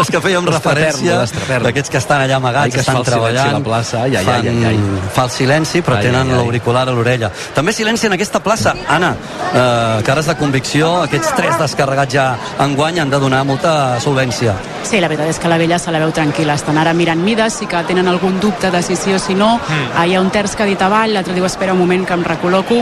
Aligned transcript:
els 0.00 0.10
que 0.12 0.20
fèiem 0.24 0.48
referència, 0.48 1.18
d'aquests 1.66 1.92
que 1.92 2.00
estan 2.00 2.24
allà 2.24 2.38
amagats, 2.40 2.70
ai, 2.70 2.74
que 2.74 2.82
estan 2.84 3.02
treballant, 3.06 3.52
la 3.58 3.62
plaça, 3.64 4.02
ai, 4.06 4.16
ai, 4.16 4.24
fan, 4.24 4.48
ai, 4.48 4.64
ai, 4.72 4.76
ai. 4.76 5.00
fa 5.14 5.26
el 5.28 5.32
silenci, 5.34 5.82
però 5.84 5.98
ai, 5.98 6.08
tenen 6.08 6.34
l'auricular 6.36 6.86
a 6.88 6.96
l'orella. 6.96 7.32
També 7.54 7.74
silenci 7.76 8.08
en 8.08 8.16
aquesta 8.18 8.42
plaça, 8.44 8.74
Anna, 8.88 9.14
eh, 9.52 10.02
cares 10.06 10.30
de 10.30 10.36
convicció, 10.40 10.92
aquests 11.06 11.34
tres 11.38 11.58
descarregats 11.60 12.14
ja 12.14 12.28
enguany 12.64 13.00
han 13.02 13.10
de 13.10 13.20
donar 13.22 13.44
molta 13.48 13.98
solvència. 14.00 14.54
Sí, 14.82 14.98
la 15.00 15.08
veritat 15.08 15.30
és 15.30 15.38
que 15.38 15.48
la 15.48 15.56
vella 15.60 15.78
se 15.78 15.92
la 15.94 16.00
veu 16.02 16.10
tranquil·la. 16.12 16.56
Estan 16.58 16.78
ara 16.80 16.92
mirant 16.92 17.20
mides, 17.22 17.54
sí 17.60 17.68
que 17.70 17.78
tenen 17.86 18.08
algun 18.10 18.40
dubte 18.42 18.70
de 18.70 18.82
si 18.82 18.96
sí 18.98 19.14
o 19.14 19.18
si 19.22 19.34
no. 19.34 19.54
Mm. 19.56 19.92
Ah, 19.96 20.06
hi 20.06 20.16
ha 20.16 20.20
un 20.20 20.30
terç 20.34 20.56
que 20.56 20.64
ha 20.64 20.68
dit 20.68 20.82
avall, 20.82 21.14
l'altre 21.14 21.34
diu 21.36 21.46
espera 21.46 21.72
un 21.72 21.80
moment 21.80 22.04
que 22.06 22.16
em 22.18 22.24
recol·loco 22.26 22.80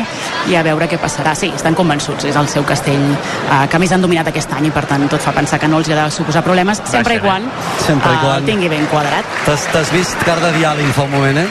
i 0.48 0.56
a 0.56 0.62
veure 0.66 0.88
què 0.88 0.98
passarà. 1.00 1.34
Sí, 1.38 1.52
estan 1.54 1.77
convençuts, 1.79 2.24
és 2.30 2.36
el 2.36 2.48
seu 2.48 2.64
castell 2.66 3.04
eh, 3.12 3.61
que 3.70 3.79
més 3.82 3.92
han 3.92 4.02
dominat 4.02 4.32
aquest 4.32 4.52
any 4.56 4.70
i 4.70 4.74
per 4.74 4.86
tant 4.90 5.06
tot 5.12 5.22
fa 5.22 5.34
pensar 5.36 5.61
que 5.61 5.68
no 5.68 5.79
els 5.79 5.90
hi 5.90 5.95
ha 5.95 6.04
de 6.04 6.14
suposar 6.14 6.42
problemes, 6.46 6.80
sempre 7.01 7.17
i 7.17 7.21
quan, 7.25 7.43
Sempre 7.80 8.12
i 8.12 8.14
eh, 8.14 8.21
quan. 8.21 8.37
el 8.43 8.45
tingui 8.48 8.69
ben 8.69 8.87
quadrat. 8.93 9.24
T'has 9.47 9.93
vist 9.95 10.16
car 10.27 10.37
de 10.43 10.52
diàling 10.59 10.93
fa 10.93 11.07
un 11.09 11.15
moment, 11.15 11.38
eh? 11.41 11.48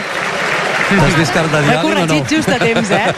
T'has 0.89 1.15
vist 1.19 1.33
car 1.35 1.45
de 1.45 1.59
M'he 1.61 1.67
diàling 1.69 1.79
o 1.79 2.05
no? 2.05 2.05
corregit 2.07 2.31
just 2.33 2.49
a 2.49 2.57
temps, 2.57 2.89
eh? 2.91 3.13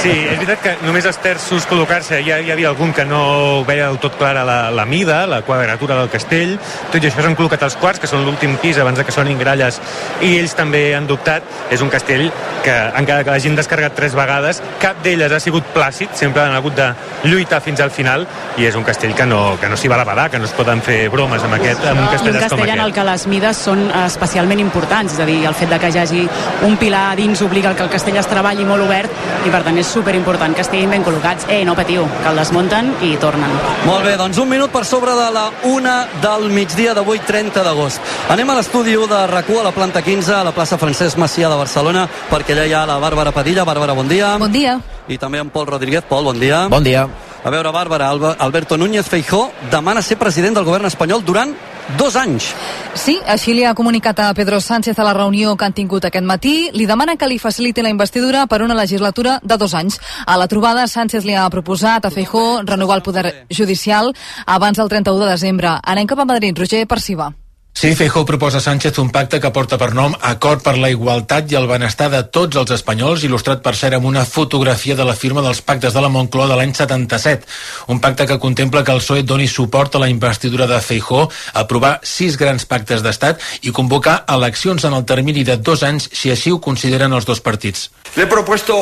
Sí, 0.00 0.12
és 0.14 0.38
veritat 0.40 0.62
que 0.64 0.72
només 0.86 1.04
els 1.08 1.18
terços 1.20 1.66
col·locar-se, 1.68 2.20
ja 2.24 2.38
hi 2.40 2.50
havia 2.54 2.70
algun 2.70 2.94
que 2.96 3.04
no 3.08 3.64
veia 3.68 3.90
del 3.90 3.98
tot 4.00 4.16
clara 4.20 4.44
la, 4.48 4.58
la 4.72 4.86
mida, 4.88 5.24
la 5.28 5.42
quadratura 5.44 5.98
del 6.00 6.08
castell, 6.12 6.56
tot 6.92 7.02
i 7.02 7.10
això 7.10 7.24
s'han 7.24 7.36
col·locat 7.36 7.66
els 7.68 7.76
quarts, 7.80 8.00
que 8.00 8.08
són 8.10 8.24
l'últim 8.24 8.56
pis 8.62 8.80
abans 8.80 8.98
de 8.98 9.04
que 9.04 9.12
sonin 9.12 9.38
gralles, 9.40 9.80
i 10.24 10.38
ells 10.38 10.56
també 10.56 10.86
han 10.96 11.08
dubtat. 11.10 11.44
És 11.74 11.84
un 11.84 11.92
castell 11.92 12.30
que, 12.64 12.74
encara 12.96 13.24
que 13.24 13.34
l'hagin 13.34 13.58
descarregat 13.58 13.96
tres 13.98 14.16
vegades, 14.16 14.62
cap 14.80 15.04
d'elles 15.04 15.32
ha 15.32 15.40
sigut 15.42 15.68
plàcid, 15.76 16.16
sempre 16.16 16.44
han 16.44 16.56
hagut 16.56 16.76
de 16.78 16.88
lluitar 17.28 17.60
fins 17.64 17.84
al 17.84 17.92
final, 17.92 18.24
i 18.56 18.64
és 18.68 18.80
un 18.80 18.84
castell 18.86 19.12
que 19.18 19.28
no, 19.28 19.58
que 19.60 19.68
no 19.68 19.76
s'hi 19.76 19.92
val 19.92 20.00
a 20.00 20.08
badar, 20.08 20.30
que 20.32 20.40
no 20.40 20.48
es 20.48 20.56
poden 20.56 20.80
fer 20.84 21.02
bromes 21.12 21.44
amb, 21.44 21.58
aquest, 21.58 21.84
amb 21.84 22.00
un 22.00 22.08
I 22.08 22.16
castell, 22.16 22.32
un 22.32 22.40
com 22.40 22.48
castell 22.48 22.74
en 22.78 22.84
el 22.86 22.96
que 22.96 23.06
les 23.10 23.28
mides 23.28 23.62
són 23.68 23.86
especialment 24.04 24.64
importants, 24.64 25.12
és 25.18 25.20
a 25.20 25.28
dir, 25.28 25.42
el 25.44 25.56
fet 25.58 25.72
de 25.72 25.80
que 25.82 25.92
hi 25.92 26.00
hagi 26.00 26.26
un 26.64 26.78
pilar 26.80 26.93
a 26.94 27.14
dins 27.16 27.42
obliga 27.42 27.74
que 27.74 27.82
el 27.82 27.90
castell 27.90 28.16
es 28.20 28.28
treballi 28.30 28.64
molt 28.64 28.86
obert 28.86 29.46
i 29.46 29.50
per 29.52 29.62
tant 29.66 29.76
és 29.80 29.90
superimportant 29.90 30.54
que 30.54 30.62
estiguin 30.64 30.90
ben 30.94 31.04
col·locats. 31.04 31.48
Eh, 31.50 31.64
no 31.66 31.74
patiu, 31.76 32.06
que 32.22 32.30
el 32.30 32.38
desmunten 32.38 32.92
i 33.02 33.14
tornen. 33.20 33.50
Molt 33.84 34.06
bé, 34.06 34.14
doncs 34.20 34.38
un 34.38 34.48
minut 34.48 34.72
per 34.72 34.84
sobre 34.88 35.16
de 35.18 35.28
la 35.34 35.44
una 35.70 35.96
del 36.22 36.48
migdia 36.54 36.94
d'avui, 36.94 37.20
30 37.26 37.64
d'agost. 37.66 38.00
Anem 38.30 38.50
a 38.50 38.58
l'estudi 38.60 38.96
u 38.96 39.08
de 39.10 39.26
rac 39.26 39.50
a 39.50 39.62
la 39.62 39.72
planta 39.72 40.02
15, 40.02 40.32
a 40.34 40.44
la 40.44 40.54
plaça 40.56 40.78
Francesc 40.78 41.18
Macià 41.18 41.50
de 41.50 41.58
Barcelona, 41.60 42.08
perquè 42.30 42.54
allà 42.54 42.64
hi 42.64 42.72
ha 42.72 42.86
la 42.86 42.98
Bàrbara 42.98 43.32
Padilla. 43.32 43.64
Bàrbara, 43.64 43.92
bon 43.92 44.08
dia. 44.08 44.36
Bon 44.38 44.52
dia. 44.52 44.78
I 45.08 45.18
també 45.18 45.38
en 45.38 45.50
Pol 45.50 45.66
Rodríguez. 45.66 46.04
Pol, 46.08 46.24
bon 46.24 46.40
dia. 46.40 46.66
Bon 46.68 46.82
dia. 46.82 47.06
A 47.44 47.50
veure, 47.50 47.70
Bàrbara, 47.70 48.08
Alberto 48.38 48.78
Núñez 48.78 49.06
Feijó 49.06 49.50
demana 49.70 50.00
ser 50.00 50.16
president 50.16 50.54
del 50.56 50.64
govern 50.64 50.86
espanyol 50.86 51.22
durant 51.24 51.52
dos 51.98 52.16
anys. 52.16 52.54
Sí, 52.94 53.18
així 53.26 53.54
li 53.54 53.64
ha 53.64 53.74
comunicat 53.74 54.20
a 54.20 54.32
Pedro 54.34 54.60
Sánchez 54.60 54.98
a 54.98 55.04
la 55.04 55.14
reunió 55.14 55.56
que 55.56 55.64
han 55.64 55.76
tingut 55.76 56.04
aquest 56.04 56.24
matí. 56.24 56.70
Li 56.72 56.86
demana 56.86 57.16
que 57.16 57.28
li 57.28 57.38
faciliti 57.38 57.82
la 57.82 57.92
investidura 57.92 58.46
per 58.46 58.62
una 58.62 58.74
legislatura 58.74 59.38
de 59.42 59.56
dos 59.58 59.74
anys. 59.74 60.00
A 60.26 60.38
la 60.38 60.48
trobada, 60.48 60.86
Sánchez 60.86 61.24
li 61.24 61.34
ha 61.34 61.48
proposat 61.50 62.06
a 62.06 62.10
Feijó 62.10 62.62
renovar 62.64 62.98
el 62.98 63.06
poder 63.06 63.46
judicial 63.50 64.14
abans 64.46 64.78
del 64.78 64.88
31 64.88 65.24
de 65.24 65.30
desembre. 65.30 65.78
Anem 65.82 66.06
cap 66.06 66.20
a 66.20 66.24
Madrid. 66.24 66.56
Roger 66.58 66.86
Perciba. 66.86 67.32
Sí, 67.76 67.96
Feijó 67.96 68.24
proposa 68.24 68.58
a 68.58 68.60
Sánchez 68.60 68.98
un 68.98 69.10
pacte 69.10 69.40
que 69.42 69.50
porta 69.50 69.76
per 69.76 69.90
nom 69.98 70.12
Acord 70.22 70.62
per 70.62 70.76
la 70.78 70.92
Igualtat 70.94 71.50
i 71.50 71.56
el 71.58 71.66
Benestar 71.66 72.06
de 72.12 72.20
tots 72.32 72.54
els 72.60 72.70
espanyols, 72.70 73.24
il·lustrat 73.26 73.64
per 73.64 73.72
cert 73.74 73.98
amb 73.98 74.06
una 74.06 74.22
fotografia 74.24 74.94
de 74.94 75.04
la 75.04 75.16
firma 75.18 75.42
dels 75.42 75.60
pactes 75.60 75.92
de 75.92 76.00
la 76.00 76.08
Moncloa 76.08 76.46
de 76.52 76.56
l'any 76.60 76.70
77. 76.72 77.42
Un 77.90 77.98
pacte 78.00 78.28
que 78.30 78.38
contempla 78.38 78.84
que 78.86 78.94
el 78.94 79.02
PSOE 79.02 79.26
doni 79.26 79.50
suport 79.50 79.98
a 79.98 80.04
la 80.04 80.08
investidura 80.08 80.68
de 80.70 80.78
Feijó, 80.80 81.26
aprovar 81.52 81.98
sis 82.06 82.38
grans 82.38 82.64
pactes 82.64 83.02
d'estat 83.02 83.42
i 83.66 83.74
convocar 83.74 84.20
eleccions 84.38 84.86
en 84.86 84.94
el 84.94 85.04
termini 85.04 85.42
de 85.42 85.58
dos 85.58 85.82
anys 85.82 86.08
si 86.14 86.30
així 86.30 86.54
ho 86.54 86.62
consideren 86.62 87.12
els 87.12 87.26
dos 87.26 87.42
partits. 87.42 87.90
Le 88.14 88.22
he 88.22 88.30
propuesto 88.30 88.78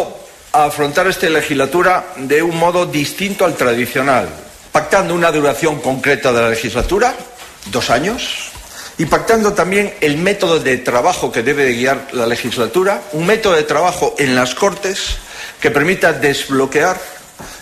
afrontar 0.53 1.09
esta 1.09 1.33
legislatura 1.33 2.13
de 2.19 2.43
un 2.43 2.59
modo 2.59 2.85
distinto 2.85 3.47
al 3.47 3.57
tradicional, 3.57 4.29
pactando 4.71 5.15
una 5.15 5.33
duración 5.33 5.81
concreta 5.81 6.31
de 6.31 6.43
la 6.43 6.51
legislatura, 6.51 7.17
dos 7.73 7.89
años, 7.89 8.52
y 8.99 9.07
pactando 9.07 9.53
también 9.53 9.95
el 10.01 10.19
método 10.19 10.59
de 10.59 10.79
trabajo 10.79 11.33
que 11.33 11.43
debe 11.43 11.65
de 11.65 11.75
guiar 11.75 12.09
la 12.13 12.27
legislatura, 12.27 13.03
un 13.13 13.27
método 13.27 13.55
de 13.55 13.63
trabajo 13.63 14.15
en 14.19 14.35
las 14.35 14.55
Cortes 14.55 15.17
que 15.61 15.71
permita 15.71 16.13
desbloquear 16.13 17.01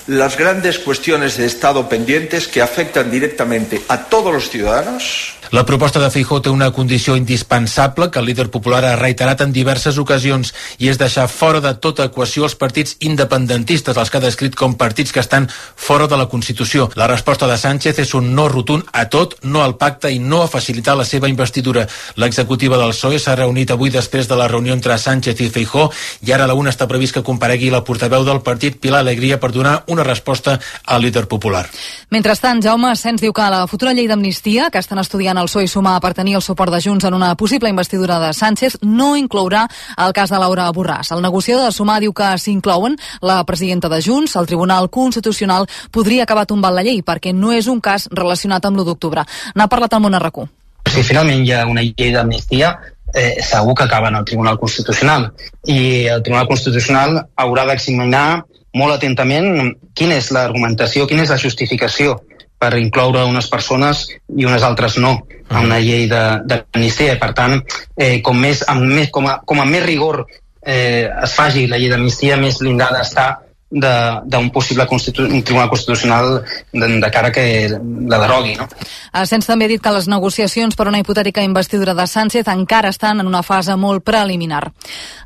las 0.07 0.37
grandes 0.37 0.79
cuestiones 0.79 1.37
de 1.37 1.47
Estado 1.47 1.89
pendientes 1.89 2.49
que 2.49 2.63
afectan 2.63 3.11
directamente 3.11 3.81
a 3.89 4.07
todos 4.09 4.33
los 4.33 4.51
ciudadanos 4.51 5.40
La 5.50 5.66
proposta 5.66 5.99
de 5.99 6.12
Feijó 6.15 6.37
té 6.38 6.50
una 6.50 6.69
condició 6.71 7.16
indispensable 7.19 8.06
que 8.12 8.21
el 8.21 8.27
líder 8.27 8.53
popular 8.55 8.84
ha 8.87 8.94
reiterat 8.94 9.41
en 9.43 9.50
diverses 9.50 9.97
ocasions 9.99 10.53
i 10.78 10.87
és 10.93 10.99
deixar 10.99 11.25
fora 11.27 11.59
de 11.65 11.72
tota 11.75 12.05
equació 12.06 12.44
els 12.47 12.55
partits 12.55 12.94
independentistes, 13.03 13.97
els 13.99 14.12
que 14.12 14.21
ha 14.21 14.22
descrit 14.22 14.55
com 14.55 14.77
partits 14.78 15.10
que 15.10 15.19
estan 15.19 15.49
fora 15.50 16.06
de 16.06 16.21
la 16.21 16.28
Constitució. 16.31 16.87
La 16.94 17.09
resposta 17.10 17.49
de 17.50 17.56
Sánchez 17.59 17.99
és 17.99 18.15
un 18.15 18.28
no 18.37 18.44
rotund 18.47 18.87
a 18.93 19.09
tot, 19.10 19.34
no 19.43 19.65
al 19.65 19.75
pacte 19.75 20.12
i 20.15 20.21
no 20.21 20.44
a 20.44 20.53
facilitar 20.53 20.94
la 20.97 21.05
seva 21.05 21.28
investidura. 21.28 21.89
L'executiva 22.15 22.78
del 22.78 22.94
PSOE 22.94 23.19
s'ha 23.19 23.34
reunit 23.34 23.75
avui 23.75 23.91
després 23.91 24.31
de 24.31 24.39
la 24.39 24.47
reunió 24.47 24.78
entre 24.78 25.00
Sánchez 25.03 25.43
i 25.43 25.50
Feijó 25.50 25.89
i 26.22 26.31
ara 26.31 26.47
a 26.47 26.53
la 26.53 26.55
una 26.55 26.71
està 26.71 26.87
previst 26.87 27.19
que 27.19 27.25
comparegui 27.27 27.72
la 27.75 27.83
portaveu 27.83 28.22
del 28.22 28.44
partit 28.47 28.78
Pilar 28.78 29.03
Alegria 29.03 29.41
per 29.43 29.50
donar 29.50 29.83
una 29.89 30.06
resposta 30.06 30.60
al 30.87 31.03
líder 31.03 31.27
popular. 31.27 31.66
Mentrestant, 32.15 32.62
Jaume 32.62 32.94
Asens 32.94 33.19
diu 33.21 33.34
que 33.34 33.50
la 33.50 33.66
futura 33.66 33.99
llei 33.99 34.06
d'amnistia, 34.06 34.71
que 34.71 34.78
estan 34.78 35.03
estudiant 35.03 35.40
el 35.41 35.49
PSOE 35.49 35.65
i 35.65 35.71
Sumar 35.71 35.97
per 36.03 36.12
tenir 36.15 36.37
el 36.37 36.45
suport 36.45 36.73
de 36.73 36.81
Junts 36.84 37.06
en 37.09 37.15
una 37.17 37.34
possible 37.34 37.69
investidura 37.69 38.19
de 38.21 38.33
Sánchez, 38.37 38.78
no 38.83 39.15
inclourà 39.17 39.67
el 39.97 40.12
cas 40.12 40.31
de 40.31 40.39
Laura 40.39 40.69
Borràs. 40.77 41.12
El 41.15 41.23
negociador 41.23 41.67
de 41.67 41.73
Sumar 41.73 42.01
diu 42.05 42.12
que 42.12 42.28
s'inclouen 42.39 42.97
la 43.23 43.43
presidenta 43.45 43.89
de 43.89 44.03
Junts, 44.05 44.37
el 44.37 44.47
Tribunal 44.47 44.91
Constitucional 44.91 45.67
podria 45.91 46.25
acabar 46.25 46.47
tombant 46.47 46.75
la 46.77 46.84
llei 46.87 47.03
perquè 47.03 47.33
no 47.34 47.53
és 47.53 47.69
un 47.69 47.81
cas 47.81 48.09
relacionat 48.12 48.65
amb 48.65 48.78
l'1 48.78 48.87
d'octubre. 48.93 49.25
N'ha 49.55 49.69
parlat 49.69 49.97
el 49.97 50.15
RQ. 50.21 50.47
Si 50.91 51.03
finalment 51.03 51.45
hi 51.47 51.53
ha 51.53 51.67
una 51.67 51.83
llei 51.83 52.12
d'amnistia, 52.12 52.77
eh, 53.15 53.43
segur 53.43 53.75
que 53.75 53.84
acaba 53.84 54.09
en 54.09 54.17
el 54.17 54.25
Tribunal 54.25 54.59
Constitucional. 54.59 55.33
I 55.65 56.07
el 56.07 56.22
Tribunal 56.22 56.49
Constitucional 56.49 57.27
haurà 57.37 57.67
d'examinar 57.67 58.45
molt 58.75 58.95
atentament 58.95 59.75
quina 59.95 60.17
és 60.17 60.31
l'argumentació, 60.31 61.07
quina 61.07 61.22
és 61.22 61.31
la 61.31 61.39
justificació 61.39 62.21
per 62.60 62.75
incloure 62.78 63.25
unes 63.25 63.48
persones 63.48 64.04
i 64.37 64.44
unes 64.44 64.62
altres 64.66 64.98
no 65.00 65.15
a 65.48 65.62
una 65.65 65.78
llei 65.81 66.06
de- 66.10 66.41
d'amnistia. 66.47 67.16
Per 67.19 67.32
tant, 67.34 67.56
eh, 67.97 68.21
com, 68.22 68.37
més, 68.38 68.62
amb 68.69 68.84
més, 68.84 69.09
com, 69.10 69.26
a, 69.26 69.41
com 69.44 69.60
a 69.60 69.65
més 69.66 69.82
rigor 69.87 70.26
eh, 70.62 71.09
es 71.25 71.32
faci 71.34 71.66
la 71.66 71.78
llei 71.81 71.88
d'amnistia, 71.91 72.37
més 72.37 72.60
blindada 72.60 73.00
està 73.03 73.31
d'un 73.71 74.51
possible 74.51 74.87
constitu 74.87 75.23
un 75.23 75.45
Tribunal 75.45 75.69
Constitucional 75.69 76.43
de, 76.73 76.87
de 77.01 77.11
cara 77.11 77.31
que 77.31 77.69
la 77.71 78.19
derogui. 78.19 78.57
No? 78.59 78.67
Asens 79.13 79.47
també 79.47 79.67
ha 79.67 79.71
dit 79.71 79.83
que 79.83 79.93
les 79.95 80.09
negociacions 80.11 80.75
per 80.75 80.89
una 80.91 80.99
hipotètica 80.99 81.45
investidura 81.47 81.95
de 81.95 82.07
Sánchez 82.07 82.49
encara 82.51 82.91
estan 82.91 83.21
en 83.23 83.31
una 83.31 83.45
fase 83.47 83.77
molt 83.79 84.03
preliminar. 84.03 84.65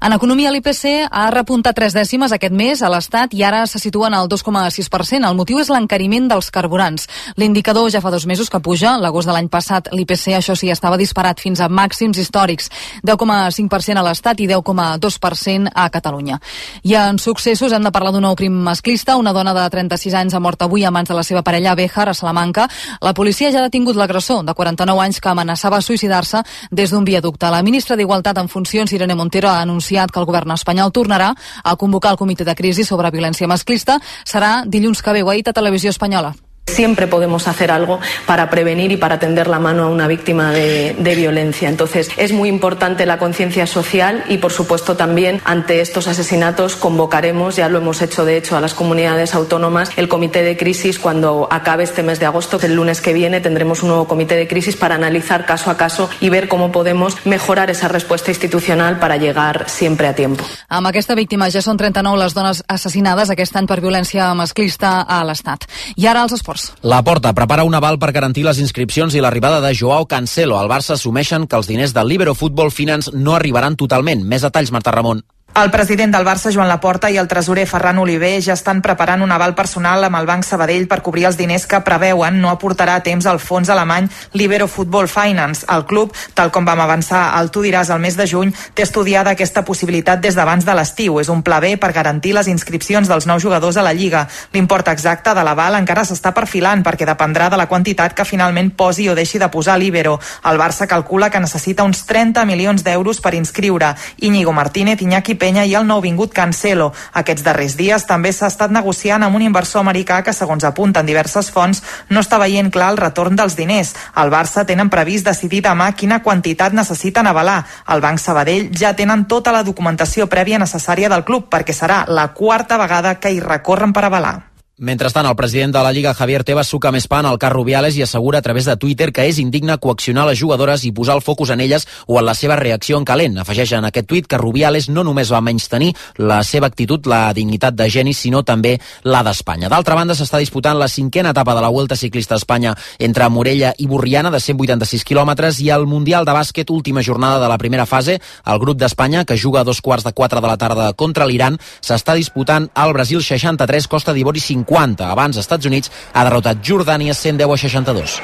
En 0.04 0.12
economia, 0.12 0.52
l'IPC 0.52 1.08
ha 1.10 1.30
repuntat 1.32 1.76
tres 1.76 1.96
dècimes 1.96 2.32
aquest 2.36 2.52
mes 2.52 2.82
a 2.82 2.90
l'Estat 2.92 3.32
i 3.32 3.42
ara 3.42 3.64
se 3.66 3.80
situen 3.80 4.12
al 4.12 4.28
2,6%. 4.28 5.24
El 5.24 5.38
motiu 5.38 5.60
és 5.62 5.72
l'encariment 5.72 6.28
dels 6.28 6.50
carburants. 6.52 7.08
L'indicador 7.40 7.88
ja 7.90 8.02
fa 8.04 8.12
dos 8.12 8.26
mesos 8.26 8.52
que 8.52 8.60
puja. 8.60 8.98
L'agost 9.00 9.28
de 9.28 9.32
l'any 9.32 9.48
passat 9.48 9.88
l'IPC, 9.92 10.34
això 10.36 10.56
sí, 10.56 10.68
estava 10.68 11.00
disparat 11.00 11.40
fins 11.40 11.64
a 11.64 11.70
màxims 11.72 12.20
històrics. 12.20 12.68
10,5% 13.06 14.00
a 14.00 14.04
l'Estat 14.04 14.44
i 14.44 14.50
10,2% 14.52 15.72
a 15.74 15.88
Catalunya. 15.88 16.40
I 16.84 16.96
en 17.00 17.18
successos 17.18 17.72
hem 17.72 17.88
de 17.88 17.92
parlar 17.94 18.12
d'un 18.12 18.33
nou 18.34 18.36
crim 18.36 18.52
masclista. 18.52 19.16
Una 19.16 19.32
dona 19.32 19.54
de 19.54 19.64
36 19.70 20.14
anys 20.14 20.34
ha 20.34 20.40
mort 20.42 20.60
avui 20.62 20.84
a 20.84 20.90
mans 20.90 21.08
de 21.08 21.14
la 21.14 21.22
seva 21.22 21.42
parella 21.42 21.72
a 21.72 21.74
Béjar, 21.78 22.08
a 22.08 22.14
Salamanca. 22.14 22.68
La 23.00 23.14
policia 23.14 23.50
ja 23.52 23.60
ha 23.60 23.68
detingut 23.68 23.96
l'agressor, 23.96 24.44
de 24.44 24.54
49 24.54 25.00
anys, 25.00 25.20
que 25.20 25.28
amenaçava 25.30 25.80
suïcidar-se 25.80 26.42
des 26.70 26.90
d'un 26.90 27.04
viaducte. 27.04 27.50
La 27.50 27.62
ministra 27.62 27.96
d'Igualtat 27.96 28.38
en 28.38 28.48
funcions, 28.48 28.92
Irene 28.92 29.14
Montero, 29.14 29.48
ha 29.48 29.62
anunciat 29.62 30.10
que 30.10 30.18
el 30.18 30.26
govern 30.26 30.50
espanyol 30.50 30.92
tornarà 30.92 31.34
a 31.62 31.76
convocar 31.76 32.12
el 32.12 32.18
comitè 32.18 32.44
de 32.44 32.54
crisi 32.54 32.84
sobre 32.84 33.10
violència 33.10 33.48
masclista. 33.48 34.00
Serà 34.24 34.64
dilluns 34.66 35.02
que 35.02 35.12
ve, 35.12 35.22
ho 35.22 35.30
a 35.30 35.52
Televisió 35.52 35.90
Espanyola. 35.90 36.34
Siempre 36.66 37.06
podemos 37.06 37.46
hacer 37.46 37.70
algo 37.70 38.00
para 38.26 38.50
prevenir 38.50 38.90
y 38.90 38.96
para 38.96 39.18
tender 39.18 39.46
la 39.46 39.58
mano 39.58 39.84
a 39.84 39.88
una 39.88 40.08
víctima 40.08 40.50
de, 40.50 40.96
de 40.98 41.14
violencia. 41.14 41.68
Entonces, 41.68 42.10
es 42.16 42.32
muy 42.32 42.48
importante 42.48 43.06
la 43.06 43.18
conciencia 43.18 43.66
social 43.66 44.24
y, 44.28 44.38
por 44.38 44.50
supuesto, 44.50 44.96
también 44.96 45.40
ante 45.44 45.80
estos 45.80 46.08
asesinatos 46.08 46.74
convocaremos, 46.74 47.56
ya 47.56 47.68
lo 47.68 47.78
hemos 47.78 48.02
hecho 48.02 48.24
de 48.24 48.36
hecho 48.36 48.56
a 48.56 48.60
las 48.60 48.74
comunidades 48.74 49.34
autónomas, 49.34 49.90
el 49.96 50.08
comité 50.08 50.42
de 50.42 50.56
crisis 50.56 50.98
cuando 50.98 51.48
acabe 51.50 51.84
este 51.84 52.02
mes 52.02 52.18
de 52.18 52.26
agosto. 52.26 52.58
El 52.62 52.74
lunes 52.74 53.00
que 53.00 53.12
viene 53.12 53.40
tendremos 53.40 53.82
un 53.82 53.90
nuevo 53.90 54.08
comité 54.08 54.34
de 54.34 54.48
crisis 54.48 54.74
para 54.74 54.94
analizar 54.94 55.44
caso 55.44 55.70
a 55.70 55.76
caso 55.76 56.08
y 56.20 56.30
ver 56.30 56.48
cómo 56.48 56.72
podemos 56.72 57.16
mejorar 57.26 57.70
esa 57.70 57.88
respuesta 57.88 58.30
institucional 58.30 58.98
para 58.98 59.16
llegar 59.16 59.68
siempre 59.68 60.08
a 60.08 60.14
tiempo. 60.14 60.44
Amb 60.68 60.88
aquesta 60.88 61.14
víctima 61.14 61.50
ja 61.52 61.60
són 61.62 61.76
39 61.78 62.18
les 62.18 62.34
dones 62.34 62.64
assassinades 62.66 63.30
aquest 63.30 63.54
any 63.60 63.68
per 63.68 63.82
violència 63.84 64.32
masclista 64.34 65.02
a 65.02 65.20
l'Estat. 65.28 65.68
I 65.96 66.08
ara 66.08 66.24
els 66.24 66.32
esports. 66.32 66.53
Esports. 66.54 66.74
La 66.82 67.02
Porta 67.02 67.32
prepara 67.34 67.64
un 67.64 67.74
aval 67.74 67.98
per 67.98 68.12
garantir 68.12 68.44
les 68.44 68.58
inscripcions 68.62 69.14
i 69.14 69.20
l'arribada 69.20 69.60
de 69.60 69.74
Joao 69.74 70.06
Cancelo. 70.06 70.58
Al 70.58 70.70
Barça 70.70 70.94
assumeixen 70.94 71.46
que 71.46 71.56
els 71.56 71.68
diners 71.68 71.94
del 71.94 72.08
Libero 72.08 72.34
Football 72.34 72.70
Finance 72.70 73.10
no 73.14 73.34
arribaran 73.34 73.76
totalment. 73.76 74.24
Més 74.24 74.42
detalls, 74.46 74.72
Marta 74.72 74.94
Ramon. 74.94 75.22
El 75.54 75.70
president 75.70 76.10
del 76.12 76.24
Barça, 76.26 76.50
Joan 76.50 76.66
Laporta, 76.66 77.12
i 77.14 77.16
el 77.16 77.28
tresorer 77.30 77.62
Ferran 77.70 78.00
Oliver 78.02 78.40
ja 78.42 78.56
estan 78.56 78.80
preparant 78.82 79.20
un 79.22 79.30
aval 79.30 79.52
personal 79.54 80.02
amb 80.02 80.18
el 80.18 80.26
Banc 80.26 80.42
Sabadell 80.42 80.88
per 80.90 80.98
cobrir 81.06 81.28
els 81.28 81.36
diners 81.38 81.68
que 81.70 81.78
preveuen 81.86 82.40
no 82.42 82.48
aportarà 82.50 82.96
a 82.98 83.02
temps 83.06 83.28
al 83.30 83.38
fons 83.38 83.70
alemany 83.70 84.08
Libero 84.32 84.66
Football 84.66 85.06
Finance. 85.06 85.62
El 85.70 85.84
club, 85.86 86.10
tal 86.34 86.50
com 86.50 86.66
vam 86.66 86.82
avançar 86.82 87.20
al 87.38 87.52
Tu 87.54 87.62
diràs 87.68 87.92
el 87.94 88.00
mes 88.02 88.16
de 88.18 88.26
juny, 88.26 88.50
té 88.74 88.82
estudiada 88.82 89.36
aquesta 89.38 89.62
possibilitat 89.62 90.18
des 90.24 90.34
d'abans 90.34 90.66
de 90.66 90.74
l'estiu. 90.74 91.20
És 91.22 91.30
un 91.30 91.44
pla 91.46 91.60
B 91.62 91.76
per 91.78 91.92
garantir 91.94 92.34
les 92.34 92.50
inscripcions 92.50 93.06
dels 93.06 93.30
nous 93.30 93.46
jugadors 93.46 93.78
a 93.78 93.86
la 93.86 93.94
Lliga. 93.94 94.24
L'import 94.58 94.90
exacte 94.90 95.36
de 95.38 95.46
l'aval 95.46 95.78
encara 95.78 96.02
s'està 96.02 96.34
perfilant 96.34 96.82
perquè 96.82 97.06
dependrà 97.06 97.46
de 97.46 97.62
la 97.62 97.68
quantitat 97.70 98.18
que 98.18 98.26
finalment 98.26 98.72
posi 98.74 99.06
o 99.08 99.14
deixi 99.14 99.38
de 99.38 99.52
posar 99.54 99.78
l'Ibero. 99.78 100.18
El 100.50 100.58
Barça 100.58 100.90
calcula 100.90 101.30
que 101.30 101.38
necessita 101.38 101.86
uns 101.86 102.02
30 102.10 102.42
milions 102.44 102.82
d'euros 102.82 103.22
per 103.22 103.36
inscriure. 103.38 103.94
Íñigo 104.18 104.50
Martínez, 104.52 104.98
Iñaki 104.98 105.38
Penya 105.44 105.66
i 105.68 105.74
el 105.76 105.84
nouvingut 105.84 106.32
Cancelo. 106.32 106.86
Aquests 107.20 107.44
darrers 107.44 107.74
dies 107.76 108.06
també 108.08 108.30
s'ha 108.32 108.48
estat 108.48 108.72
negociant 108.72 109.26
amb 109.26 109.36
un 109.36 109.42
inversor 109.44 109.82
americà 109.82 110.22
que, 110.24 110.32
segons 110.32 110.64
apunten 110.64 111.04
diverses 111.04 111.50
fonts, 111.52 111.82
no 112.08 112.22
està 112.24 112.38
veient 112.40 112.70
clar 112.72 112.94
el 112.94 113.00
retorn 113.02 113.36
dels 113.36 113.58
diners. 113.58 113.92
El 114.22 114.32
Barça 114.32 114.64
tenen 114.64 114.88
previst 114.88 115.28
decidir 115.28 115.60
demà 115.66 115.90
quina 115.92 116.22
quantitat 116.24 116.72
necessiten 116.72 117.28
avalar. 117.28 117.58
El 117.92 118.00
Banc 118.00 118.24
Sabadell 118.24 118.72
ja 118.72 118.94
tenen 118.96 119.26
tota 119.28 119.52
la 119.52 119.62
documentació 119.68 120.30
prèvia 120.32 120.62
necessària 120.64 121.12
del 121.12 121.28
club 121.28 121.52
perquè 121.52 121.76
serà 121.76 122.06
la 122.08 122.30
quarta 122.32 122.80
vegada 122.80 123.18
que 123.20 123.36
hi 123.36 123.44
recorren 123.44 123.92
per 123.92 124.08
avalar. 124.08 124.53
Mentrestant, 124.76 125.24
el 125.28 125.36
president 125.36 125.72
de 125.72 125.78
la 125.84 125.92
Lliga, 125.92 126.12
Javier 126.18 126.42
Tebas, 126.42 126.66
suca 126.66 126.90
més 126.90 127.04
pan 127.06 127.28
al 127.28 127.36
cas 127.38 127.52
Rubiales 127.52 127.94
i 127.94 128.02
assegura 128.02 128.40
a 128.40 128.42
través 128.42 128.66
de 128.66 128.74
Twitter 128.74 129.12
que 129.14 129.22
és 129.30 129.36
indigne 129.38 129.76
coaccionar 129.78 130.24
les 130.26 130.40
jugadores 130.40 130.82
i 130.82 130.90
posar 130.90 131.14
el 131.14 131.22
focus 131.22 131.52
en 131.54 131.60
elles 131.62 131.86
o 132.08 132.18
en 132.18 132.26
la 132.26 132.34
seva 132.34 132.56
reacció 132.58 132.98
en 132.98 133.04
calent. 133.06 133.38
Afegeix 133.38 133.70
en 133.78 133.86
aquest 133.86 134.08
tuit 134.10 134.26
que 134.26 134.40
Rubiales 134.40 134.88
no 134.88 135.04
només 135.06 135.30
va 135.30 135.38
menys 135.46 135.68
tenir 135.70 135.92
la 136.18 136.40
seva 136.42 136.66
actitud, 136.66 137.06
la 137.06 137.30
dignitat 137.32 137.76
de 137.78 137.86
geni, 137.86 138.10
sinó 138.18 138.42
també 138.42 138.80
la 139.04 139.20
d'Espanya. 139.22 139.70
D'altra 139.70 139.94
banda, 139.94 140.16
s'està 140.18 140.42
disputant 140.42 140.74
la 140.74 140.90
cinquena 140.90 141.30
etapa 141.30 141.54
de 141.54 141.62
la 141.62 141.70
Vuelta 141.70 141.94
Ciclista 141.94 142.34
a 142.34 142.42
Espanya 142.42 142.74
entre 142.98 143.30
Morella 143.30 143.76
i 143.78 143.86
Borriana, 143.86 144.34
de 144.34 144.42
186 144.42 145.06
quilòmetres, 145.06 145.62
i 145.62 145.70
el 145.70 145.86
Mundial 145.86 146.26
de 146.26 146.34
Bàsquet, 146.34 146.74
última 146.74 147.06
jornada 147.06 147.38
de 147.38 147.52
la 147.52 147.60
primera 147.62 147.86
fase. 147.86 148.18
El 148.44 148.58
grup 148.58 148.82
d'Espanya, 148.82 149.22
que 149.24 149.38
juga 149.38 149.62
a 149.62 149.64
dos 149.70 149.78
quarts 149.80 150.02
de 150.02 150.12
quatre 150.12 150.42
de 150.42 150.50
la 150.50 150.58
tarda 150.58 150.90
contra 150.98 151.30
l'Iran, 151.30 151.62
s'està 151.78 152.18
disputant 152.18 152.66
al 152.74 152.92
Brasil 152.92 153.22
63, 153.22 153.86
Costa 153.86 154.12
d'Ivori 154.12 154.42
50 154.42 154.63
50. 154.64 155.10
Abans, 155.12 155.36
Estats 155.36 155.66
Units 155.66 155.92
ha 156.12 156.24
derrotat 156.24 156.62
Jordània 156.64 157.14
110 157.14 157.52
a 157.52 157.56
62. 157.56 158.20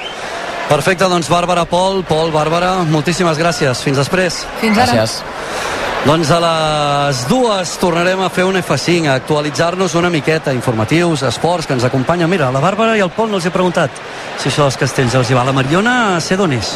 Perfecte, 0.70 1.08
doncs 1.10 1.28
Bàrbara, 1.28 1.64
Pol, 1.66 2.04
Pol, 2.06 2.30
Bàrbara, 2.30 2.84
moltíssimes 2.86 3.38
gràcies. 3.38 3.82
Fins 3.82 3.98
després. 3.98 4.44
Fins 4.60 4.78
ara. 4.78 4.92
Gràcies. 4.92 5.22
Doncs 6.00 6.30
a 6.32 6.38
les 6.40 7.24
dues 7.28 7.72
tornarem 7.76 8.22
a 8.24 8.30
fer 8.32 8.46
un 8.48 8.56
F5, 8.56 9.08
a 9.10 9.18
actualitzar-nos 9.18 9.96
una 9.98 10.08
miqueta, 10.08 10.54
informatius, 10.54 11.26
esports, 11.28 11.66
que 11.66 11.74
ens 11.76 11.84
acompanya. 11.84 12.28
Mira, 12.30 12.52
la 12.54 12.62
Bàrbara 12.62 12.94
i 12.96 13.02
el 13.04 13.10
Pol 13.12 13.28
no 13.28 13.36
els 13.36 13.44
he 13.44 13.52
preguntat 13.52 13.98
si 14.38 14.48
això 14.48 14.64
dels 14.64 14.78
castells 14.80 15.18
els 15.18 15.28
hi 15.28 15.36
va. 15.36 15.44
La 15.44 15.52
Mariona, 15.52 16.20
sé 16.24 16.38
d'on 16.40 16.54
és? 16.56 16.72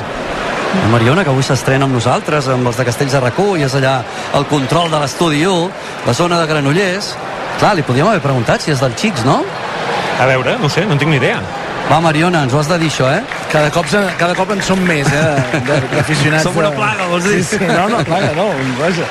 La 0.75 0.91
Mariona, 0.91 1.23
que 1.25 1.31
avui 1.31 1.47
s'estrena 1.47 1.87
amb 1.87 1.95
nosaltres, 1.95 2.51
amb 2.53 2.67
els 2.67 2.77
de 2.77 2.85
Castells 2.85 3.15
de 3.15 3.23
Racó, 3.23 3.55
i 3.57 3.63
és 3.63 3.79
allà 3.79 3.95
el 4.35 4.45
control 4.51 4.91
de 4.91 5.01
l'estudi 5.01 5.45
1, 5.47 5.71
la 6.05 6.15
zona 6.19 6.41
de 6.41 6.51
Granollers. 6.51 7.15
Clar, 7.59 7.75
li 7.79 7.85
podíem 7.87 8.09
haver 8.11 8.23
preguntat 8.25 8.65
si 8.65 8.73
és 8.75 8.83
del 8.83 8.97
Xics, 8.99 9.25
no? 9.27 9.41
A 10.21 10.27
veure, 10.31 10.59
no 10.61 10.71
sé, 10.71 10.85
no 10.87 10.95
en 10.95 11.03
tinc 11.03 11.11
ni 11.11 11.21
idea. 11.23 11.39
Va, 11.91 12.01
Mariona, 12.01 12.43
ens 12.47 12.53
ho 12.55 12.59
has 12.61 12.69
de 12.69 12.79
dir, 12.81 12.89
això, 12.91 13.07
eh? 13.13 13.23
Cada 13.53 13.71
cop, 13.71 13.87
cada 14.19 14.35
cop 14.35 14.51
en 14.51 14.63
som 14.63 14.81
més, 14.89 15.07
eh, 15.07 15.61
de- 15.67 15.81
d'aficionats. 15.95 16.43
Som 16.43 16.57
una 16.57 16.71
de- 16.71 16.77
plaga, 16.77 17.07
vols 17.11 17.25
dir? 17.25 17.45
Sí, 17.45 17.59
sí, 17.59 17.65
no, 17.65 17.89
no, 17.89 17.99
plaga, 18.05 18.33
no, 18.35 18.47
vaja. 18.81 19.05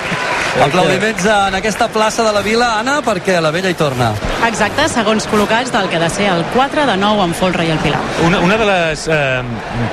Aplaudiments 0.64 1.26
en 1.26 1.56
aquesta 1.56 1.88
plaça 1.88 2.24
de 2.24 2.32
la 2.32 2.42
Vila, 2.42 2.80
Anna, 2.80 3.00
perquè 3.02 3.40
la 3.42 3.50
vella 3.52 3.70
hi 3.70 3.74
torna. 3.74 4.12
Exacte, 4.48 4.88
segons 4.90 5.26
col·locats 5.30 5.72
del 5.72 5.88
que 5.90 5.96
ha 5.96 6.00
de 6.00 6.10
ser 6.10 6.28
el 6.30 6.44
4 6.54 6.86
de 6.86 6.98
9 6.98 7.24
amb 7.24 7.34
Folra 7.36 7.64
i 7.66 7.72
el 7.72 7.80
Pilar. 7.80 8.00
Una, 8.26 8.40
una 8.40 8.58
de 8.58 8.66
les 8.66 9.08
eh, 9.08 9.42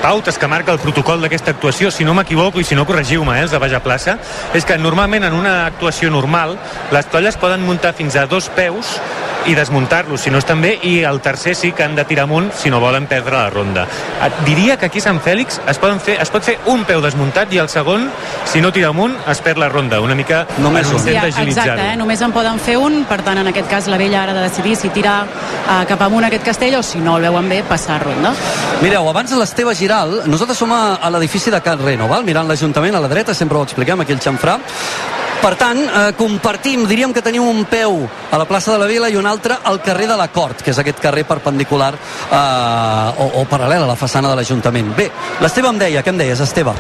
pautes 0.03 0.37
que 0.37 0.47
marca 0.49 0.73
el 0.73 0.79
protocol 0.79 1.21
d'aquesta 1.23 1.53
actuació, 1.53 1.91
si 1.91 2.05
no 2.05 2.13
m'equivoco 2.15 2.61
i 2.61 2.65
si 2.65 2.75
no 2.75 2.85
corregiu-me, 2.87 3.39
eh, 3.39 3.43
els 3.43 3.51
de 3.53 3.59
Baja 3.59 3.81
Plaça, 3.83 4.19
és 4.53 4.65
que 4.67 4.77
normalment 4.77 5.25
en 5.25 5.33
una 5.33 5.67
actuació 5.67 6.11
normal 6.11 6.59
les 6.91 7.07
tolles 7.07 7.37
poden 7.37 7.65
muntar 7.65 7.95
fins 7.95 8.17
a 8.17 8.27
dos 8.27 8.49
peus 8.51 8.99
i 9.47 9.55
desmuntar-los 9.55 10.21
si 10.21 10.29
no 10.31 10.37
estan 10.37 10.61
bé 10.61 10.79
i 10.83 10.99
el 11.09 11.23
tercer 11.23 11.55
sí 11.57 11.73
que 11.73 11.83
han 11.83 11.97
de 11.97 12.05
tirar 12.05 12.25
amunt 12.25 12.53
si 12.53 12.69
no 12.71 12.81
volen 12.81 13.07
perdre 13.11 13.37
la 13.37 13.51
ronda. 13.51 13.87
Et 14.27 14.41
diria 14.47 14.77
que 14.79 14.87
aquí 14.87 15.03
a 15.03 15.07
Sant 15.09 15.21
Fèlix 15.25 15.61
es, 15.69 15.79
poden 15.83 16.01
fer, 16.01 16.17
es 16.23 16.31
pot 16.33 16.45
fer 16.45 16.57
un 16.73 16.85
peu 16.89 17.03
desmuntat 17.05 17.53
i 17.55 17.61
el 17.63 17.69
segon, 17.73 18.09
si 18.49 18.63
no 18.65 18.73
tira 18.73 18.91
amunt, 18.95 19.17
es 19.31 19.43
perd 19.45 19.61
la 19.63 19.69
ronda. 19.69 20.01
Una 20.01 20.15
mica 20.15 20.45
Només 20.59 20.91
un. 20.93 21.01
Sí, 21.03 21.15
exacte, 21.17 21.93
eh? 21.93 21.97
només 21.99 22.21
en 22.23 22.33
poden 22.33 22.61
fer 22.63 22.77
un, 22.81 23.03
per 23.09 23.21
tant, 23.27 23.41
en 23.41 23.51
aquest 23.51 23.69
cas 23.71 23.89
la 23.91 23.99
vella 24.01 24.23
ara 24.23 24.35
ha 24.35 24.39
de 24.41 24.47
decidir 24.49 24.77
si 24.79 24.91
tira 24.95 25.21
eh, 25.27 25.85
cap 25.89 26.03
amunt 26.07 26.29
aquest 26.29 26.47
castell 26.47 26.79
o 26.79 26.83
si 26.87 27.03
no 27.03 27.17
el 27.19 27.29
veuen 27.29 27.49
bé, 27.51 27.63
passar 27.69 28.01
ronda. 28.05 28.35
Mireu, 28.85 29.09
abans 29.11 29.35
l'Esteve 29.37 29.75
Giral, 29.77 30.23
nosaltres 30.31 30.59
som 30.61 30.73
a, 30.73 30.83
a 31.01 31.11
l'edifici 31.13 31.53
de 31.53 31.61
Can 31.65 31.83
Reno, 31.85 32.09
val? 32.11 32.25
mirant 32.25 32.49
l'Ajuntament 32.49 32.97
a 32.97 33.03
la 33.03 33.11
dreta, 33.11 33.35
sempre 33.35 33.59
ho 33.59 33.67
expliquem, 33.67 34.05
aquí 34.05 34.17
el 34.17 34.23
xamfrà. 34.23 34.59
Per 35.41 35.55
tant, 35.57 35.79
eh, 35.81 36.13
compartim, 36.19 36.83
diríem 36.89 37.15
que 37.17 37.23
tenim 37.25 37.47
un 37.49 37.65
peu 37.65 38.03
a 38.31 38.39
la 38.39 38.45
plaça 38.45 38.75
de 38.75 38.79
la 38.83 38.89
Vila 38.91 39.09
i 39.09 39.17
un 39.17 39.27
altre 39.27 39.57
al 39.65 39.81
carrer 39.81 40.07
de 40.11 40.17
la 40.21 40.29
Cort, 40.29 40.61
que 40.61 40.71
és 40.75 40.79
aquest 40.79 41.01
carrer 41.01 41.25
perpendicular 41.25 41.95
eh, 41.97 43.23
o, 43.25 43.31
o 43.41 43.47
paral·lel 43.49 43.87
a 43.87 43.89
la 43.89 43.97
façana 43.97 44.29
de 44.29 44.37
l'Ajuntament. 44.37 44.93
Bé, 44.97 45.09
l'Esteve 45.41 45.73
em 45.73 45.81
deia, 45.81 46.05
què 46.05 46.13
em 46.13 46.21
deies, 46.21 46.45
Esteve? 46.45 46.77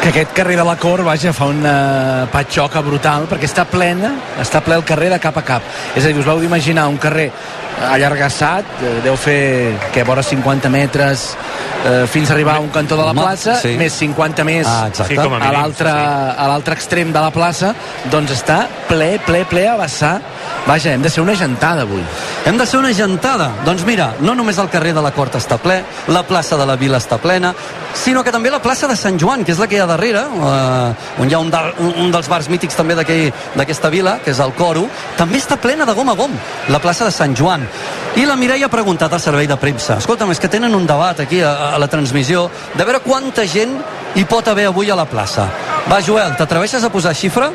que 0.00 0.08
aquest 0.08 0.30
carrer 0.32 0.56
de 0.56 0.64
la 0.64 0.78
Cor, 0.80 1.02
vaja, 1.04 1.32
fa 1.36 1.44
una 1.52 2.26
patxoca 2.32 2.80
brutal, 2.80 3.26
perquè 3.28 3.44
està 3.44 3.66
plena, 3.68 4.14
està 4.40 4.62
ple 4.64 4.78
el 4.78 4.84
carrer 4.88 5.10
de 5.12 5.18
cap 5.20 5.36
a 5.36 5.42
cap. 5.44 5.66
És 5.92 6.06
a 6.06 6.08
dir, 6.08 6.16
us 6.22 6.24
vau 6.24 6.40
d'imaginar 6.40 6.86
un 6.88 6.96
carrer 6.96 7.26
allargassat, 7.90 8.80
eh, 8.80 8.94
deu 9.04 9.16
fer, 9.16 9.76
que 9.92 10.02
vora 10.04 10.22
50 10.22 10.70
metres, 10.72 11.36
eh, 11.84 12.06
fins 12.06 12.30
a 12.30 12.34
arribar 12.34 12.56
a 12.56 12.60
un 12.60 12.68
cantó 12.68 12.96
de 12.96 13.04
la 13.04 13.14
plaça, 13.14 13.56
sí. 13.60 13.76
més 13.76 13.92
50 13.92 14.44
més 14.44 14.66
Ah, 14.66 14.88
exacte. 14.88 15.14
Sí, 15.14 15.20
com 15.20 15.34
a 15.34 15.52
l'altre 15.52 15.90
sí. 15.90 16.34
a 16.36 16.48
l'altre 16.48 16.74
extrem 16.74 17.12
de 17.12 17.20
la 17.20 17.30
plaça, 17.30 17.74
doncs 18.12 18.32
està 18.38 18.62
ple, 18.88 19.18
ple, 19.26 19.44
ple 19.48 19.66
a 19.68 19.76
vessar. 19.80 20.18
Vaja, 20.66 20.92
hem 20.92 21.02
de 21.02 21.10
ser 21.10 21.22
una 21.22 21.34
gentada 21.36 21.82
avui. 21.82 22.02
Hem 22.46 22.58
de 22.58 22.66
ser 22.66 22.78
una 22.80 22.92
gentada. 22.94 23.50
Doncs 23.64 23.84
mira, 23.88 24.12
no 24.20 24.34
només 24.34 24.58
el 24.58 24.70
carrer 24.70 24.92
de 24.96 25.02
la 25.04 25.12
Cort 25.16 25.36
està 25.38 25.58
ple, 25.60 25.80
la 26.08 26.22
plaça 26.26 26.58
de 26.60 26.66
la 26.68 26.76
Vila 26.80 27.00
està 27.00 27.18
plena, 27.20 27.54
sinó 27.94 28.22
que 28.24 28.32
també 28.32 28.50
la 28.50 28.60
plaça 28.62 28.88
de 28.88 28.96
Sant 28.96 29.18
Joan, 29.20 29.44
que 29.44 29.52
és 29.52 29.60
la 29.60 29.66
que 29.68 29.78
hi 29.78 29.82
ha 29.82 29.88
darrere, 29.88 30.22
eh, 30.22 31.22
on 31.22 31.30
hi 31.30 31.34
ha 31.34 31.40
un, 31.42 31.50
de, 31.50 31.62
un, 31.80 31.94
un 32.04 32.12
dels 32.12 32.28
bars 32.30 32.48
mítics 32.52 32.76
també 32.76 32.96
d'aquesta 32.98 33.90
vila, 33.92 34.18
que 34.24 34.34
és 34.34 34.42
el 34.42 34.54
Coro, 34.58 34.86
també 35.18 35.40
està 35.40 35.58
plena 35.60 35.86
de 35.88 35.96
gom 35.96 36.12
a 36.12 36.16
gom, 36.18 36.36
la 36.68 36.82
plaça 36.82 37.08
de 37.08 37.14
Sant 37.14 37.36
Joan. 37.36 37.66
I 38.20 38.26
la 38.26 38.36
Mireia 38.36 38.66
ha 38.66 38.72
preguntat 38.72 39.12
al 39.12 39.22
servei 39.22 39.48
de 39.50 39.58
premsa, 39.60 39.98
escolta'm, 40.02 40.32
és 40.34 40.42
que 40.42 40.50
tenen 40.50 40.74
un 40.74 40.86
debat 40.86 41.20
aquí 41.20 41.42
a, 41.42 41.74
a 41.74 41.78
la 41.78 41.90
transmissió 41.90 42.48
de 42.74 42.84
veure 42.84 43.04
quanta 43.04 43.46
gent 43.46 43.76
hi 44.14 44.24
pot 44.26 44.48
haver 44.50 44.70
avui 44.70 44.90
a 44.90 44.98
la 44.98 45.06
plaça. 45.06 45.48
Va, 45.88 46.00
Joel, 46.04 46.36
t'atreveixes 46.38 46.84
a 46.84 46.90
posar 46.92 47.14
xifra? 47.16 47.50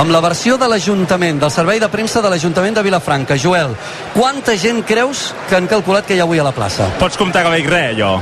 Amb 0.00 0.12
la 0.14 0.20
versió 0.22 0.56
de 0.56 0.68
l'Ajuntament, 0.70 1.40
del 1.42 1.50
servei 1.50 1.80
de 1.82 1.88
premsa 1.92 2.22
de 2.22 2.30
l'Ajuntament 2.30 2.78
de 2.78 2.84
Vilafranca. 2.86 3.36
Joel, 3.36 3.74
quanta 4.14 4.54
gent 4.56 4.84
creus 4.86 5.30
que 5.48 5.58
han 5.58 5.66
calculat 5.70 6.06
que 6.06 6.16
hi 6.16 6.22
ha 6.22 6.26
avui 6.28 6.40
a 6.40 6.46
la 6.46 6.54
plaça? 6.56 6.88
Pots 7.00 7.18
comptar 7.20 7.42
que 7.44 7.52
veig 7.56 7.68
res, 7.68 7.96
jo. 7.98 8.14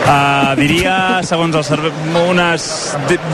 Uh, 0.00 0.56
diria, 0.58 0.94
segons 1.30 1.56
el 1.56 1.64
servei, 1.66 1.92
unes... 2.20 2.66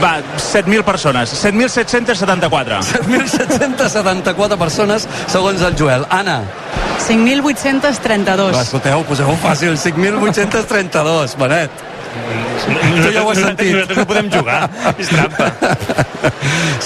Va, 0.03 0.17
7.000 0.37 0.85
persones. 0.87 1.35
7.774. 1.43 2.81
7.774 2.93 4.59
persones, 4.61 5.09
segons 5.33 5.63
el 5.67 5.77
Joel. 5.79 6.07
Anna, 6.11 6.41
5.832. 7.07 8.55
va, 8.55 8.63
escolteu, 8.63 9.05
poseu-ho 9.09 9.37
fàcil, 9.43 9.77
5.832, 9.81 11.37
Benet. 11.41 11.85
Tu 12.67 13.13
ja 13.13 13.23
ho 13.23 13.31
has 13.31 13.41
sentit. 13.43 13.73
Nosaltres 13.75 14.01
no 14.01 14.07
podem 14.09 14.31
jugar, 14.33 14.61
és 14.97 15.11
trampa. 15.13 15.51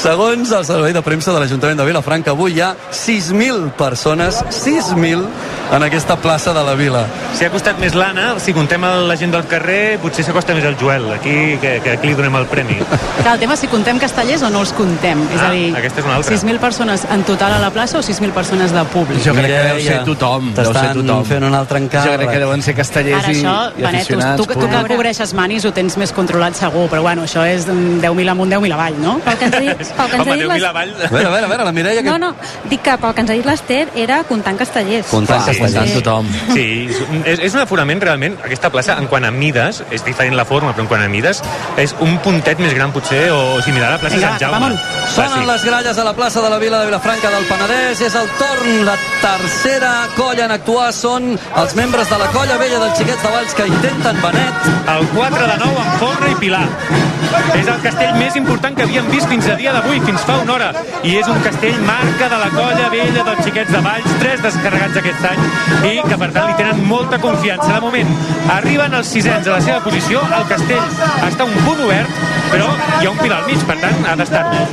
Segons 0.00 0.52
el 0.56 0.66
servei 0.68 0.94
de 0.96 1.02
premsa 1.06 1.34
de 1.34 1.42
l'Ajuntament 1.42 1.80
de 1.80 1.86
Vilafranca, 1.88 2.34
avui 2.34 2.58
hi 2.58 2.62
ha 2.64 2.74
6.000 2.90 3.70
persones, 3.78 4.42
6.000 4.60 5.26
en 5.72 5.82
aquesta 5.86 6.16
plaça 6.16 6.52
de 6.52 6.62
la 6.64 6.74
Vila. 6.74 7.04
Si 7.36 7.44
ha 7.44 7.50
costat 7.50 7.78
més 7.78 7.94
l'Anna, 7.94 8.34
si 8.42 8.52
contem 8.52 8.82
la 8.82 9.16
gent 9.16 9.30
del 9.32 9.44
carrer, 9.46 9.98
potser 10.02 10.24
s'acosta 10.26 10.54
més 10.54 10.64
el 10.64 10.76
Joel. 10.80 11.06
Aquí, 11.14 11.56
que, 11.62 11.80
que 11.84 11.92
aquí 11.92 12.08
li 12.10 12.14
donem 12.18 12.34
el 12.40 12.46
premi. 12.50 12.76
Clar, 13.22 13.34
el 13.36 13.40
tema 13.40 13.54
és 13.54 13.60
si 13.64 13.68
contem 13.70 13.98
castellers 14.02 14.42
o 14.42 14.50
no 14.50 14.60
els 14.64 14.72
contem. 14.76 15.22
és 15.34 15.40
Ah, 15.40 15.48
a 15.48 15.52
dir, 15.54 15.70
aquesta 15.76 16.00
és 16.00 16.06
una 16.06 16.16
altra. 16.16 16.34
6.000 16.36 16.58
persones 16.58 17.06
en 17.10 17.22
total 17.28 17.54
a 17.54 17.58
la 17.62 17.70
plaça 17.70 17.98
o 17.98 18.02
6.000 18.02 18.32
persones 18.36 18.72
de 18.74 18.84
públic. 18.92 19.22
Jo 19.24 19.32
crec 19.34 19.46
que 19.46 19.62
deu 19.68 19.80
ser 19.80 20.00
tothom, 20.04 20.50
deu 20.54 20.64
ser 20.64 20.72
T'estan 20.72 21.00
tothom. 21.00 21.24
fent 21.24 21.44
un 21.44 21.54
altre 21.54 21.78
encàrrec. 21.78 22.10
Jo 22.12 22.18
crec 22.18 22.30
que 22.34 22.42
deuen 22.44 22.62
ser 22.66 22.74
castellers 22.74 23.24
Ara 23.24 23.32
i, 23.32 23.36
això, 23.40 23.54
i 23.78 23.82
Benet, 23.82 24.06
tu, 24.08 24.14
aficionats. 24.14 24.36
tu, 24.36 24.46
tu 24.46 24.58
que 24.60 24.66
però- 24.66 24.86
cobreixes 24.88 25.34
manis 25.34 25.64
ho 25.64 25.72
tens 25.72 25.96
més 25.96 26.12
controlat 26.12 26.54
segur, 26.54 26.88
però 26.90 27.02
bueno, 27.02 27.22
això 27.24 27.44
és 27.46 27.66
mm, 27.66 28.00
10.000 28.02 28.28
amunt, 28.30 28.50
10.000 28.52 28.72
avall, 28.74 28.98
no? 29.00 29.18
Pel 29.24 29.38
que 29.38 29.44
ens 29.46 29.54
ha 29.56 29.60
dit, 29.60 29.76
pel 29.76 30.10
que 30.10 30.16
ens 30.16 30.28
ha 30.28 30.34
dit 30.34 30.46
les- 30.48 30.64
A 30.64 30.72
veure, 30.72 31.06
a 31.06 31.30
veure, 31.30 31.44
a 31.44 31.48
veure, 31.48 31.64
la 31.64 31.72
Mireia... 31.72 32.02
Que... 32.02 32.08
No, 32.10 32.18
no, 32.18 32.34
dic 32.68 32.82
que 32.82 32.96
pel 32.98 33.14
que 33.14 33.20
ens 33.20 33.30
ha 33.30 33.34
dit 33.34 33.46
l'Ester 33.46 33.88
era 33.94 34.22
comptant 34.24 34.58
castellers. 34.58 35.06
Comptant 35.10 35.38
castellers. 35.44 35.59
Tothom. 35.98 36.28
Sí, 36.54 36.88
és, 37.24 37.38
és 37.38 37.54
un 37.54 37.60
aforament 37.60 38.00
realment, 38.02 38.36
aquesta 38.44 38.70
plaça, 38.72 38.96
en 39.00 39.06
quant 39.10 39.24
a 39.24 39.30
mides, 39.34 39.82
és 39.90 40.04
diferent 40.06 40.36
la 40.36 40.44
forma, 40.48 40.72
però 40.72 40.86
en 40.86 40.90
quant 40.90 41.04
a 41.04 41.08
mides, 41.12 41.42
és 41.80 41.94
un 42.00 42.18
puntet 42.24 42.58
més 42.62 42.74
gran 42.74 42.92
potser, 42.92 43.30
o 43.34 43.60
similar 43.62 43.88
a 43.88 43.96
la 43.96 44.00
plaça 44.02 44.16
Vinga, 44.16 44.30
Sant 44.30 44.40
Jaume. 44.40 44.58
vamos. 44.58 44.80
Sonen 45.14 45.46
les 45.46 45.64
gralles 45.64 45.98
a 45.98 46.04
la 46.04 46.14
plaça 46.14 46.40
de 46.40 46.50
la 46.50 46.58
Vila 46.58 46.80
de 46.80 46.86
Vilafranca 46.86 47.30
del 47.30 47.44
Penedès. 47.44 48.00
És 48.00 48.14
el 48.14 48.28
torn, 48.38 48.84
la 48.86 48.96
tercera 49.20 50.08
colla 50.16 50.44
en 50.46 50.52
actuar 50.56 50.92
són 50.94 51.32
els 51.56 51.74
membres 51.74 52.08
de 52.10 52.18
la 52.18 52.28
colla 52.34 52.56
vella 52.60 52.78
dels 52.78 52.98
Xiquets 52.98 53.22
de 53.22 53.30
Valls 53.34 53.54
que 53.54 53.66
intenten 53.66 54.20
Benet. 54.22 54.68
El 54.94 55.06
4 55.14 55.46
de 55.46 55.56
9 55.64 55.84
amb 55.84 55.98
Forra 56.00 56.30
i 56.30 56.36
Pilar. 56.40 56.66
És 57.54 57.66
el 57.68 57.80
castell 57.82 58.14
més 58.16 58.36
important 58.38 58.74
que 58.76 58.86
havíem 58.86 59.08
vist 59.10 59.28
fins 59.30 59.46
a 59.50 59.56
dia 59.58 59.72
d'avui, 59.74 60.00
fins 60.06 60.22
fa 60.26 60.38
una 60.42 60.54
hora. 60.54 60.70
I 61.06 61.16
és 61.20 61.28
un 61.30 61.40
castell 61.44 61.78
marca 61.86 62.28
de 62.32 62.38
la 62.40 62.48
colla 62.54 62.88
vella 62.92 63.24
dels 63.26 63.44
Xiquets 63.44 63.72
de 63.74 63.82
Valls, 63.84 64.16
tres 64.22 64.42
descarregats 64.42 64.96
aquest 65.00 65.26
any, 65.30 65.42
i 65.86 65.96
que 66.06 66.18
per 66.18 66.30
tant 66.34 66.50
li 66.50 66.56
tenen 66.58 66.82
molta 66.88 67.18
confiança. 67.22 67.72
De 67.74 67.80
moment, 67.84 68.10
arriben 68.56 68.94
els 68.98 69.12
sisens 69.14 69.46
a 69.48 69.56
la 69.56 69.60
seva 69.64 69.80
posició, 69.84 70.22
el 70.36 70.46
castell 70.50 71.00
està 71.28 71.46
un 71.46 71.56
punt 71.64 71.84
obert, 71.86 72.20
però 72.50 72.68
hi 73.00 73.06
ha 73.06 73.10
un 73.12 73.18
pilar 73.20 73.40
al 73.40 73.46
mig, 73.48 73.62
per 73.68 73.76
tant 73.80 74.06
ha 74.10 74.16
d'estar-ho. 74.18 74.64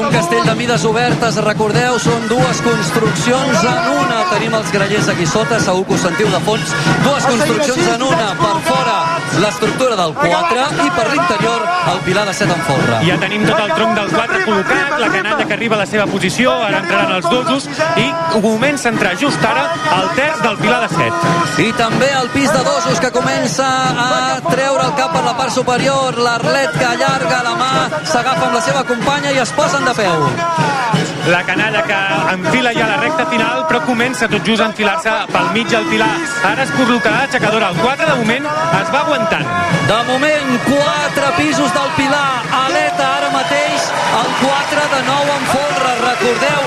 Un 0.00 0.08
castell 0.14 0.46
de 0.48 0.54
mides 0.58 0.86
obertes, 0.88 1.38
recordeu, 1.44 1.98
són 2.02 2.26
dues 2.30 2.62
construccions 2.64 3.66
en 3.68 3.90
una. 3.98 4.22
Tenim 4.32 4.54
els 4.56 4.72
grallers 4.72 5.10
aquí 5.12 5.26
sota, 5.28 5.60
segur 5.60 5.84
que 5.88 5.96
ho 5.96 6.00
sentiu 6.00 6.30
de 6.32 6.40
fons. 6.46 6.72
Dues 7.04 7.28
construccions 7.28 7.90
en 7.96 8.06
una. 8.08 8.28
Per 8.40 8.54
fora, 8.68 8.96
l'estructura 9.44 9.98
del 10.00 10.14
4 10.16 10.66
i 10.86 10.88
per 10.96 11.06
l'interior, 11.10 11.66
el 11.92 12.00
pilar 12.06 12.24
de 12.30 12.34
7 12.40 12.56
en 12.56 12.64
folre. 12.68 13.02
Ja 13.06 13.18
tenim 13.20 13.44
tot 13.48 13.60
el 13.60 13.74
tronc 13.76 13.98
del 14.00 14.10
4 14.14 14.42
col·locat, 14.46 14.96
la 15.02 15.10
canalla 15.12 15.46
que 15.46 15.56
arriba 15.58 15.76
a 15.76 15.82
la 15.82 15.88
seva 15.90 16.06
posició, 16.10 16.54
ara 16.68 16.80
entraran 16.82 17.12
els 17.18 17.28
dosos, 17.28 17.68
i 18.00 18.08
comença 18.40 18.88
a 18.88 18.92
entrar 18.96 19.14
just 19.20 19.44
ara 19.44 19.68
el 20.02 20.10
terç 20.18 20.42
del 20.42 20.56
pilar 20.58 20.80
de 20.84 20.88
7. 20.94 21.32
I 21.66 21.72
també 21.78 22.10
el 22.20 22.30
pis 22.34 22.52
de 22.52 22.62
dosos 22.66 23.00
que 23.02 23.10
comença 23.14 23.68
a 24.06 24.10
treure 24.48 24.86
el 24.88 24.94
cap 24.98 25.14
per 25.16 25.24
la 25.26 25.36
part 25.38 25.54
superior. 25.54 26.18
L'Arlet 26.26 26.78
que 26.78 26.86
allarga 26.92 27.42
la 27.48 27.56
mà, 27.64 27.74
s'agafa 28.12 28.48
amb 28.48 28.56
la 28.58 28.64
seva 28.68 28.86
companya 28.88 29.34
i 29.36 29.44
es 29.46 29.54
posen 29.58 29.84
de 29.88 29.94
peu. 30.02 30.81
La 31.30 31.44
canalla 31.44 31.82
que 31.86 31.94
enfila 32.32 32.72
ja 32.74 32.86
la 32.88 32.96
recta 32.96 33.26
final, 33.30 33.62
però 33.68 33.78
comença 33.86 34.26
tot 34.26 34.42
just 34.42 34.62
a 34.62 34.66
enfilar-se 34.72 35.12
pel 35.30 35.50
mig 35.54 35.68
del 35.70 35.86
pilar. 35.86 36.10
Ara 36.50 36.64
es 36.66 36.72
col·locarà 36.74 37.20
l'aixecadora. 37.22 37.68
El 37.70 37.78
4, 37.78 38.08
de 38.08 38.16
moment, 38.22 38.48
es 38.80 38.90
va 38.90 39.04
aguantant. 39.04 39.46
De 39.86 40.00
moment, 40.08 40.50
quatre 40.66 41.28
pisos 41.36 41.70
del 41.74 41.90
Pilar. 41.96 42.42
Aleta 42.64 43.06
ara 43.18 43.30
mateix, 43.30 43.86
el 44.18 44.28
4 44.42 44.88
de 44.94 45.00
nou 45.06 45.30
en 45.36 45.46
folre. 45.52 45.92
Recordeu, 46.02 46.66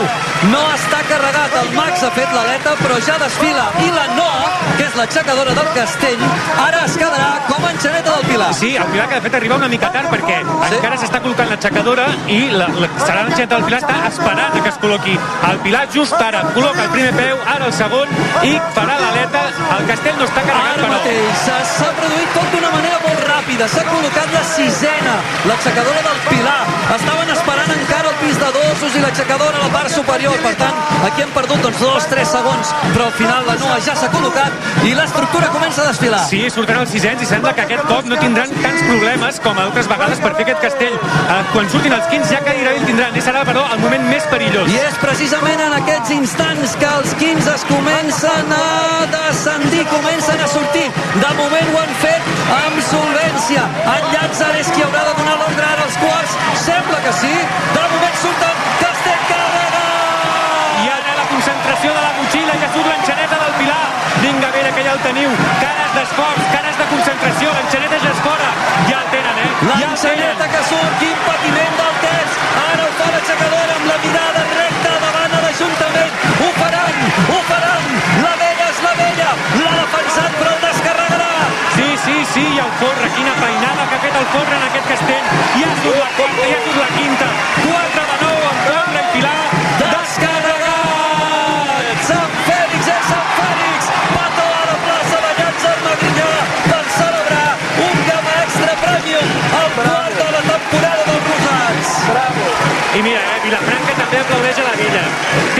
no 0.53 0.61
està 0.75 1.01
carregat. 1.09 1.55
El 1.61 1.71
Max 1.75 2.03
ha 2.03 2.11
fet 2.15 2.31
l'aleta, 2.35 2.75
però 2.79 2.99
ja 3.07 3.17
desfila. 3.19 3.67
I 3.83 3.91
la 3.95 4.07
Noa, 4.15 4.49
que 4.77 4.87
és 4.87 4.95
l'aixecadora 4.99 5.55
del 5.57 5.69
castell, 5.75 6.25
ara 6.63 6.83
es 6.85 6.95
quedarà 6.99 7.29
com 7.49 7.63
a 7.63 7.71
enxaneta 7.75 8.15
del 8.15 8.27
Pilar. 8.31 8.51
Sí, 8.55 8.75
el 8.75 8.87
Pilar 8.93 9.07
que 9.11 9.19
de 9.19 9.25
fet 9.27 9.39
arriba 9.41 9.59
una 9.59 9.71
mica 9.71 9.91
tard 9.91 10.11
perquè 10.11 10.41
sí. 10.43 10.75
encara 10.79 10.99
s'està 11.01 11.21
col·locant 11.23 11.51
l'aixecadora 11.51 12.07
i 12.31 12.41
la, 12.51 12.69
la, 12.79 12.91
serà 13.03 13.23
l'enxaneta 13.23 13.55
del 13.55 13.67
Pilar 13.69 13.81
està 13.83 13.99
esperant 14.11 14.44
a 14.53 14.61
que 14.61 14.69
es 14.69 14.79
col·loqui 14.81 15.15
el 15.49 15.57
Pilar 15.65 15.85
just 15.93 16.13
ara. 16.21 16.41
Col·loca 16.55 16.83
el 16.85 16.91
primer 16.93 17.13
peu, 17.17 17.37
ara 17.55 17.65
el 17.69 17.73
segon 17.73 18.07
i 18.43 18.53
farà 18.75 18.97
l'aleta. 19.01 19.43
El 19.79 19.85
castell 19.89 20.17
no 20.19 20.25
està 20.29 20.41
carregat, 20.45 20.75
Ara 20.75 20.83
però... 20.83 20.99
mateix 20.99 21.45
s'ha- 21.45 21.93
produït 21.99 22.33
tot 22.35 22.47
d'una 22.53 22.71
manera 22.75 22.99
molt 23.05 23.21
ràpida. 23.29 23.67
S'ha 23.71 23.83
col·locat 23.89 24.33
la 24.35 24.43
sisena, 24.51 25.15
l'aixecadora 25.49 26.01
del 26.09 26.19
Pilar. 26.29 26.59
Estaven 26.95 27.29
esperant 27.35 27.71
encara 27.75 28.09
el 28.11 28.17
pis 28.21 28.37
de 28.41 28.49
dosos 28.59 28.95
i 28.95 29.01
l'aixecadora 29.03 29.57
a 29.59 29.63
la 29.65 29.71
part 29.73 29.89
superior. 29.93 30.35
Per 30.45 30.53
tant, 30.59 30.75
aquí 31.07 31.23
hem 31.25 31.31
perdut 31.35 31.61
doncs, 31.65 31.79
dos, 31.81 32.05
tres 32.11 32.27
segons, 32.35 32.73
però 32.93 33.07
al 33.09 33.15
final 33.17 33.45
la 33.47 33.55
Noa 33.61 33.79
ja 33.85 33.95
s'ha 33.97 34.09
col·locat 34.13 34.85
i 34.85 34.93
l'estructura 34.97 35.47
comença 35.53 35.81
a 35.83 35.87
desfilar. 35.89 36.21
Sí, 36.29 36.43
surten 36.53 36.77
els 36.83 36.91
sisens 36.91 37.21
i 37.23 37.25
sembla 37.29 37.53
que 37.57 37.63
aquest 37.65 37.85
cop 37.89 38.05
no 38.09 38.17
tindran 38.21 38.51
tants 38.61 38.83
problemes 38.89 39.39
com 39.43 39.57
altres 39.65 39.87
vegades 39.89 40.19
per 40.23 40.33
fer 40.35 40.45
aquest 40.47 40.61
castell. 40.67 40.95
Eh, 40.95 41.39
quan 41.53 41.69
surtin 41.71 41.93
els 41.97 42.07
15 42.11 42.29
ja 42.35 42.41
gairebé 42.45 42.77
el 42.81 42.85
tindran. 42.89 43.15
I 43.15 43.21
serà, 43.23 43.43
però, 43.47 43.63
el 43.73 43.79
moment 43.79 44.05
més 44.09 44.25
perillós. 44.35 44.67
I 44.71 44.79
és 44.83 44.97
precisament 44.99 45.61
en 45.63 45.73
aquests 45.79 46.11
instants 46.15 46.75
que 46.81 46.89
els 46.99 47.13
15 47.21 47.51
es 47.53 47.63
comencen 47.69 48.51
a 48.55 49.05
descendir, 49.13 49.85
comencen 49.91 50.41
a 50.43 50.47
sortir. 50.51 50.87
De 51.23 51.31
moment 51.39 51.71
ho 51.71 51.81
han 51.81 51.93
fet 52.03 52.31
amb 52.59 52.81
solvència. 52.89 53.63
En 53.95 54.09
Llàtzer 54.13 54.51
és 54.59 54.71
qui 54.75 54.83
haurà 54.85 55.05
de 55.09 55.15
donar 55.21 55.37
l'ordre 55.41 55.67
ara 55.71 55.87
als 55.87 55.97
quarts. 56.03 56.35
Sembla 56.65 56.99
que 57.05 57.13
sí. 57.21 57.33
De 57.77 57.85
moment 57.93 58.17
surten 58.23 58.63
Castell 58.81 59.23
carrega! 59.31 59.83
I 60.83 60.91
ara 60.97 61.15
la 61.21 61.27
concentració 61.31 61.95
de 61.95 62.03
la 62.07 62.13
motxilla, 62.19 62.59
ja 62.63 62.71
surt 62.75 62.91
l'enxaneta 62.91 63.41
del 63.43 63.55
Pilar. 63.61 63.85
Vinga, 64.25 64.47
a 64.49 64.55
veure 64.57 64.75
que 64.75 64.85
ja 64.87 64.93
el 64.97 65.01
teniu. 65.05 65.31
Cares 65.63 65.91
d'esforç, 65.95 66.45
cares 66.51 66.79
de 66.81 66.89
concentració, 66.91 67.55
l'enxaneta 67.57 68.03
ja 68.03 68.11
és 68.11 68.23
fora. 68.27 68.51
Ja 68.91 69.01
el 69.01 69.09
tenen, 69.15 69.43
eh? 69.45 69.49
Ja 69.63 69.71
el 69.71 69.79
tenen. 69.79 69.89
L'enxaneta 69.95 70.51
que 70.55 70.63
surt, 70.71 71.01
quin 71.03 71.17
patiment 71.29 71.81
del 71.81 71.99
terç. 72.05 72.39
Ara 72.67 72.87
ho 72.87 72.93
fa 72.99 73.11
l'aixecadora 73.15 73.79
amb 73.79 73.91
la 73.93 73.99
mirada 74.05 74.24
l'Ajuntament. 75.95 76.13
Ho 76.41 76.49
faran, 76.59 76.95
ho 77.31 77.39
faran. 77.49 77.83
La 78.23 78.33
vella 78.41 78.65
és 78.69 78.79
la 78.83 78.93
vella. 78.99 79.29
L'ha 79.61 79.73
defensat, 79.79 80.31
però 80.39 80.51
el 80.55 80.61
descarregarà. 80.65 81.31
Sí, 81.75 81.87
sí, 82.05 82.15
sí, 82.33 82.45
i 82.55 82.59
el 82.59 82.71
Forra, 82.79 83.09
quina 83.15 83.33
peinada 83.39 83.87
que 83.89 83.95
ha 83.95 84.01
fet 84.03 84.15
el 84.21 84.27
Forra 84.33 84.55
en 84.59 84.63
aquest 84.69 84.87
castell. 84.91 85.25
Ja 85.59 85.69
surt 85.81 85.99
la 86.01 86.09
quarta, 86.17 86.43
ja 86.51 86.59
surt 86.65 86.79
la 86.81 86.89
quinta. 86.97 87.27
4 87.63 88.03
de 88.11 88.15
9 88.23 88.43
amb 88.51 88.61
Forra 88.67 89.01
i 89.01 89.07
Pilar. 89.15 89.41
Descarregat! 89.95 91.25
Sant 92.09 92.33
Fèlix 92.47 92.91
és 92.95 93.03
Sant 93.11 93.29
Fèlix! 93.39 93.91
Pato 94.15 94.45
a 94.59 94.63
la 94.71 94.77
plaça 94.85 95.17
de 95.25 95.31
Llàtzer 95.39 95.75
Magrinyà 95.85 96.31
per 96.69 96.83
celebrar 96.97 97.49
un 97.89 97.95
gamma 98.09 98.33
extra 98.43 98.73
premium 98.83 99.27
al 99.61 99.69
quart 99.79 100.15
de 100.21 100.27
la 100.37 100.43
temporada 100.51 101.09
dels 101.11 101.29
Rosats. 101.31 101.95
Bravo! 102.11 102.47
I 102.95 103.01
mira, 103.03 103.19
eh, 103.19 103.39
Vilafranca 103.43 103.99
també 104.03 104.23
aplaudeix 104.23 104.63
a 104.63 104.69
la 104.69 104.75
Vella. 104.79 105.05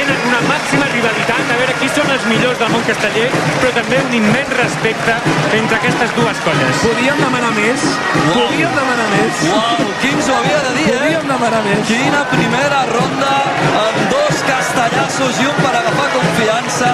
Tenen 0.05 0.25
una 0.29 0.41
màxima 0.45 0.85
rivalitat, 0.91 1.39
a 1.49 1.55
veure 1.59 1.75
qui 1.79 1.87
són 1.89 2.09
els 2.13 2.25
millors 2.29 2.59
del 2.61 2.69
món 2.73 2.83
casteller, 2.85 3.29
però 3.61 3.71
també 3.77 4.01
un 4.05 4.13
immens 4.19 4.51
respecte 4.59 5.15
entre 5.59 5.79
aquestes 5.79 6.13
dues 6.17 6.41
colles. 6.45 6.83
Podíem 6.83 7.21
demanar 7.23 7.51
més? 7.57 7.85
Podíem 8.35 8.75
demanar 8.77 9.07
més? 9.13 9.41
Uau, 9.49 9.87
qui 10.03 10.11
ens 10.13 10.29
ho 10.29 10.37
havia 10.37 10.59
de 10.67 10.73
dir, 10.77 10.85
eh? 10.91 10.99
Podíem 10.99 11.27
demanar 11.33 11.61
més. 11.65 11.81
Quina 11.89 12.21
primera 12.33 12.83
ronda 12.91 13.33
amb 13.81 13.99
dos 14.13 14.43
castellassos 14.51 15.41
i 15.41 15.49
un 15.49 15.57
per 15.63 15.73
agafar 15.81 16.07
confiança. 16.19 16.91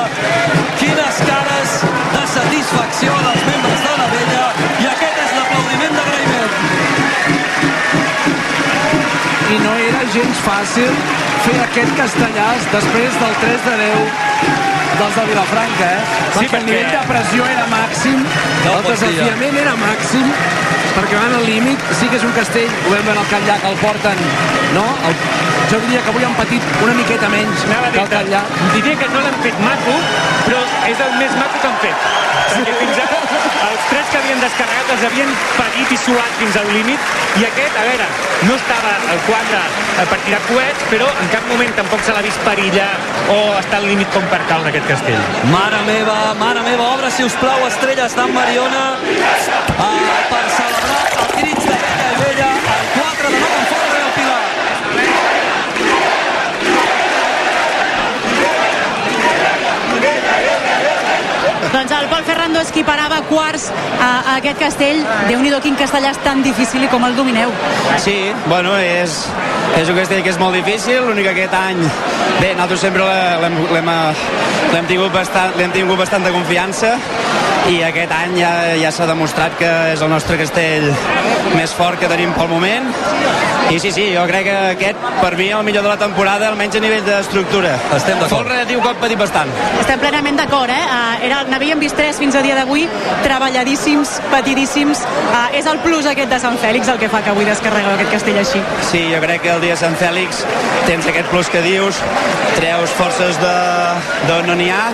Quines 0.79 1.21
cares 1.27 1.75
de 2.15 2.23
satisfacció 2.37 3.19
dels 3.27 3.43
membres 3.51 3.85
de 3.89 3.93
la 3.99 4.07
vella 4.15 4.45
i 4.85 4.89
aquest 4.95 5.23
és 5.27 5.35
l'aplaudiment 5.39 5.99
d'agraïment. 5.99 7.01
I 9.51 9.57
no 9.59 9.71
era 9.83 10.01
gens 10.13 10.37
fàcil 10.45 10.91
fer 11.45 11.57
aquest 11.65 11.91
castellàs 11.97 12.67
després 12.75 13.17
del 13.23 13.33
3 13.41 13.65
de 13.67 13.73
10 13.81 14.13
dels 15.01 15.15
de 15.17 15.23
Vilafranca, 15.31 15.87
eh? 15.91 16.01
Sí, 16.05 16.39
perquè 16.39 16.45
el 16.45 16.49
perquè- 16.51 16.65
nivell 16.69 16.91
de 16.93 17.01
pressió 17.11 17.47
era 17.55 17.65
màxim, 17.71 18.19
No 18.65 18.73
el 18.77 18.83
desafiament 18.91 19.57
era 19.63 19.73
màxim, 19.81 20.27
perquè 20.95 21.19
van 21.19 21.35
al 21.37 21.45
límit, 21.47 21.85
sí 21.99 22.09
que 22.11 22.19
és 22.19 22.25
un 22.27 22.33
castell, 22.37 22.71
ho 22.85 22.93
vam 22.93 23.07
veure 23.07 23.23
al 23.23 23.29
Catllà, 23.31 23.57
que 23.63 23.71
el 23.71 23.79
porten, 23.81 24.23
no? 24.75 24.85
El, 25.09 25.15
jo 25.71 25.79
diria 25.85 26.01
que 26.03 26.13
avui 26.13 26.27
han 26.27 26.35
patit 26.35 26.71
una 26.83 26.95
miqueta 26.97 27.29
menys 27.31 27.65
Anava 27.69 27.91
que 27.93 28.01
el 28.03 28.09
Catllà. 28.11 28.41
diria 28.73 28.97
que 28.99 29.09
no 29.13 29.21
l'han 29.23 29.37
fet 29.45 29.59
maco, 29.63 29.95
però 30.47 30.63
és 30.89 31.05
el 31.07 31.17
més 31.21 31.37
maco 31.39 31.61
que 31.61 31.69
han 31.71 31.79
fet. 31.85 32.09
Perquè 32.51 32.73
fins 32.81 33.03
ara 33.05 33.21
els 33.71 33.83
tres 33.89 34.09
que 34.11 34.19
havien 34.19 34.41
descarregat 34.41 34.91
els 34.95 35.03
havien 35.07 35.31
parit 35.55 35.93
i 35.95 35.97
suat 36.01 36.33
fins 36.39 36.57
al 36.59 36.67
límit 36.75 37.39
i 37.39 37.45
aquest, 37.47 37.77
a 37.79 37.85
veure, 37.87 38.07
no 38.49 38.57
estava 38.57 38.91
al 39.13 39.21
4 39.27 39.61
per 40.11 40.19
tirar 40.25 40.41
coets, 40.49 40.85
però 40.91 41.07
en 41.23 41.31
cap 41.33 41.47
moment 41.51 41.73
tampoc 41.77 42.03
se 42.05 42.15
l'ha 42.15 42.23
vist 42.25 42.41
perillar 42.47 42.89
o 43.31 43.37
estar 43.61 43.79
al 43.79 43.87
límit 43.87 44.11
com 44.15 44.27
per 44.33 44.41
caure 44.49 44.73
aquest 44.73 44.89
castell. 44.91 45.21
Mare 45.53 45.83
meva, 45.87 46.17
mare 46.41 46.65
meva, 46.67 46.89
obre, 46.97 47.11
si 47.15 47.27
us 47.27 47.37
plau, 47.39 47.67
estrelles 47.69 48.17
d'en 48.17 48.35
Mariona 48.35 48.85
ah, 49.77 50.19
per 50.33 50.45
celebrar 50.81 51.23
el 51.23 51.27
crits 51.37 51.65
de 51.65 51.71
Vella 51.71 52.09
i 52.11 52.15
Vella, 52.21 52.49
el 52.55 52.87
4 53.01 53.29
de 53.29 53.39
9 53.39 53.55
en 53.59 53.65
fora 53.71 53.93
del 53.97 54.11
Pilar. 54.17 54.45
Doncs 61.71 61.91
el 61.91 62.07
Pol 62.11 62.23
Ferrando 62.27 62.59
equiparava 62.61 63.21
quarts 63.29 63.69
a, 63.71 64.33
a 64.33 64.35
aquest 64.35 64.59
castell. 64.59 65.05
déu 65.29 65.39
nhi 65.39 65.53
quin 65.61 65.75
castellà 65.79 66.11
és 66.11 66.19
tan 66.25 66.43
difícil 66.43 66.83
i 66.83 66.87
com 66.91 67.05
el 67.05 67.15
domineu. 67.15 67.49
Sí, 67.97 68.33
bueno, 68.47 68.77
és, 68.77 69.25
És 69.79 69.89
un 69.89 69.95
castell 69.95 70.19
que 70.25 70.29
és 70.33 70.37
molt 70.39 70.53
difícil, 70.57 70.99
l'únic 71.05 71.29
que 71.29 71.31
aquest 71.31 71.53
any... 71.55 71.79
Bé, 72.41 72.51
nosaltres 72.57 72.81
sempre 72.83 73.05
l'hem 73.41 74.87
tingut, 74.89 75.11
bastant, 75.13 75.55
tingut 75.73 75.99
bastanta 75.99 76.31
confiança 76.33 76.95
i 77.69 77.81
aquest 77.85 78.11
any 78.15 78.37
ja, 78.39 78.51
ja 78.81 78.91
s'ha 78.93 79.05
demostrat 79.09 79.53
que 79.59 79.69
és 79.93 80.01
el 80.01 80.09
nostre 80.09 80.37
castell 80.39 80.87
més 81.53 81.73
fort 81.77 81.99
que 82.01 82.09
tenim 82.09 82.33
pel 82.37 82.49
moment 82.49 82.89
i 83.71 83.77
sí, 83.79 83.91
sí, 83.95 84.07
jo 84.11 84.23
crec 84.27 84.47
que 84.49 84.55
aquest 84.73 85.03
per 85.21 85.31
mi 85.39 85.47
el 85.55 85.63
millor 85.63 85.85
de 85.85 85.91
la 85.93 85.99
temporada 85.99 86.49
almenys 86.49 86.75
a 86.75 86.81
nivell 86.83 87.05
d'estructura 87.05 87.71
Estem 87.95 88.17
d'acord. 88.19 88.33
Folre 88.33 88.65
diu 88.67 88.81
que 88.83 88.89
ha 88.89 88.95
patit 88.99 89.19
bastant 89.19 89.51
Estem 89.79 90.01
plenament 90.01 90.41
d'acord, 90.41 90.73
eh? 90.73 90.81
Uh, 90.81 91.23
era, 91.27 91.41
n'havíem 91.47 91.79
vist 91.79 91.95
tres 91.95 92.19
fins 92.19 92.35
a 92.35 92.41
dia 92.43 92.57
d'avui, 92.57 92.83
treballadíssims, 93.23 94.17
patidíssims. 94.31 95.03
Uh, 95.29 95.45
és 95.57 95.69
el 95.69 95.79
plus 95.85 96.09
aquest 96.09 96.31
de 96.33 96.39
Sant 96.43 96.57
Fèlix 96.61 96.91
el 96.91 96.99
que 97.01 97.09
fa 97.11 97.21
que 97.23 97.31
avui 97.31 97.47
descarregueu 97.47 97.93
aquest 97.95 98.11
castell 98.17 98.41
així. 98.41 98.63
Sí, 98.89 99.05
jo 99.13 99.21
crec 99.23 99.45
que 99.45 99.53
el 99.55 99.63
dia 99.63 99.77
de 99.77 99.81
Sant 99.83 99.95
Fèlix 100.01 100.43
tens 100.89 101.07
aquest 101.07 101.31
plus 101.31 101.51
que 101.53 101.63
dius, 101.63 102.01
treus 102.57 102.95
forces 102.97 103.39
de 103.41 103.55
d'on 104.27 104.51
no 104.51 104.57
n'hi 104.59 104.69
ha 104.73 104.85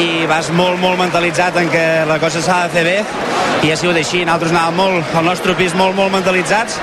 i 0.00 0.26
vas 0.28 0.50
molt, 0.52 0.76
molt 0.80 0.98
mentalitzat 1.00 1.56
en 1.60 1.70
la 2.08 2.18
cosa 2.22 2.42
s'ha 2.44 2.62
de 2.66 2.74
fer 2.74 2.84
bé 2.86 2.96
i 3.66 3.72
ha 3.72 3.76
sigut 3.78 3.96
així, 3.98 4.24
nosaltres 4.26 4.52
anàvem 4.54 4.80
molt, 4.80 5.16
al 5.18 5.26
nostre 5.26 5.56
pis 5.58 5.74
molt, 5.78 5.96
molt 5.98 6.12
mentalitzats 6.14 6.78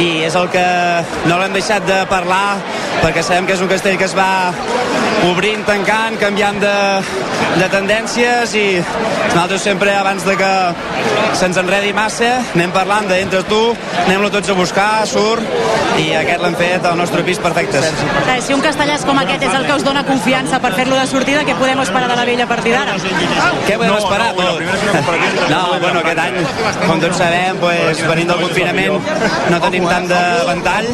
i 0.00 0.24
és 0.26 0.36
el 0.38 0.50
que 0.52 0.66
no 1.28 1.38
l'hem 1.40 1.56
deixat 1.56 1.86
de 1.88 2.02
parlar 2.10 2.58
perquè 3.00 3.24
sabem 3.24 3.48
que 3.48 3.56
és 3.58 3.64
un 3.64 3.72
castell 3.72 3.98
que 4.00 4.08
es 4.08 4.16
va 4.16 4.30
obrint, 5.28 5.64
tancant, 5.68 6.16
canviant 6.20 6.58
de, 6.62 6.76
de 7.60 7.68
tendències 7.72 8.54
i 8.56 8.64
nosaltres 8.80 9.62
sempre 9.66 9.92
abans 9.96 10.24
de 10.24 10.36
que 10.38 10.52
se'ns 11.38 11.58
enredi 11.60 11.92
massa 11.96 12.30
anem 12.54 12.72
parlant 12.74 13.08
d'entre 13.10 13.42
tu, 13.48 13.60
anem-lo 14.06 14.30
tots 14.32 14.50
a 14.52 14.56
buscar, 14.56 14.90
surt 15.08 15.44
i 16.00 16.10
aquest 16.16 16.40
l'hem 16.42 16.56
fet 16.58 16.86
al 16.88 16.96
nostre 16.98 17.22
pis 17.26 17.40
perfectes. 17.42 17.84
Eh, 17.84 18.38
si 18.44 18.56
un 18.56 18.64
castellàs 18.64 19.04
com 19.08 19.18
aquest 19.20 19.44
és 19.44 19.56
el 19.58 19.66
que 19.68 19.76
us 19.76 19.84
dona 19.84 20.04
confiança 20.08 20.60
per 20.62 20.72
fer-lo 20.78 20.96
de 20.96 21.06
sortida, 21.10 21.44
què 21.48 21.56
podem 21.58 21.82
esperar 21.84 22.08
de 22.10 22.18
la 22.20 22.26
vella 22.28 22.46
a 22.46 22.50
partir 22.50 22.74
d'ara? 22.76 22.96
Què 23.66 23.76
podem 23.76 23.96
esperar? 23.98 24.30
No, 25.50 25.62
bueno, 25.82 26.00
aquest 26.00 26.22
any, 26.24 26.40
com 26.86 27.04
tots 27.04 27.20
sabem, 27.20 27.60
pues, 27.60 28.04
venint 28.08 28.32
del 28.32 28.44
confinament, 28.46 29.12
no 29.52 29.62
tenim 29.66 29.88
tant 29.90 30.08
de 30.10 30.22
ventall, 30.48 30.90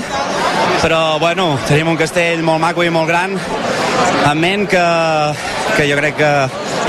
però, 0.83 1.03
bueno, 1.23 1.53
tenim 1.69 1.95
un 1.95 2.01
castell 2.01 2.43
molt 2.47 2.63
maco 2.63 2.85
i 2.87 2.93
molt 2.93 3.11
gran, 3.11 3.37
en 4.31 4.41
ment 4.41 4.67
que, 4.71 4.87
que 5.77 5.87
jo 5.91 5.99
crec 6.01 6.17
que 6.19 6.33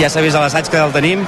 ja 0.01 0.09
s'ha 0.09 0.23
vist 0.25 0.37
a 0.37 0.43
l'assaig 0.43 0.69
que 0.71 0.81
el 0.81 0.93
tenim 0.95 1.25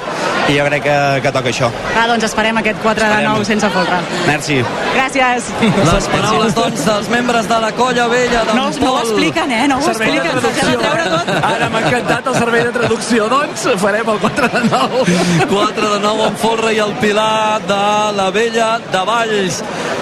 i 0.50 0.58
jo 0.58 0.65
crec 0.65 0.84
que, 0.84 0.98
que 1.24 1.32
toca 1.36 1.50
això. 1.51 1.70
Ah, 1.96 2.06
doncs 2.10 2.25
esperem 2.29 2.58
aquest 2.62 2.79
4 2.82 3.03
de 3.06 3.10
Esperem. 3.10 3.32
9 3.38 3.46
sense 3.46 3.70
folre. 3.75 4.00
Merci. 4.27 4.58
Gràcies. 4.96 5.50
Les 5.89 6.08
paraules, 6.13 6.56
doncs, 6.58 6.86
dels 6.88 7.10
membres 7.13 7.48
de 7.50 7.60
la 7.63 7.72
colla 7.77 8.08
vella 8.12 8.44
d'en 8.48 8.56
No, 8.58 8.70
no 8.82 8.94
ho 8.96 9.00
expliquen, 9.03 9.51
eh? 9.51 9.68
No 9.70 9.77
ho 9.77 9.86
Servei 9.86 10.12
de 10.20 10.34
expliquen. 10.34 10.79
De. 10.79 11.38
Ara 11.53 11.70
m'ha 11.70 11.84
encantat 11.86 12.27
el 12.32 12.36
servei 12.39 12.63
de 12.68 12.74
traducció. 12.79 13.29
Doncs 13.32 13.68
farem 13.84 14.10
el 14.15 14.20
4 14.25 14.50
de 14.56 14.63
9. 14.70 15.20
4 15.53 15.94
de 15.94 16.00
9 16.08 16.27
en 16.32 16.36
folre 16.46 16.74
i 16.74 16.82
el 16.84 16.94
Pilar 17.03 17.62
de 17.68 17.82
la 18.18 18.29
Vella 18.36 18.72
de 18.91 19.06
Valls. 19.12 19.62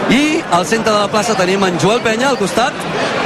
I 0.09 0.23
al 0.55 0.65
centre 0.65 0.93
de 0.93 0.99
la 1.03 1.09
plaça 1.11 1.35
tenim 1.35 1.63
en 1.67 1.79
Joel 1.83 1.99
Penya 2.01 2.29
al 2.29 2.37
costat. 2.39 2.73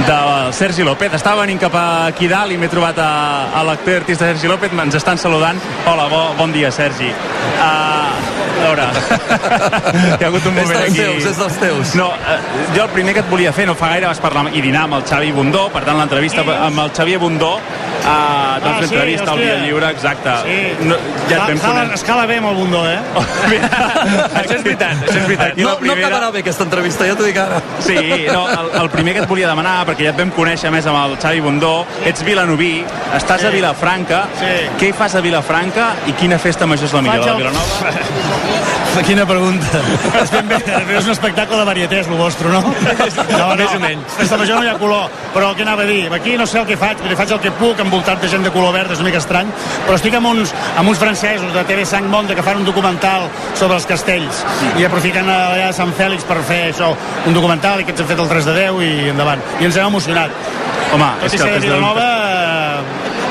del 0.08 0.54
Sergi 0.54 0.82
López. 0.84 1.14
Estava 1.14 1.42
venint 1.44 1.60
cap 1.62 1.76
aquí 1.78 2.28
dalt 2.28 2.52
i 2.52 2.58
m'he 2.58 2.70
trobat 2.72 2.98
a, 2.98 3.12
a 3.54 3.62
l'actor 3.68 4.00
artista 4.02 4.26
Sergi 4.26 4.50
López. 4.50 4.74
Ens 4.74 4.96
estan 4.98 5.18
saludant. 5.22 5.60
Hola, 5.86 6.08
bo, 6.10 6.24
bon 6.40 6.52
dia, 6.52 6.72
Sergi. 6.72 7.11
Uh, 7.12 8.32
a 8.52 8.64
veure, 8.64 8.88
hi 10.20 10.24
ha 10.24 10.30
hagut 10.30 10.46
un 10.46 10.58
És 10.58 10.64
moment 10.64 10.78
dels 10.78 10.90
aquí... 10.90 11.00
teus, 11.02 11.30
és 11.32 11.40
dels 11.44 11.60
teus. 11.62 11.94
No, 12.00 12.10
uh, 12.14 12.66
jo 12.76 12.86
el 12.86 12.92
primer 12.96 13.16
que 13.18 13.24
et 13.26 13.32
volia 13.32 13.54
fer, 13.56 13.66
no 13.70 13.76
fa 13.80 13.92
gaire 13.94 14.10
vas 14.10 14.22
parlar 14.24 14.48
i 14.54 14.64
dinar 14.64 14.86
amb 14.88 15.00
el 15.00 15.06
Xavi 15.10 15.32
Bundó, 15.36 15.68
per 15.74 15.84
tant 15.88 16.00
l'entrevista 16.00 16.46
amb 16.46 16.86
el 16.86 16.94
Xavier 16.98 17.22
Bundó, 17.22 17.56
uh, 18.02 18.60
doncs 18.64 18.72
Ah, 18.72 18.76
sí, 18.82 18.82
l'entrevista 18.82 19.32
al 19.32 19.38
hòstia. 19.38 19.56
Via 19.56 19.66
Lliure, 19.66 19.90
exacte. 19.92 20.30
Sí. 20.46 20.86
No, 20.88 20.96
ja 21.30 21.36
et 21.36 21.42
vam 21.42 21.56
Escala, 21.56 21.74
conèixer. 21.82 21.94
escala 22.02 22.26
bé 22.26 22.38
amb 22.38 22.48
el 22.52 22.56
bundó, 22.56 22.82
eh? 22.90 23.00
això 24.42 24.56
és 24.58 24.64
veritat, 24.64 24.96
això 25.06 25.18
és 25.22 25.28
veritat. 25.28 25.48
Aquí 25.52 25.62
No, 25.64 25.70
no 25.72 25.78
primera- 25.78 26.08
acabarà 26.08 26.32
bé 26.32 26.40
aquesta 26.40 26.64
entrevista, 26.64 27.06
ja 27.08 27.16
t'ho 27.16 27.24
dic 27.28 27.38
ara. 27.38 27.62
Sí, 27.80 27.98
no, 28.32 28.48
el, 28.50 28.72
el 28.82 28.90
primer 28.90 29.14
que 29.16 29.22
et 29.26 29.30
volia 29.30 29.48
demanar, 29.48 29.86
perquè 29.88 30.08
ja 30.10 30.14
et 30.16 30.18
vam 30.18 30.32
conèixer 30.36 30.72
més 30.74 30.86
amb 30.88 30.98
el 31.06 31.18
Xavi 31.22 31.40
Bundó, 31.42 31.86
ets 32.06 32.24
vilanoví, 32.24 32.84
estàs 33.18 33.42
Sí. 33.42 33.48
a 33.48 33.50
Vilafranca, 33.50 34.26
Sí. 34.40 34.54
què 34.80 34.90
hi 34.90 34.94
fas 34.94 35.16
a 35.16 35.22
Vilafranca 35.22 35.92
i 36.08 36.14
quina 36.14 36.38
festa 36.40 36.66
major 36.66 36.86
és 36.86 36.94
la 36.94 37.02
millor? 37.02 37.24
Faig 37.24 37.26
La 37.26 37.32
el- 37.32 37.38
de 37.38 37.44
Vilanova? 37.44 38.31
Quina 39.06 39.26
pregunta. 39.26 39.80
És 40.22 40.30
ben 40.32 40.48
bé, 40.48 40.58
és 40.98 41.06
un 41.08 41.12
espectacle 41.14 41.58
de 41.58 41.66
varieté, 41.68 42.00
és 42.04 42.08
el 42.12 42.18
vostre, 42.20 42.50
no? 42.52 42.60
No, 42.62 43.48
Més 43.58 43.74
o 43.76 43.80
menys. 43.82 44.14
Festa 44.18 44.38
major 44.40 44.60
no 44.60 44.64
hi 44.66 44.70
ha 44.72 44.76
color, 44.80 45.08
però 45.34 45.50
què 45.58 45.64
anava 45.66 45.84
a 45.84 45.90
dir? 45.90 46.06
Aquí 46.14 46.36
no 46.40 46.46
sé 46.48 46.60
el 46.62 46.68
que 46.70 46.78
faig, 46.80 47.00
perquè 47.02 47.18
faig 47.20 47.34
el 47.36 47.42
que 47.44 47.52
puc, 47.60 47.80
envoltat 47.84 48.22
de 48.22 48.30
gent 48.32 48.44
de 48.46 48.52
color 48.54 48.74
verd, 48.76 48.92
és 48.94 49.02
una 49.02 49.10
mica 49.10 49.20
estrany, 49.24 49.50
però 49.88 49.98
estic 49.98 50.16
amb 50.20 50.30
uns, 50.32 50.54
amb 50.80 50.92
uns 50.92 51.02
francesos 51.02 51.52
de 51.56 51.64
TV 51.68 51.86
Sang 51.90 52.08
Monde 52.12 52.36
que 52.38 52.44
fan 52.46 52.62
un 52.62 52.68
documental 52.68 53.28
sobre 53.56 53.76
els 53.80 53.88
castells 53.90 54.44
i 54.80 54.86
aprofiten 54.88 55.28
allà 55.32 55.70
a 55.72 55.76
Sant 55.76 55.92
Fèlix 55.98 56.28
per 56.28 56.40
fer 56.48 56.62
això, 56.72 56.92
un 57.26 57.34
documental 57.38 57.82
i 57.82 57.88
que 57.88 57.96
ens 57.96 58.04
hem 58.06 58.12
fet 58.14 58.20
el 58.24 58.30
3 58.32 58.46
de 58.52 58.58
10 58.60 58.84
i 58.88 58.94
endavant. 59.16 59.42
I 59.60 59.68
ens 59.72 59.78
hem 59.82 59.88
emocionat. 59.92 60.32
Home, 60.92 61.08
Tot 61.22 61.28
és 61.30 61.34
i 61.34 61.38
que 61.38 61.44
ser 61.44 61.48
el 61.48 61.54
de 61.54 61.60
que 61.60 61.68
es 61.68 61.72
deu- 61.72 61.78
Vilanova 61.80 62.08
eh, 62.28 62.31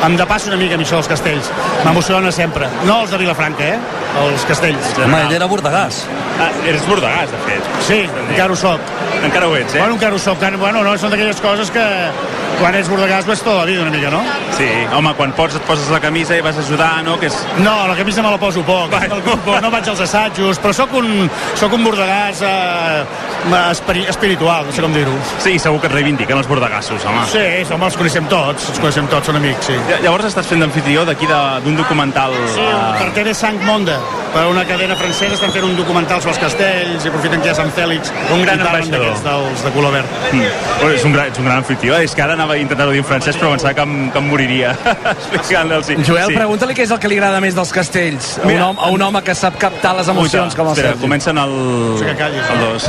em 0.06 0.16
depassa 0.16 0.48
una 0.48 0.58
mica 0.60 0.76
a 0.76 0.80
mi 0.80 0.86
això 0.86 0.98
dels 1.00 1.10
castells. 1.10 1.50
M'emociona 1.84 2.32
sempre. 2.32 2.68
No 2.88 3.00
els 3.04 3.12
de 3.12 3.20
Vilafranca, 3.20 3.66
eh? 3.74 3.78
Els 4.24 4.46
castells. 4.48 4.92
Home, 4.98 5.22
ell 5.26 5.36
era 5.36 5.48
bordegàs. 5.50 6.04
Ah, 6.40 6.50
eres 6.66 6.86
bordegàs, 6.88 7.30
de 7.30 7.42
fet. 7.46 7.70
Sí, 7.86 8.00
encara 8.28 8.54
ho 8.54 8.58
soc. 8.58 8.94
Encara 9.22 9.48
ho 9.48 9.56
ets, 9.56 9.74
eh? 9.74 9.82
Bueno, 9.82 9.98
encara 9.98 10.16
ho 10.16 10.22
soc. 10.22 10.40
Bueno, 10.58 10.84
no, 10.86 10.96
són 10.98 11.12
d'aquelles 11.12 11.40
coses 11.44 11.70
que 11.74 11.84
quan 12.60 12.74
ets 12.76 12.88
bordegàs 12.92 13.26
vas 13.28 13.40
tota 13.42 13.58
la 13.62 13.64
vida 13.68 13.82
una 13.82 13.90
mica, 13.94 14.10
no? 14.12 14.20
Sí, 14.56 14.66
home, 14.94 15.14
quan 15.16 15.32
pots 15.36 15.56
et 15.56 15.62
poses 15.68 15.88
la 15.92 16.00
camisa 16.00 16.36
i 16.36 16.42
vas 16.44 16.58
ajudar, 16.60 17.02
no? 17.06 17.16
Que 17.20 17.26
és... 17.30 17.36
No, 17.64 17.86
la 17.88 17.96
camisa 17.96 18.22
me 18.22 18.30
la 18.30 18.38
poso 18.38 18.62
poc. 18.66 18.92
No, 19.46 19.60
no 19.64 19.70
vaig 19.72 19.88
als 19.88 20.00
assajos, 20.04 20.60
però 20.60 20.72
sóc 20.76 20.92
un, 21.00 21.28
sóc 21.58 21.72
un 21.76 21.84
bordegàs 21.86 22.42
eh, 22.44 23.04
espiri, 23.70 24.04
espiritual, 24.12 24.66
no 24.68 24.72
sé 24.76 24.82
com 24.84 24.92
dir-ho. 24.94 25.14
Sí, 25.42 25.56
segur 25.62 25.80
que 25.80 25.88
et 25.90 25.94
reivindiquen 25.96 26.38
els 26.38 26.48
bordegassos, 26.50 27.04
home. 27.08 27.24
Sí, 27.32 27.44
home, 27.72 27.88
els 27.88 27.96
coneixem 28.00 28.28
tots, 28.30 28.68
els 28.74 28.80
coneixem 28.82 29.08
tots, 29.12 29.26
són 29.30 29.40
amics, 29.40 29.70
sí. 29.70 29.76
Lla- 29.88 30.00
Llavors 30.04 30.28
estàs 30.30 30.46
fent 30.50 30.60
d'anfitrió 30.64 31.04
d'aquí 31.08 31.26
d'un 31.30 31.76
documental... 31.78 32.36
Sí, 32.54 32.60
eh, 32.60 32.90
per 33.00 33.10
TV 33.16 33.34
Sang 33.36 33.58
Monde, 33.64 33.96
per 34.34 34.44
una 34.50 34.64
cadena 34.68 34.96
francesa, 34.98 35.34
estan 35.38 35.52
fent 35.54 35.64
un 35.66 35.76
documental 35.78 36.20
sobre 36.22 36.36
els 36.36 36.42
castells 36.44 37.04
i 37.06 37.10
aprofiten 37.10 37.40
que 37.42 37.48
hi 37.50 37.54
ha 37.54 37.56
Sant 37.58 37.72
Fèlix 37.74 38.12
Un 38.34 38.44
gran 38.44 38.60
ambaixador. 38.60 39.08
dels 39.24 39.64
de 39.64 39.72
color 39.74 39.92
verd. 39.96 40.18
Mm. 40.32 40.90
És, 40.94 41.04
un 41.08 41.12
gran, 41.16 41.30
ets 41.32 41.38
un 41.40 41.48
gran 41.48 41.58
anfitrió. 41.62 41.96
És 42.00 42.14
que 42.14 42.22
ara 42.22 42.36
anava 42.38 42.49
a 42.50 42.56
intentar-ho 42.60 42.92
dir 42.94 43.02
en 43.02 43.08
francès, 43.08 43.38
però 43.40 43.52
pensava 43.54 43.74
que 43.76 43.84
em, 43.86 43.94
que 44.12 44.20
em 44.20 44.28
moriria 44.30 44.72
explicant-li 45.14 45.80
sí. 45.86 45.98
Joel, 46.06 46.30
sí. 46.32 46.38
pregunta-li 46.38 46.76
què 46.76 46.86
és 46.86 46.94
el 46.94 47.00
que 47.02 47.10
li 47.10 47.18
agrada 47.20 47.40
més 47.42 47.56
dels 47.58 47.72
castells. 47.74 48.32
A 48.40 48.46
un, 48.48 48.62
home, 48.68 48.82
a 48.86 48.90
un 48.94 49.06
home 49.08 49.22
que 49.26 49.34
sap 49.38 49.58
captar 49.60 49.94
les 49.98 50.10
emocions 50.12 50.56
com 50.56 50.70
el 50.70 50.76
Espera, 50.76 50.94
Sergi. 50.94 51.04
comencen 51.06 51.40
el... 51.42 51.54
Potser 51.98 52.10
que 52.10 52.16
callis, 52.22 52.50
el 52.54 52.58
dos. 52.66 52.88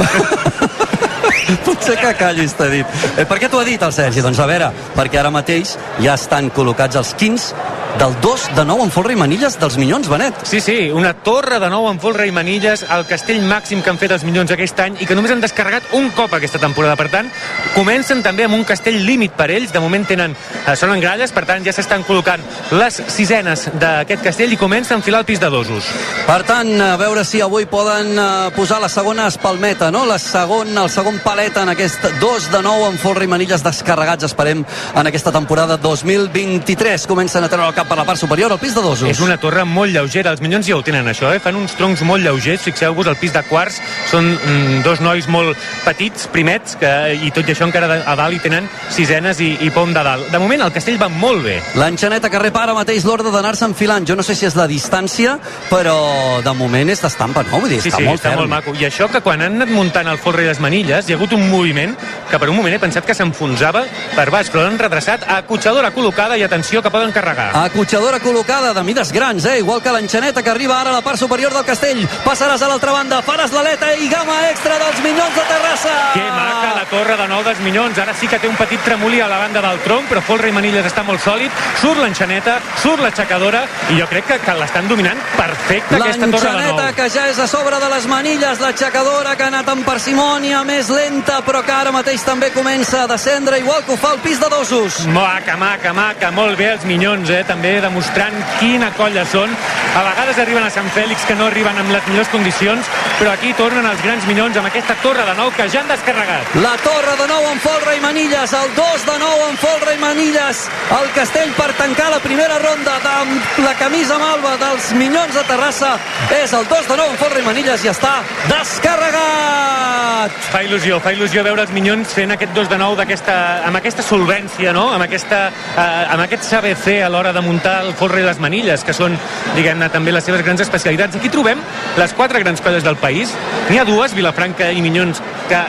Potser 1.65 1.97
que 1.99 2.13
callis, 2.19 2.55
t'ha 2.57 2.69
dit. 2.71 2.97
Eh, 3.17 3.25
per 3.27 3.37
què 3.41 3.49
t'ho 3.51 3.61
ha 3.61 3.67
dit 3.67 3.81
el 3.83 3.93
Sergi? 3.95 4.23
Doncs 4.23 4.39
a 4.39 4.47
veure, 4.49 4.71
perquè 4.97 5.21
ara 5.21 5.33
mateix 5.33 5.75
ja 5.99 6.15
estan 6.15 6.51
col·locats 6.55 6.99
els 7.01 7.13
15 7.19 7.80
del 7.99 8.19
2 8.21 8.55
de 8.55 8.65
9 8.65 8.83
en 8.83 8.91
folre 8.91 9.13
i 9.13 9.17
manilles 9.19 9.57
dels 9.59 9.77
Minyons, 9.77 10.09
Benet. 10.09 10.35
Sí, 10.47 10.59
sí, 10.61 10.89
una 10.91 11.13
torre 11.13 11.59
de 11.61 11.69
nou 11.69 11.87
amb 11.89 12.01
folre 12.01 12.25
i 12.27 12.33
manilles, 12.33 12.83
el 12.89 13.05
castell 13.09 13.41
màxim 13.45 13.81
que 13.81 13.91
han 13.91 13.99
fet 14.01 14.11
els 14.15 14.23
Minyons 14.25 14.51
aquest 14.53 14.79
any 14.83 14.97
i 15.01 15.07
que 15.09 15.15
només 15.17 15.31
han 15.33 15.41
descarregat 15.43 15.93
un 15.97 16.09
cop 16.17 16.33
aquesta 16.33 16.59
temporada. 16.61 16.95
Per 16.99 17.09
tant, 17.13 17.29
comencen 17.75 18.23
també 18.25 18.45
amb 18.45 18.57
un 18.57 18.65
castell 18.67 18.99
límit 19.05 19.35
per 19.37 19.49
ells. 19.51 19.73
De 19.73 19.81
moment 19.83 20.05
tenen, 20.07 20.35
eh, 20.65 20.75
són 20.75 20.93
en 20.93 21.01
gralles, 21.01 21.31
per 21.31 21.45
tant 21.45 21.65
ja 21.65 21.73
s'estan 21.73 22.03
col·locant 22.03 22.41
les 22.71 23.01
sisenes 23.07 23.67
d'aquest 23.73 24.23
castell 24.23 24.53
i 24.53 24.57
comença 24.57 24.93
a 24.93 24.97
enfilar 24.97 25.21
el 25.21 25.25
pis 25.25 25.39
de 25.39 25.49
dosos. 25.49 25.85
Per 26.27 26.41
tant, 26.43 26.69
a 26.81 26.97
veure 26.97 27.23
si 27.25 27.41
avui 27.41 27.65
poden 27.65 28.17
eh, 28.17 28.51
posar 28.55 28.81
la 28.81 28.89
segona 28.89 29.27
espalmeta, 29.27 29.91
no? 29.91 30.05
La 30.05 30.19
segon, 30.19 30.77
el 30.77 30.89
segon 30.89 31.19
palet 31.23 31.57
en 31.57 31.69
aquest 31.69 32.09
2 32.19 32.51
de 32.51 32.61
9 32.61 32.87
amb 32.91 32.99
folre 32.99 33.25
i 33.25 33.31
manilles 33.31 33.63
descarregats, 33.63 34.25
esperem, 34.25 34.65
en 34.95 35.07
aquesta 35.07 35.31
temporada 35.31 35.77
2023. 35.77 37.07
Comencen 37.07 37.43
a 37.43 37.49
treure 37.49 37.69
el 37.69 37.75
cap 37.75 37.80
per 37.87 37.97
la 37.97 38.05
part 38.05 38.19
superior, 38.19 38.51
al 38.51 38.59
pis 38.59 38.75
de 38.75 38.81
dosos. 38.81 39.09
És 39.09 39.19
una 39.23 39.37
torre 39.37 39.63
molt 39.65 39.91
lleugera, 39.93 40.31
els 40.31 40.41
Minyons 40.41 40.67
ja 40.67 40.75
ho 40.77 40.81
tenen 40.85 41.07
això, 41.07 41.31
eh? 41.35 41.39
fan 41.39 41.55
uns 41.55 41.73
troncs 41.77 42.01
molt 42.07 42.23
lleugers, 42.23 42.61
fixeu-vos, 42.65 43.07
el 43.07 43.15
pis 43.19 43.33
de 43.33 43.41
quarts 43.49 43.79
són 44.11 44.31
mm, 44.33 44.81
dos 44.83 45.01
nois 45.01 45.27
molt 45.27 45.57
petits, 45.85 46.27
primets, 46.31 46.75
que, 46.79 46.91
i 47.25 47.31
tot 47.31 47.47
i 47.47 47.53
això 47.55 47.65
encara 47.67 48.01
a 48.05 48.15
dalt 48.15 48.33
hi 48.35 48.39
tenen 48.43 48.67
sisenes 48.89 49.39
i, 49.41 49.57
i 49.65 49.69
pom 49.71 49.93
de 49.93 50.03
dalt. 50.03 50.29
De 50.31 50.39
moment 50.39 50.61
el 50.65 50.71
castell 50.75 50.99
va 51.01 51.09
molt 51.09 51.43
bé. 51.45 51.57
L'enxaneta 51.79 52.29
que 52.29 52.39
rep 52.39 52.55
ara 52.57 52.73
mateix 52.77 53.05
l'ordre 53.07 53.31
d'anar-se 53.33 53.65
enfilant. 53.65 54.05
Jo 54.07 54.15
no 54.15 54.23
sé 54.23 54.35
si 54.35 54.45
és 54.47 54.55
la 54.55 54.67
distància, 54.67 55.37
però 55.69 56.41
de 56.43 56.53
moment 56.57 56.89
és 56.91 57.01
d'estampa, 57.01 57.43
no? 57.49 57.59
Vull 57.61 57.69
dir, 57.71 57.81
Sí, 57.81 57.89
està 57.89 57.97
sí, 58.01 58.05
molt 58.07 58.19
està 58.21 58.29
ferm. 58.31 58.41
molt 58.43 58.49
maco. 58.51 58.73
I 58.79 58.85
això 58.87 59.07
que 59.11 59.21
quan 59.21 59.41
han 59.41 59.55
anat 59.61 59.69
muntant 59.73 60.07
el 60.11 60.17
folre 60.21 60.43
i 60.43 60.47
les 60.49 60.59
manilles 60.59 61.07
hi 61.09 61.13
ha 61.13 61.17
hagut 61.19 61.33
un 61.37 61.47
moviment 61.49 61.95
que 62.29 62.39
per 62.39 62.49
un 62.49 62.55
moment 62.55 62.75
he 62.75 62.79
pensat 62.79 63.05
que 63.05 63.13
s'enfonsava 63.17 63.83
per 64.15 64.29
baix, 64.29 64.49
però 64.51 64.63
l'han 64.65 64.77
redreçat 64.79 65.25
a 65.27 65.41
cotxadora 65.47 65.91
col·locada 65.95 66.37
i 66.37 66.43
atenció 66.43 66.81
que 66.81 66.89
poden 66.93 67.11
carregar. 67.11 67.51
Cotxadora 67.71 68.19
col·locada 68.19 68.73
de 68.73 68.83
mides 68.83 69.11
grans, 69.11 69.45
eh? 69.45 69.59
igual 69.59 69.81
que 69.81 69.91
l'enxaneta 69.91 70.43
que 70.43 70.49
arriba 70.49 70.79
ara 70.79 70.91
a 70.91 70.93
la 70.93 71.01
part 71.01 71.19
superior 71.19 71.53
del 71.53 71.65
castell. 71.65 72.03
Passaràs 72.25 72.61
a 72.61 72.69
l'altra 72.69 72.91
banda, 72.91 73.21
faràs 73.25 73.53
l'aleta 73.55 73.93
i 73.95 74.09
gamma 74.11 74.37
extra 74.49 74.77
dels 74.81 74.99
Minyons 75.03 75.35
de 75.35 75.45
Terrassa. 75.49 75.95
Que 76.13 76.25
maca 76.35 76.73
la 76.75 76.85
torre 76.91 77.17
de 77.17 77.27
nou 77.31 77.43
dels 77.43 77.59
Minyons. 77.65 77.99
Ara 78.01 78.13
sí 78.17 78.27
que 78.27 78.39
té 78.39 78.49
un 78.49 78.57
petit 78.59 78.81
tremolí 78.85 79.21
a 79.21 79.29
la 79.31 79.39
banda 79.41 79.61
del 79.63 79.79
tronc, 79.85 80.09
però 80.09 80.23
Folra 80.25 80.49
i 80.49 80.55
Manilles 80.55 80.87
està 80.87 81.03
molt 81.07 81.23
sòlid. 81.23 81.51
Surt 81.81 82.01
l'enxaneta, 82.01 82.57
surt 82.81 83.03
l'aixecadora 83.03 83.63
i 83.91 83.99
jo 83.99 84.07
crec 84.11 84.27
que, 84.31 84.39
que 84.45 84.57
l'estan 84.59 84.89
dominant 84.89 85.19
perfecte 85.37 85.95
aquesta 85.99 86.27
torre 86.27 86.41
de 86.41 86.55
nou. 86.55 86.61
L'enxaneta 86.61 86.95
que 86.97 87.09
ja 87.13 87.27
és 87.31 87.39
a 87.39 87.47
sobre 87.51 87.79
de 87.81 87.89
les 87.93 88.07
manilles, 88.11 88.61
l'aixecadora 88.63 89.35
que 89.37 89.47
ha 89.47 89.51
anat 89.53 89.69
amb 89.71 89.85
parsimònia 89.85 90.63
més 90.67 90.89
lenta, 90.93 91.39
però 91.45 91.61
que 91.65 91.75
ara 91.75 91.93
mateix 91.93 92.25
també 92.25 92.51
comença 92.55 93.03
a 93.03 93.07
descendre, 93.11 93.59
igual 93.61 93.85
que 93.85 93.93
ho 93.95 93.99
fa 94.01 94.15
el 94.15 94.21
pis 94.25 94.39
de 94.41 94.49
dosos. 94.49 95.01
Maca, 95.11 95.57
maca, 95.57 95.93
maca, 95.93 96.31
molt 96.35 96.57
bé 96.59 96.71
els 96.73 96.85
Minyons, 96.89 97.29
eh? 97.29 97.43
també 97.47 97.60
demostrant 97.61 98.33
quina 98.59 98.89
colla 98.97 99.25
són. 99.25 99.51
A 99.91 100.01
vegades 100.05 100.39
arriben 100.39 100.63
a 100.63 100.71
Sant 100.73 100.87
Fèlix 100.95 101.25
que 101.27 101.35
no 101.35 101.47
arriben 101.49 101.77
amb 101.77 101.91
les 101.93 102.05
millors 102.07 102.29
condicions, 102.31 102.87
però 103.19 103.33
aquí 103.33 103.51
tornen 103.53 103.85
els 103.85 104.01
grans 104.01 104.25
Minyons 104.25 104.57
amb 104.57 104.69
aquesta 104.69 104.95
torre 105.03 105.25
de 105.27 105.35
nou 105.37 105.51
que 105.53 105.67
ja 105.69 105.81
han 105.81 105.91
descarregat. 105.91 106.55
La 106.63 106.73
torre 106.81 107.17
de 107.19 107.27
nou 107.29 107.47
amb 107.51 107.61
Folra 107.61 107.95
i 107.95 108.01
Manilles, 108.03 108.53
el 108.57 108.71
2 108.77 109.05
de 109.09 109.17
nou 109.21 109.43
amb 109.49 109.59
Folra 109.61 109.93
i 109.93 109.99
Manilles, 110.01 110.63
el 110.97 111.09
castell 111.17 111.51
per 111.57 111.69
tancar 111.77 112.09
la 112.13 112.21
primera 112.23 112.57
ronda 112.63 112.97
amb 113.11 113.59
la 113.65 113.75
camisa 113.79 114.17
malva 114.21 114.55
dels 114.61 114.91
Minyons 114.97 115.35
de 115.35 115.43
Terrassa 115.49 115.91
és 116.39 116.53
el 116.55 116.65
2 116.71 116.89
de 116.89 116.97
nou 116.97 117.11
amb 117.11 117.19
Folra 117.21 117.43
i 117.43 117.45
Manilles 117.45 117.85
i 117.85 117.91
està 117.91 118.13
descarregat. 118.49 120.39
Fa 120.51 120.63
il·lusió, 120.65 120.99
fa 121.03 121.13
il·lusió 121.13 121.43
veure 121.45 121.65
els 121.65 121.75
Minyons 121.75 122.15
fent 122.15 122.33
aquest 122.33 122.55
2 122.57 122.71
de 122.71 122.79
nou 122.79 122.95
aquesta, 123.01 123.35
amb 123.67 123.79
aquesta 123.79 124.03
solvència, 124.05 124.73
no? 124.73 124.87
amb, 124.93 125.03
aquesta, 125.05 125.43
eh, 125.75 126.13
amb 126.13 126.25
aquest 126.25 126.47
saber 126.47 126.75
fer 126.79 127.01
a 127.05 127.09
l'hora 127.11 127.33
de 127.35 127.41
muntar 127.51 127.81
el 127.85 127.93
Folra 127.99 128.21
i 128.21 128.25
les 128.25 128.39
Manilles, 128.41 128.85
que 128.87 128.95
són, 128.95 129.17
diguem-ne, 129.57 129.91
també 129.93 130.15
les 130.15 130.25
seves 130.25 130.43
grans 130.45 130.63
especialitats. 130.63 131.19
Aquí 131.19 131.31
trobem 131.33 131.61
les 131.99 132.15
quatre 132.17 132.41
grans 132.43 132.63
colles 132.63 132.87
del 132.87 132.97
país. 133.01 133.35
N'hi 133.69 133.81
ha 133.81 133.87
dues, 133.87 134.15
Vilafranca 134.17 134.71
i 134.71 134.81
Minyons, 134.83 135.21
que 135.51 135.61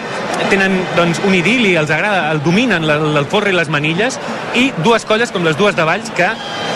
tenen 0.50 0.78
doncs, 0.96 1.20
un 1.26 1.34
idili, 1.34 1.74
els 1.80 1.90
agrada, 1.90 2.30
el 2.32 2.42
dominen 2.44 2.84
el, 2.88 3.16
el 3.18 3.28
Folra 3.30 3.52
i 3.52 3.56
les 3.56 3.70
Manilles, 3.72 4.18
i 4.58 4.70
dues 4.84 5.06
colles 5.08 5.32
com 5.32 5.46
les 5.46 5.56
dues 5.58 5.76
de 5.78 5.86
Valls 5.88 6.10
que 6.16 6.28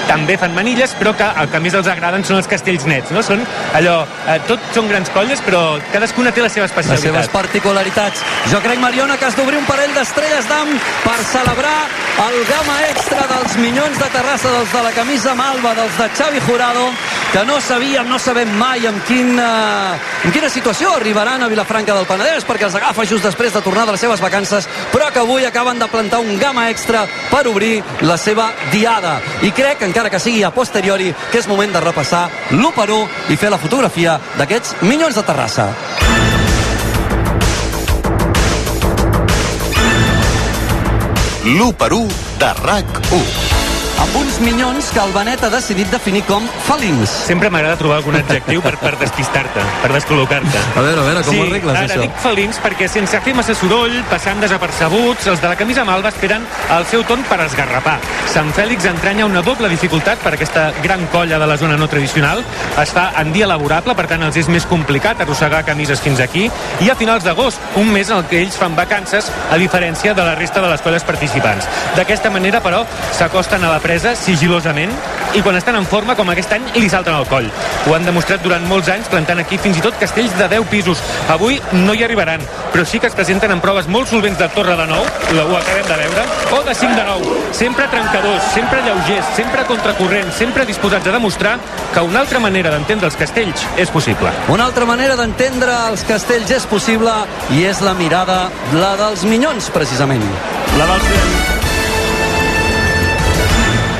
també 0.06 0.36
fan 0.38 0.54
manilles, 0.54 0.94
però 0.98 1.14
que 1.16 1.26
el 1.42 1.48
que 1.50 1.60
més 1.60 1.74
els 1.74 1.88
agraden 1.90 2.24
són 2.24 2.36
els 2.40 2.46
castells 2.50 2.86
nets, 2.86 3.10
no? 3.10 3.22
Són 3.22 3.42
allò, 3.74 4.04
eh, 4.28 4.38
tots 4.46 4.62
són 4.74 4.88
grans 4.88 5.10
colles, 5.10 5.40
però 5.42 5.78
cadascuna 5.92 6.32
té 6.32 6.42
la 6.42 6.48
seva 6.48 6.66
Les 6.66 6.70
especialitat. 6.72 7.12
seves 7.12 7.28
particularitats. 7.28 8.20
Jo 8.50 8.60
crec, 8.62 8.78
Mariona, 8.78 9.16
que 9.16 9.24
has 9.26 9.36
d'obrir 9.36 9.58
un 9.58 9.64
parell 9.66 9.92
d'estrelles 9.94 10.48
d'am 10.48 10.68
per 11.04 11.18
celebrar 11.24 11.78
el 12.28 12.36
gamma 12.48 12.76
extra 12.90 13.26
dels 13.28 13.56
Minyons 13.58 13.98
de 13.98 14.08
Terrassa, 14.14 14.48
dels 14.50 14.72
de 14.72 14.82
la 14.82 14.92
camisa 14.92 15.34
malva, 15.34 15.74
dels 15.74 15.98
de 15.98 16.08
Xavi 16.16 16.40
Jurado, 16.46 16.90
que 17.32 17.44
no 17.44 17.60
sabíem, 17.60 18.08
no 18.08 18.18
sabem 18.18 18.48
mai 18.56 18.86
en, 18.86 19.00
quina, 19.06 19.94
en 20.24 20.32
quina 20.32 20.48
situació 20.48 20.94
arribaran 20.96 21.42
a 21.42 21.48
Vilafranca 21.48 21.94
del 21.94 22.06
Penedès, 22.06 22.46
perquè 22.46 22.64
els 22.68 22.74
agafa 22.78 23.04
just 23.04 23.24
després 23.24 23.52
de 23.52 23.60
tornar 23.60 23.84
de 23.86 23.92
les 23.92 24.00
seves 24.00 24.20
vacances, 24.20 24.68
però 24.92 25.10
que 25.12 25.18
avui 25.20 25.44
acaben 25.44 25.78
de 25.78 25.88
plantar 25.88 26.20
un 26.20 26.38
gamma 26.38 26.70
extra 26.70 27.06
per 27.30 27.46
obrir 27.48 27.82
la 28.00 28.16
seva 28.16 28.52
diada. 28.72 29.20
I 29.42 29.50
crec, 29.52 29.82
encara 29.96 30.10
que 30.10 30.18
sigui 30.20 30.42
a 30.44 30.50
posteriori, 30.52 31.14
que 31.32 31.38
és 31.40 31.46
moment 31.48 31.72
de 31.72 31.80
repassar 31.80 32.26
l'1 32.52 32.74
per 32.76 32.84
1 32.92 33.32
i 33.32 33.38
fer 33.40 33.48
la 33.48 33.56
fotografia 33.56 34.18
d'aquests 34.36 34.74
Minyons 34.84 35.16
de 35.16 35.24
Terrassa. 35.24 35.70
L'1 41.48 41.72
per 41.80 41.92
1 41.96 42.08
de 42.44 42.56
RAC1. 42.60 43.55
Amb 44.02 44.16
uns 44.20 44.38
minyons 44.40 44.90
que 44.92 45.00
el 45.00 45.12
Benet 45.14 45.42
ha 45.46 45.48
decidit 45.52 45.88
definir 45.92 46.22
com 46.28 46.44
felins. 46.66 47.10
Sempre 47.26 47.48
m'agrada 47.52 47.78
trobar 47.80 47.98
algun 48.00 48.18
adjectiu 48.18 48.60
per, 48.64 48.74
per 48.80 48.92
despistar-te, 49.00 49.62
per 49.82 49.90
descol·locar-te. 49.94 50.62
A 50.76 50.84
veure, 50.84 51.00
a 51.00 51.06
veure, 51.06 51.22
com 51.24 51.32
sí, 51.32 51.40
ho 51.40 51.46
arregles, 51.46 51.78
ara 51.78 51.88
això? 51.88 52.02
dic 52.04 52.18
felins 52.24 52.60
perquè 52.62 52.88
sense 52.92 53.20
fer 53.24 53.34
massa 53.38 53.56
soroll, 53.56 53.96
passant 54.10 54.42
desapercebuts, 54.44 55.30
els 55.32 55.42
de 55.42 55.50
la 55.50 55.56
camisa 55.58 55.86
malva 55.88 56.12
esperen 56.12 56.44
el 56.76 56.86
seu 56.90 57.06
torn 57.08 57.24
per 57.30 57.40
esgarrapar. 57.46 57.96
Sant 58.32 58.52
Fèlix 58.56 58.88
entranya 58.90 59.28
una 59.28 59.42
doble 59.46 59.70
dificultat 59.72 60.20
per 60.20 60.34
aquesta 60.36 60.68
gran 60.84 61.06
colla 61.14 61.40
de 61.40 61.48
la 61.48 61.56
zona 61.56 61.78
no 61.80 61.88
tradicional. 61.88 62.44
Es 62.82 62.92
fa 62.92 63.08
en 63.22 63.32
dia 63.32 63.48
laborable, 63.48 63.96
per 63.96 64.08
tant 64.10 64.26
els 64.28 64.36
és 64.36 64.50
més 64.52 64.68
complicat 64.68 65.24
arrossegar 65.24 65.62
camises 65.64 66.02
fins 66.04 66.20
aquí, 66.20 66.50
i 66.84 66.92
a 66.92 66.98
finals 66.98 67.24
d'agost, 67.24 67.62
un 67.80 67.88
mes 67.94 68.10
en 68.12 68.20
el 68.20 68.28
que 68.28 68.42
ells 68.42 68.60
fan 68.60 68.76
vacances, 68.76 69.32
a 69.50 69.56
diferència 69.56 70.12
de 70.14 70.26
la 70.26 70.36
resta 70.36 70.60
de 70.60 70.68
les 70.72 70.84
colles 70.84 71.06
participants. 71.06 71.68
D'aquesta 71.96 72.30
manera, 72.34 72.60
però, 72.60 72.84
s'acosten 73.16 73.64
a 73.64 73.72
la 73.72 73.80
presa 73.86 74.16
sigilosament 74.18 74.90
i 75.36 75.42
quan 75.44 75.56
estan 75.58 75.76
en 75.78 75.86
forma, 75.86 76.16
com 76.16 76.30
aquest 76.32 76.54
any, 76.56 76.64
li 76.74 76.88
salten 76.90 77.14
al 77.14 77.26
coll. 77.30 77.46
Ho 77.86 77.94
han 77.94 78.06
demostrat 78.06 78.42
durant 78.42 78.64
molts 78.66 78.88
anys, 78.90 79.10
plantant 79.12 79.38
aquí 79.42 79.58
fins 79.60 79.78
i 79.78 79.82
tot 79.84 79.98
castells 80.00 80.32
de 80.38 80.48
10 80.48 80.66
pisos. 80.72 81.02
Avui 81.30 81.58
no 81.84 81.94
hi 81.94 82.02
arribaran, 82.06 82.42
però 82.72 82.86
sí 82.88 82.98
que 82.98 83.10
es 83.10 83.16
presenten 83.18 83.52
en 83.52 83.60
proves 83.62 83.86
molt 83.92 84.08
solvents 84.10 84.40
de 84.40 84.48
torre 84.54 84.76
de 84.78 84.86
nou, 84.90 85.04
ho 85.04 85.58
acabem 85.58 85.86
de 85.86 85.98
veure, 86.00 86.24
o 86.56 86.62
de 86.66 86.74
5 86.74 86.96
de 86.96 87.04
nou. 87.10 87.26
Sempre 87.56 87.86
trencadors, 87.92 88.48
sempre 88.54 88.80
lleugers, 88.86 89.34
sempre 89.36 89.66
contracorrent, 89.68 90.32
sempre 90.38 90.66
disposats 90.66 91.06
a 91.06 91.14
demostrar 91.14 91.58
que 91.94 92.06
una 92.06 92.24
altra 92.24 92.40
manera 92.40 92.72
d'entendre 92.72 93.10
els 93.10 93.20
castells 93.20 93.66
és 93.76 93.92
possible. 93.92 94.32
Una 94.48 94.66
altra 94.70 94.88
manera 94.88 95.18
d'entendre 95.20 95.76
els 95.92 96.06
castells 96.08 96.50
és 96.56 96.66
possible 96.70 97.12
i 97.54 97.66
és 97.68 97.84
la 97.84 97.94
mirada, 97.94 98.46
la 98.74 98.96
dels 99.04 99.28
minyons, 99.28 99.70
precisament. 99.76 100.26
La 100.80 100.90
dels 100.94 101.65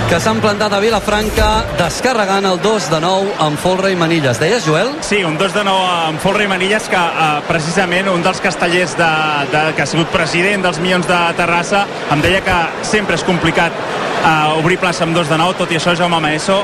que 0.06 0.18
s'han 0.22 0.38
plantat 0.38 0.70
a 0.70 0.78
Vilafranca 0.78 1.46
descarregant 1.80 2.44
el 2.46 2.60
2 2.62 2.84
de 2.92 2.98
9 3.02 3.32
amb 3.42 3.58
Folra 3.58 3.90
i 3.90 3.96
Manilles. 3.98 4.38
Deies, 4.38 4.62
Joel? 4.66 4.92
Sí, 5.02 5.18
un 5.26 5.34
2 5.38 5.54
de 5.56 5.64
9 5.66 5.88
amb 6.06 6.22
Folra 6.22 6.44
i 6.44 6.50
Manilles 6.50 6.86
que 6.92 7.00
eh, 7.00 7.40
precisament 7.48 8.10
un 8.12 8.22
dels 8.22 8.38
castellers 8.44 8.94
de, 8.98 9.10
de, 9.50 9.62
que 9.74 9.82
ha 9.82 9.88
sigut 9.90 10.12
president 10.14 10.62
dels 10.62 10.78
Milions 10.82 11.08
de 11.10 11.18
Terrassa 11.38 11.82
em 12.14 12.22
deia 12.22 12.42
que 12.46 12.58
sempre 12.86 13.18
és 13.18 13.26
complicat 13.26 13.74
eh, 13.74 14.60
obrir 14.60 14.78
plaça 14.78 15.02
amb 15.08 15.16
2 15.16 15.32
de 15.32 15.40
9, 15.42 15.58
tot 15.58 15.74
i 15.74 15.80
això 15.80 15.96
Jaume 15.98 16.22
Maeso 16.22 16.60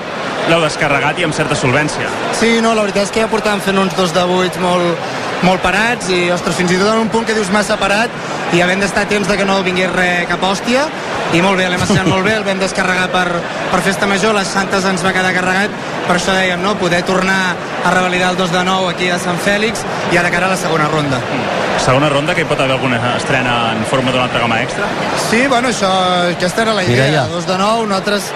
l'heu 0.46 0.62
descarregat 0.62 1.18
i 1.18 1.26
amb 1.26 1.35
certa 1.35 1.59
solvència. 1.59 2.14
Sí, 2.38 2.61
no, 2.62 2.76
la 2.78 2.87
veritat 2.87 3.09
és 3.09 3.14
que 3.14 3.26
ja 3.26 3.31
portàvem 3.33 3.62
fent 3.64 3.83
uns 3.83 3.98
dos 3.98 4.14
de 4.14 4.22
vuit 4.31 4.62
molt, 4.62 5.11
molt 5.42 5.62
parats 5.62 6.11
i, 6.12 6.24
ostres, 6.35 6.57
fins 6.59 6.72
i 6.72 6.78
tot 6.81 6.92
en 6.92 7.02
un 7.02 7.11
punt 7.12 7.26
que 7.26 7.35
dius 7.37 7.50
massa 7.55 7.76
parat 7.81 8.11
i 8.55 8.61
havent 8.62 8.83
d'estar 8.85 9.07
temps 9.11 9.28
de 9.28 9.37
que 9.38 9.46
no 9.48 9.59
vingués 9.66 9.90
res 9.94 10.28
cap 10.31 10.42
hòstia 10.46 10.87
i 11.33 11.40
molt 11.40 11.57
bé, 11.57 11.68
l'hem 11.70 11.81
assenyalat 11.81 12.12
molt 12.12 12.26
bé, 12.26 12.35
el 12.37 12.44
vam 12.44 12.61
descarregar 12.61 13.07
per, 13.12 13.24
per 13.72 13.81
Festa 13.87 14.07
Major, 14.11 14.35
les 14.37 14.50
Santes 14.52 14.85
ens 14.85 15.05
va 15.05 15.14
quedar 15.16 15.33
carregat, 15.33 15.72
per 16.05 16.18
això 16.18 16.35
dèiem, 16.37 16.61
no?, 16.61 16.74
poder 16.76 17.00
tornar 17.09 17.55
a 17.83 17.92
revalidar 17.94 18.35
el 18.35 18.37
2 18.37 18.52
de 18.52 18.64
9 18.68 18.90
aquí 18.92 19.09
a 19.09 19.18
Sant 19.22 19.40
Fèlix 19.40 19.81
i 20.12 20.20
ara 20.20 20.31
cara 20.35 20.50
a 20.50 20.52
la 20.52 20.61
segona 20.61 20.90
ronda. 20.92 21.22
Segona 21.83 22.11
ronda, 22.12 22.35
que 22.37 22.44
hi 22.44 22.48
pot 22.50 22.61
haver 22.61 22.76
alguna 22.76 23.00
estrena 23.16 23.72
en 23.72 23.81
forma 23.88 24.12
d'una 24.12 24.26
altra 24.28 24.44
gama 24.44 24.61
extra? 24.62 24.90
Sí, 25.31 25.46
bueno, 25.48 25.72
això, 25.72 25.90
aquesta 26.35 26.66
era 26.66 26.76
la 26.76 26.85
idea, 26.85 27.09
Mireia. 27.09 27.24
2 27.33 27.48
de 27.48 27.59
9, 27.64 27.88
nosaltres 27.88 28.28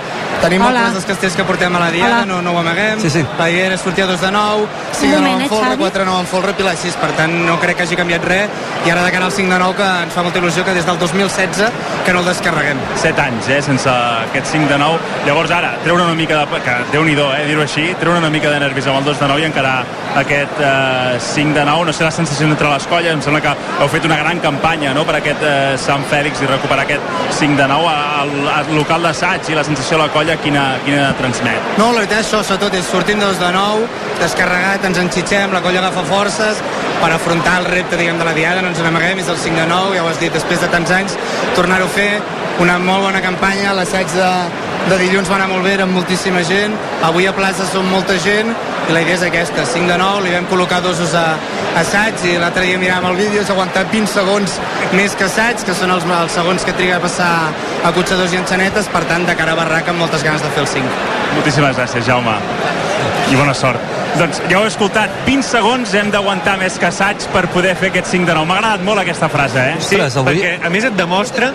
tenim 0.46 0.62
Hola. 0.64 0.80
molts 0.86 0.94
dels 1.00 1.06
castells 1.10 1.36
que 1.36 1.44
portem 1.44 1.74
a 1.76 1.80
la 1.82 1.90
Diada, 1.90 2.22
Hola. 2.22 2.26
no, 2.30 2.40
no 2.42 2.52
ho 2.54 2.58
amaguem, 2.60 3.00
Sí, 3.02 3.10
sí. 3.10 3.24
la 3.38 3.48
idea 3.50 3.66
era 3.66 3.76
sortir 3.78 4.04
a 4.04 4.06
2 4.06 4.20
de 4.20 4.30
9, 4.30 4.66
5 4.92 5.14
de 5.16 5.20
9 5.20 5.20
moment, 5.20 5.40
en 5.40 5.46
eh, 5.46 5.48
folre, 5.48 5.68
Xavi? 5.70 5.78
4 5.82 6.00
de 6.00 6.06
9 6.06 6.20
en 6.20 6.26
folre, 6.26 6.52
pilar 6.54 6.76
6, 6.76 6.94
per 7.02 7.10
tant 7.18 7.32
no 7.46 7.58
crec 7.60 7.76
que 7.76 7.82
hagi 7.84 7.96
canviat 7.98 8.24
res, 8.24 8.48
i 8.86 8.90
ara 8.90 9.02
de 9.04 9.10
cara 9.12 9.26
al 9.26 9.32
5 9.32 9.52
de 9.52 9.58
9 9.58 9.76
que 9.76 9.88
ens 10.06 10.14
fa 10.14 10.22
molta 10.22 10.38
il·lusió 10.38 10.64
que 10.64 10.74
des 10.74 10.86
del 10.86 10.98
2016 10.98 11.72
que 12.06 12.12
no 12.12 12.20
el 12.20 12.26
descarreguem. 12.30 12.78
7 13.02 13.20
anys, 13.20 13.48
eh, 13.48 13.60
sense 13.62 13.88
aquest 13.90 14.46
5 14.52 14.68
de 14.68 14.78
9. 14.78 14.98
Llavors 15.26 15.50
ara, 15.50 15.74
treure 15.84 16.04
una 16.04 16.14
mica 16.14 16.38
de... 16.44 16.60
que 16.66 16.76
déu-n'hi-do, 16.92 17.26
eh, 17.34 17.46
dir-ho 17.46 17.62
així, 17.62 17.94
treure 18.00 18.18
una 18.18 18.30
mica 18.30 18.50
de 18.50 18.60
nervis 18.60 18.86
amb 18.86 18.98
el 18.98 19.04
2 19.04 19.18
de 19.20 19.28
9 19.28 19.40
i 19.42 19.44
encarar 19.50 19.84
aquest 20.16 20.60
eh, 20.60 21.18
5 21.20 21.54
de 21.58 21.64
9. 21.64 21.84
No 21.86 21.92
sé 21.92 22.04
la 22.04 22.10
sensació 22.14 22.46
entre 22.46 22.70
les 22.70 22.86
colles, 22.86 23.12
em 23.12 23.22
sembla 23.22 23.40
que 23.42 23.54
heu 23.82 23.88
fet 23.88 24.04
una 24.04 24.16
gran 24.16 24.38
campanya 24.40 24.94
no, 24.94 25.04
per 25.04 25.16
aquest 25.20 25.42
eh, 25.42 25.76
Sant 25.78 26.04
Fèlix 26.10 26.40
i 26.42 26.46
recuperar 26.46 26.84
aquest 26.86 27.02
5 27.40 27.56
de 27.58 27.68
9 27.68 27.88
al, 27.90 28.32
al 28.54 28.74
local 28.76 29.02
d'assaig 29.02 29.50
i 29.50 29.54
la 29.58 29.64
sensació 29.64 29.96
de 29.98 30.04
la 30.04 30.12
colla, 30.12 30.35
quina, 30.44 30.64
quina 30.84 31.10
transmet. 31.18 31.72
No, 31.80 31.90
la 31.92 32.02
veritat 32.02 32.22
és 32.22 32.28
això, 32.28 32.42
sobretot 32.46 32.76
és 32.78 32.88
sortim 32.90 33.20
de 33.22 33.26
2 33.26 33.40
de 33.42 33.50
9, 33.56 33.88
descarregat, 34.20 34.86
ens 34.88 35.00
enxitxem, 35.02 35.54
la 35.54 35.62
colla 35.64 35.82
agafa 35.82 36.04
forces 36.08 36.62
per 37.00 37.10
afrontar 37.12 37.58
el 37.62 37.68
repte, 37.70 37.98
diguem, 38.00 38.18
de 38.20 38.28
la 38.28 38.34
Diada, 38.36 38.62
no 38.64 38.72
ens 38.72 38.80
n'amaguem, 38.82 39.20
és 39.22 39.28
el 39.32 39.38
5 39.42 39.62
de 39.62 39.66
9, 39.72 39.96
ja 39.96 40.04
ho 40.04 40.10
has 40.10 40.20
dit, 40.22 40.32
després 40.32 40.62
de 40.62 40.70
tants 40.72 40.94
anys, 40.98 41.16
tornar-ho 41.58 41.88
a 41.88 41.94
fer, 41.96 42.10
una 42.64 42.78
molt 42.80 43.08
bona 43.08 43.20
campanya, 43.24 43.74
l'assaig 43.76 44.12
de, 44.16 44.30
de 44.86 44.98
dilluns 45.00 45.28
va 45.30 45.34
anar 45.40 45.48
molt 45.50 45.64
bé, 45.66 45.72
era 45.74 45.86
moltíssima 45.90 46.42
gent, 46.46 46.74
avui 47.02 47.26
a 47.26 47.32
plaça 47.34 47.66
som 47.66 47.86
molta 47.90 48.14
gent, 48.22 48.52
i 48.86 48.94
la 48.94 49.02
idea 49.02 49.16
és 49.16 49.24
aquesta, 49.26 49.64
5 49.66 49.90
de 49.90 49.96
9, 49.98 50.22
li 50.22 50.34
vam 50.36 50.46
col·locar 50.50 50.78
dosos 50.84 51.14
a, 51.18 51.24
a 51.74 51.80
assaig, 51.82 52.22
i 52.30 52.36
l'altre 52.38 52.62
dia 52.68 52.78
miràvem 52.78 53.10
el 53.10 53.18
vídeo, 53.18 53.42
s'ha 53.42 53.56
aguantat 53.56 53.90
20 53.90 54.12
segons 54.12 54.54
més 54.94 55.16
que 55.18 55.26
assaig, 55.26 55.64
que 55.66 55.74
són 55.74 55.90
els, 55.96 56.06
els 56.20 56.38
segons 56.38 56.66
que 56.66 56.76
triga 56.78 57.00
a 57.00 57.02
passar 57.02 57.32
a 57.82 57.92
cotxadors 57.96 58.36
i 58.36 58.40
enxanetes, 58.42 58.90
per 58.94 59.02
tant, 59.10 59.26
de 59.26 59.34
cara 59.38 59.56
a 59.56 59.60
barraca 59.64 59.90
amb 59.90 60.04
moltes 60.04 60.22
ganes 60.26 60.44
de 60.44 60.52
fer 60.54 60.62
el 60.62 60.70
5. 60.76 60.96
Moltíssimes 61.34 61.76
gràcies, 61.80 62.06
Jaume. 62.06 62.38
I 63.26 63.34
bona 63.34 63.54
sort. 63.58 63.82
Doncs 64.16 64.38
ja 64.48 64.60
ho 64.60 64.64
he 64.64 64.70
escoltat, 64.70 65.12
20 65.26 65.44
segons 65.44 65.92
hem 65.98 66.12
d'aguantar 66.14 66.54
més 66.60 66.78
que 66.80 66.86
assaig 66.88 67.26
per 67.34 67.48
poder 67.52 67.74
fer 67.76 67.90
aquest 67.90 68.14
5 68.14 68.30
de 68.30 68.38
9. 68.38 68.48
M'ha 68.48 68.60
agradat 68.60 68.86
molt 68.86 69.02
aquesta 69.02 69.28
frase, 69.32 69.66
eh? 69.74 69.82
Sí, 69.82 69.98
perquè 69.98 70.54
a 70.64 70.70
més 70.72 70.86
et 70.88 70.96
demostra 70.96 71.50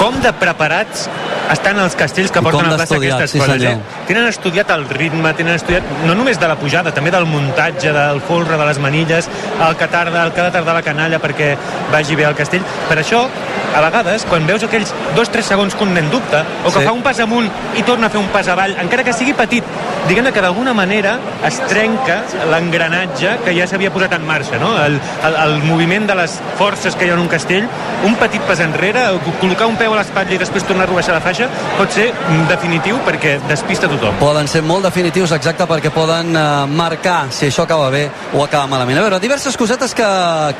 com 0.00 0.16
de 0.24 0.32
preparats 0.40 1.06
estan 1.52 1.78
els 1.78 1.94
castells 1.94 2.30
que 2.32 2.40
I 2.40 2.42
porten 2.42 2.66
a 2.72 2.76
plaça 2.76 2.96
aquestes 2.96 3.30
sí, 3.30 3.38
coses. 3.38 3.54
senyor. 3.60 3.72
eh? 3.72 4.04
Tenen 4.08 4.26
estudiat 4.28 4.70
el 4.70 4.86
ritme, 4.88 5.32
tenen 5.34 5.54
estudiat 5.54 5.82
no 6.06 6.14
només 6.14 6.38
de 6.40 6.48
la 6.48 6.56
pujada, 6.56 6.92
també 6.94 7.10
del 7.10 7.26
muntatge, 7.26 7.92
del 7.92 8.20
folre, 8.20 8.56
de 8.56 8.66
les 8.66 8.78
manilles, 8.78 9.28
el 9.68 9.76
que 9.76 9.88
tarda, 9.88 10.24
el 10.24 10.32
que 10.32 10.40
ha 10.40 10.44
de 10.44 10.50
tardar 10.50 10.74
la 10.74 10.82
canalla 10.82 11.20
perquè 11.20 11.56
vagi 11.92 12.16
bé 12.16 12.24
al 12.26 12.34
castell. 12.34 12.62
Per 12.88 12.98
això, 12.98 13.26
a 13.74 13.80
vegades, 13.80 14.24
quan 14.30 14.46
veus 14.46 14.62
aquells 14.64 14.92
dos 15.14 15.28
o 15.28 15.32
tres 15.32 15.46
segons 15.46 15.74
que 15.74 15.84
un 15.84 15.94
nen 15.94 16.10
dubta, 16.10 16.44
o 16.64 16.70
que 16.72 16.78
Sí. 16.80 16.84
fa 16.86 16.92
un 16.92 17.02
pas 17.02 17.18
amunt 17.20 17.50
i 17.76 17.82
torna 17.82 18.06
a 18.06 18.10
fer 18.10 18.20
un 18.20 18.28
pas 18.28 18.46
avall, 18.48 18.76
encara 18.80 19.02
que 19.04 19.12
sigui 19.12 19.34
petit, 19.34 19.64
diguem 20.08 20.30
que 20.32 20.40
d'alguna 20.40 20.72
manera 20.74 21.18
es 21.46 21.58
trenca 21.68 22.22
l'engranatge 22.50 23.38
que 23.44 23.54
ja 23.56 23.66
s'havia 23.66 23.90
posat 23.92 24.12
en 24.16 24.26
marxa, 24.26 24.58
no? 24.60 24.72
El, 24.84 24.98
el, 25.26 25.34
el 25.44 25.54
moviment 25.64 26.06
de 26.06 26.14
les 26.14 26.38
forces 26.58 26.94
que 26.94 27.06
hi 27.06 27.10
ha 27.10 27.14
en 27.14 27.20
un 27.24 27.28
castell, 27.28 27.66
un 28.04 28.14
petit 28.20 28.40
pas 28.46 28.60
enrere, 28.60 29.02
col·locar 29.40 29.66
un 29.66 29.76
peu 29.80 29.92
a 29.94 29.98
l'espatlla 30.00 30.36
i 30.36 30.38
després 30.38 30.64
tornar-lo 30.64 30.94
a 30.94 31.00
baixar 31.00 31.14
la 31.16 31.20
faixa, 31.24 31.33
pot 31.78 31.90
ser 31.92 32.08
definitiu 32.48 33.00
perquè 33.06 33.36
despista 33.48 33.88
tothom. 33.90 34.16
Poden 34.20 34.48
ser 34.50 34.62
molt 34.66 34.86
definitius, 34.86 35.34
exacte, 35.36 35.66
perquè 35.70 35.92
poden 35.94 36.34
eh, 36.36 36.44
marcar 36.70 37.26
si 37.34 37.48
això 37.48 37.64
acaba 37.66 37.90
bé 37.90 38.06
o 38.32 38.44
acaba 38.44 38.70
malament. 38.70 39.00
A 39.00 39.06
veure, 39.06 39.20
diverses 39.22 39.56
cosetes 39.56 39.94
que, 39.96 40.10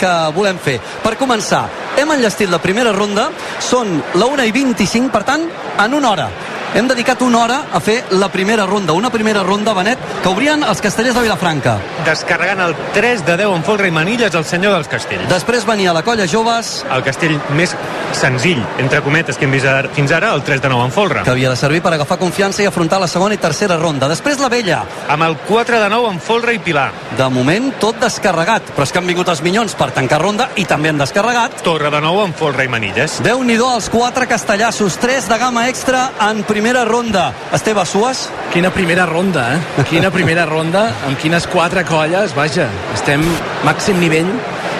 que 0.00 0.12
volem 0.36 0.58
fer. 0.58 0.78
Per 1.04 1.14
començar, 1.20 1.66
hem 2.00 2.16
enllestit 2.16 2.50
la 2.50 2.62
primera 2.62 2.92
ronda, 2.92 3.30
són 3.62 4.00
la 4.18 4.26
1 4.30 4.50
i 4.50 4.56
25, 4.58 5.12
per 5.14 5.24
tant, 5.28 5.48
en 5.84 6.00
una 6.00 6.10
hora. 6.10 6.28
Hem 6.74 6.88
dedicat 6.90 7.20
una 7.22 7.38
hora 7.44 7.56
a 7.72 7.78
fer 7.78 8.00
la 8.18 8.26
primera 8.32 8.66
ronda, 8.66 8.92
una 8.98 9.10
primera 9.10 9.44
ronda, 9.44 9.72
Benet, 9.72 9.98
que 10.24 10.28
obrien 10.28 10.64
els 10.66 10.80
castellers 10.82 11.14
de 11.14 11.22
Vilafranca. 11.22 11.76
Descarregant 12.04 12.64
el 12.64 12.74
3 12.96 13.22
de 13.24 13.36
10 13.38 13.52
en 13.54 13.62
folre 13.62 13.86
i 13.86 13.92
manilles, 13.94 14.34
el 14.34 14.44
senyor 14.44 14.74
dels 14.74 14.90
castells. 14.90 15.28
Després 15.30 15.62
venia 15.68 15.92
la 15.94 16.02
colla 16.02 16.26
joves... 16.26 16.80
El 16.94 17.04
castell 17.06 17.36
més 17.54 17.76
senzill, 18.14 18.58
entre 18.82 19.00
cometes, 19.06 19.38
que 19.38 19.46
hem 19.46 19.54
vist 19.54 19.66
fins 19.94 20.12
ara, 20.14 20.32
el 20.34 20.42
3 20.42 20.62
de 20.62 20.72
9 20.72 20.88
en 20.88 20.92
folre. 20.94 21.22
que 21.22 21.30
havia 21.30 21.50
de 21.50 21.56
servir 21.56 21.80
per 21.82 21.92
agafar 21.94 22.18
confiança 22.18 22.62
i 22.62 22.66
afrontar 22.66 22.98
la 23.00 23.08
segona 23.10 23.34
i 23.34 23.38
tercera 23.38 23.76
ronda. 23.78 24.08
Després 24.10 24.42
la 24.42 24.50
vella. 24.50 24.82
Amb 25.08 25.28
el 25.28 25.36
4 25.46 25.78
de 25.80 25.88
9 25.94 26.10
en 26.10 26.20
folre 26.20 26.54
i 26.54 26.58
pilar. 26.58 26.90
De 27.16 27.28
moment, 27.30 27.70
tot 27.78 28.02
descarregat, 28.02 28.74
però 28.74 28.82
és 28.82 28.92
que 28.92 28.98
han 28.98 29.06
vingut 29.06 29.30
els 29.30 29.42
minyons 29.46 29.78
per 29.78 29.92
tancar 29.94 30.20
ronda 30.22 30.50
i 30.58 30.66
també 30.66 30.90
han 30.90 30.98
descarregat. 30.98 31.62
Torre 31.62 31.90
de 31.94 32.02
9 32.02 32.26
en 32.26 32.34
folre 32.34 32.66
i 32.66 32.68
manilles. 32.68 33.20
Déu-n'hi-do 33.22 33.70
els 33.76 33.88
quatre 33.94 34.26
castellassos, 34.26 34.98
tres 34.98 35.30
de 35.30 35.38
gamma 35.38 35.68
extra 35.70 36.10
en 36.28 36.42
primera 36.64 36.86
ronda. 36.86 37.34
Esteve 37.52 37.84
Suas? 37.84 38.30
Quina 38.50 38.70
primera 38.72 39.04
ronda, 39.04 39.42
eh? 39.52 39.82
Quina 39.84 40.08
primera 40.10 40.46
ronda, 40.48 40.86
amb 41.04 41.18
quines 41.20 41.44
quatre 41.52 41.82
colles, 41.84 42.32
vaja, 42.32 42.70
estem 42.94 43.20
màxim 43.66 44.00
nivell, 44.00 44.30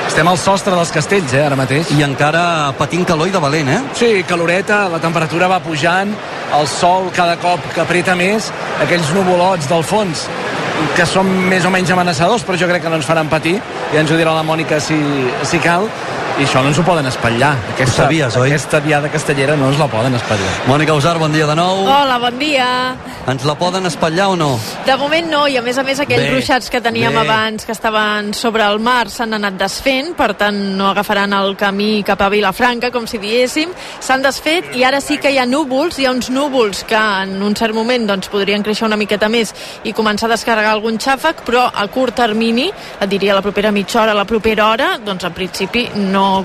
estem 0.07 0.31
al 0.31 0.41
sostre 0.41 0.73
dels 0.73 0.89
castells, 0.95 1.35
eh, 1.37 1.43
ara 1.45 1.59
mateix. 1.61 1.91
I 1.93 2.01
encara 2.07 2.73
patint 2.79 3.05
calor 3.05 3.29
i 3.29 3.35
de 3.37 3.43
valent, 3.45 3.69
eh? 3.69 3.83
Sí, 4.01 4.25
caloreta, 4.25 4.89
la 4.89 5.03
temperatura 5.03 5.51
va 5.53 5.61
pujant, 5.61 6.17
el 6.57 6.67
sol 6.73 7.11
cada 7.13 7.37
cop 7.37 7.61
que 7.75 7.85
apreta 7.85 8.17
més, 8.17 8.49
aquells 8.81 9.13
nuvolots 9.13 9.69
del 9.69 9.85
fons 9.85 10.25
que 10.97 11.05
són 11.07 11.29
més 11.51 11.69
o 11.69 11.71
menys 11.71 11.93
amenaçadors, 11.93 12.43
però 12.49 12.57
jo 12.59 12.67
crec 12.67 12.83
que 12.83 12.89
no 12.89 12.97
ens 12.97 13.07
faran 13.07 13.29
patir, 13.29 13.59
ja 13.93 14.01
ens 14.01 14.11
ho 14.11 14.17
dirà 14.17 14.33
la 14.35 14.43
Mònica 14.43 14.81
si, 14.81 14.97
si 15.45 15.61
cal, 15.61 15.85
i 16.35 16.43
això 16.43 16.63
no 16.65 16.71
ens 16.73 16.79
ho 16.81 16.83
poden 16.87 17.07
espatllar. 17.07 17.53
Aquesta, 17.75 18.05
sabies, 18.05 18.37
oi? 18.41 18.49
Aquesta 18.51 18.81
diada 18.83 19.11
castellera 19.13 19.55
no 19.57 19.69
ens 19.71 19.79
la 19.79 19.87
poden 19.91 20.15
espatllar. 20.19 20.51
Mònica 20.67 20.95
Usar, 20.99 21.15
bon 21.23 21.33
dia 21.33 21.47
de 21.47 21.55
nou. 21.55 21.85
Hola, 21.87 22.17
bon 22.19 22.39
dia. 22.41 22.67
Ens 23.31 23.45
la 23.47 23.55
poden 23.57 23.87
espatllar 23.87 24.27
o 24.33 24.37
no? 24.37 24.49
De 24.85 24.97
moment 25.01 25.31
no, 25.31 25.45
i 25.49 25.57
a 25.57 25.63
més 25.65 25.79
a 25.79 25.85
més 25.87 26.01
aquells 26.03 26.27
Bé, 26.27 26.33
ruixats 26.35 26.69
que 26.71 26.81
teníem 26.85 27.15
bé. 27.15 27.23
abans 27.23 27.65
que 27.65 27.73
estaven 27.73 28.33
sobre 28.35 28.67
el 28.67 28.81
mar 28.83 29.09
s'han 29.09 29.33
anat 29.39 29.57
desfent, 29.61 30.13
per 30.19 30.35
tant 30.35 30.59
no 30.77 30.91
agafaran 30.91 31.33
el 31.33 31.55
camí 31.57 32.03
cap 32.05 32.21
a 32.21 32.29
Vilafranca, 32.33 32.91
com 32.91 33.07
si 33.07 33.19
diéssim. 33.23 33.71
S'han 34.01 34.27
desfet 34.27 34.75
i 34.75 34.85
ara 34.85 35.01
sí 35.01 35.19
que 35.23 35.31
hi 35.31 35.39
ha 35.39 35.47
núvols, 35.47 35.99
hi 35.99 36.09
ha 36.09 36.13
uns 36.13 36.31
núvols 36.35 36.83
que 36.89 36.99
en 36.99 37.39
un 37.43 37.55
cert 37.57 37.75
moment 37.75 38.11
doncs, 38.11 38.29
podrien 38.29 38.63
créixer 38.63 38.89
una 38.89 38.99
miqueta 39.01 39.31
més 39.31 39.55
i 39.85 39.95
començar 39.95 40.27
a 40.29 40.35
descarregar 40.35 40.75
algun 40.75 40.99
xàfec, 40.99 41.47
però 41.47 41.69
a 41.73 41.87
curt 41.89 42.19
termini, 42.19 42.69
et 43.01 43.09
diria 43.09 43.39
la 43.39 43.43
propera 43.43 43.73
mitja 43.73 44.03
hora, 44.03 44.19
la 44.19 44.27
propera 44.29 44.69
hora, 44.69 44.91
doncs 44.99 45.25
en 45.25 45.33
principi 45.33 45.89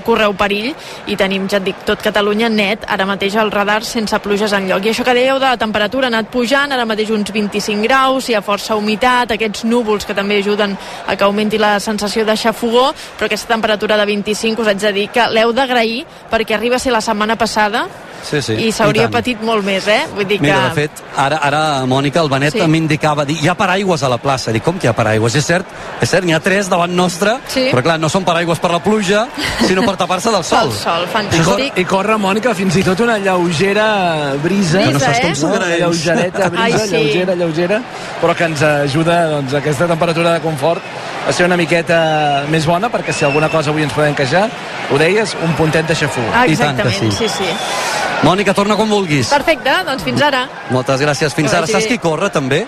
correu 0.04 0.34
perill 0.38 0.70
i 1.10 1.16
tenim, 1.20 1.46
ja 1.50 1.58
et 1.60 1.66
dic, 1.68 1.84
tot 1.88 2.02
Catalunya 2.04 2.48
net, 2.52 2.84
ara 2.88 3.06
mateix 3.08 3.36
al 3.36 3.52
radar 3.52 3.80
sense 3.86 4.18
pluges 4.24 4.52
en 4.56 4.68
lloc. 4.70 4.84
I 4.84 4.92
això 4.92 5.04
que 5.06 5.14
dèieu 5.16 5.38
de 5.40 5.48
la 5.48 5.60
temperatura 5.60 6.08
ha 6.08 6.12
anat 6.12 6.30
pujant, 6.32 6.72
ara 6.72 6.86
mateix 6.88 7.12
uns 7.14 7.32
25 7.32 7.86
graus, 7.86 8.28
hi 8.28 8.36
ha 8.36 8.44
força 8.44 8.76
humitat, 8.76 9.34
aquests 9.36 9.64
núvols 9.68 10.06
que 10.06 10.16
també 10.16 10.40
ajuden 10.40 10.76
a 11.06 11.16
que 11.16 11.26
augmenti 11.26 11.58
la 11.58 11.78
sensació 11.80 12.24
de 12.24 12.36
xafogó, 12.36 12.90
però 13.16 13.28
aquesta 13.28 13.54
temperatura 13.54 13.98
de 14.00 14.06
25 14.06 14.62
us 14.62 14.70
haig 14.70 14.84
de 14.84 14.92
dir 14.96 15.08
que 15.14 15.28
l'heu 15.34 15.52
d'agrair 15.52 16.04
perquè 16.30 16.56
arriba 16.56 16.76
a 16.76 16.82
ser 16.82 16.92
la 16.92 17.04
setmana 17.04 17.36
passada 17.36 17.86
Sí, 18.22 18.42
sí. 18.42 18.52
i 18.66 18.70
s'hauria 18.72 19.08
patit 19.10 19.40
molt 19.42 19.64
més, 19.64 19.86
eh? 19.88 20.06
Vull 20.14 20.26
dir 20.28 20.40
Mira, 20.40 20.56
que... 20.60 20.68
de 20.68 20.74
fet, 20.74 21.02
ara, 21.16 21.38
ara 21.42 21.60
Mònica, 21.86 22.20
el 22.20 22.28
Benet 22.28 22.52
Sí. 22.52 22.66
m'indicava, 22.68 23.24
dir, 23.24 23.38
hi 23.42 23.48
ha 23.48 23.54
paraigües 23.54 24.02
a 24.02 24.08
la 24.12 24.18
plaça. 24.18 24.52
Dic, 24.52 24.62
com 24.62 24.78
que 24.78 24.86
hi 24.86 24.90
ha 24.90 24.94
paraigües? 24.94 25.34
És 25.40 25.44
cert, 25.46 25.66
és 26.00 26.08
cert, 26.10 26.24
n'hi 26.26 26.34
ha 26.34 26.40
tres 26.40 26.68
davant 26.68 26.92
nostre, 26.94 27.38
Sí. 27.48 27.68
però 27.72 27.82
clar, 27.82 27.98
no 28.00 28.08
són 28.08 28.24
paraigües 28.24 28.58
per 28.60 28.70
la 28.70 28.78
pluja, 28.82 29.26
sinó 29.66 29.82
per 29.82 29.96
tapar-se 29.96 30.30
del 30.30 30.44
sol. 30.52 30.72
Sol, 30.72 31.02
I, 31.02 31.06
cor, 31.06 31.08
fantàstic. 31.14 31.78
I 31.80 31.84
corre, 31.84 32.16
Mònica, 32.18 32.54
fins 32.54 32.76
i 32.76 32.82
tot 32.84 33.00
una 33.00 33.18
lleugera 33.18 34.34
brisa. 34.42 34.78
Brisa, 34.78 34.90
no 34.92 34.98
saps 35.00 35.20
com 35.40 35.52
eh? 35.52 35.56
Una 35.56 35.76
lleugereta 35.76 36.48
brisa, 36.50 36.64
Ai, 36.64 36.88
sí. 36.88 36.96
lleugera, 36.96 37.34
lleugera, 37.34 37.80
però 38.20 38.34
que 38.36 38.44
ens 38.44 38.62
ajuda 38.62 39.16
doncs, 39.30 39.54
aquesta 39.54 39.86
temperatura 39.86 40.34
de 40.34 40.40
confort 40.40 40.82
a 41.28 41.32
ser 41.32 41.46
una 41.46 41.56
miqueta 41.56 42.44
més 42.50 42.66
bona, 42.66 42.88
perquè 42.90 43.12
si 43.12 43.24
alguna 43.24 43.48
cosa 43.48 43.70
avui 43.70 43.82
ens 43.82 43.92
podem 43.92 44.14
queixar, 44.14 44.48
ho 44.90 44.98
deies, 44.98 45.34
un 45.44 45.52
puntet 45.58 45.86
de 45.86 45.94
xafú. 45.94 46.22
Ah, 46.34 46.46
I 46.46 46.56
tant 46.56 46.76
que 46.76 46.88
Exactament, 46.88 47.12
sí. 47.18 47.28
sí, 47.28 47.44
sí. 47.44 48.09
Mònica, 48.22 48.52
torna 48.54 48.76
quan 48.76 48.88
vulguis. 48.90 49.28
Perfecte, 49.32 49.72
doncs 49.86 50.02
fins 50.04 50.20
ara. 50.22 50.44
Moltes 50.70 51.00
gràcies. 51.00 51.32
Fins 51.34 51.50
Que 51.50 51.56
ara. 51.56 51.66
vagi 51.66 51.72
Saps 51.72 51.86
qui 51.88 51.98
corre, 51.98 52.28
també? 52.30 52.66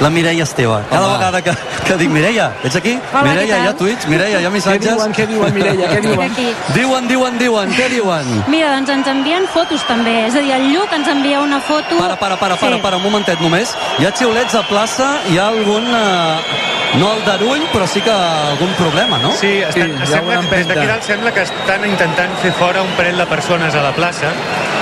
La 0.00 0.10
Mireia 0.10 0.44
Esteve. 0.44 0.82
Cada 0.90 1.06
Home. 1.06 1.16
vegada 1.16 1.40
que, 1.42 1.52
que 1.86 1.94
dic, 1.96 2.10
Mireia, 2.12 2.50
ets 2.62 2.76
aquí? 2.76 2.98
Hola, 3.14 3.22
què 3.22 3.28
Mireia, 3.30 3.58
hi 3.62 3.66
ha 3.66 3.72
tuits? 3.76 4.06
Mireia, 4.12 4.40
hi 4.40 4.44
ha 4.44 4.48
Què 4.50 4.52
missatges? 4.52 4.90
diuen, 4.92 5.12
què 5.16 5.26
diuen, 5.26 5.54
Mireia, 5.54 5.88
què 5.88 6.00
diuen? 6.06 6.30
Aquí. 6.32 6.48
Diuen, 6.74 7.08
diuen, 7.08 7.38
diuen, 7.40 7.72
què 7.72 7.88
diuen? 7.94 8.28
Mira, 8.52 8.74
doncs 8.76 8.90
ens 8.92 9.06
envien 9.08 9.46
fotos 9.54 9.80
també. 9.88 10.26
És 10.26 10.36
a 10.36 10.40
dir, 10.44 10.52
el 10.52 10.68
Lluc 10.74 10.92
ens 10.92 11.08
envia 11.08 11.40
una 11.40 11.60
foto... 11.60 11.96
Para, 11.96 12.16
para, 12.16 12.36
para, 12.36 12.56
para, 12.56 12.76
Sí. 12.76 12.82
para, 12.82 12.96
un 13.00 13.04
momentet 13.08 13.40
només. 13.40 13.72
Hi 13.98 14.04
ha 14.04 14.12
xiulets 14.12 14.54
a 14.54 14.66
plaça, 14.68 15.14
hi 15.32 15.38
ha 15.38 15.48
algun... 15.48 15.84
Eh, 15.88 16.75
no 16.94 17.12
el 17.14 17.24
d'Arull, 17.26 17.66
però 17.72 17.86
sí 17.86 18.00
que 18.00 18.10
algun 18.10 18.72
problema, 18.78 19.18
no? 19.18 19.32
Sí, 19.32 19.58
estan, 19.60 19.90
hi 19.98 20.02
ha 20.02 20.06
sembla, 20.06 20.40
que- 20.40 20.56
des 20.56 20.68
d'aquí 20.68 20.86
dalt 20.86 21.02
sembla 21.02 21.32
que 21.32 21.42
estan 21.42 21.84
intentant 21.84 22.32
fer 22.40 22.52
fora 22.52 22.80
un 22.82 22.90
parell 22.96 23.18
de 23.18 23.26
persones 23.26 23.74
a 23.74 23.82
la 23.82 23.92
plaça. 23.92 24.30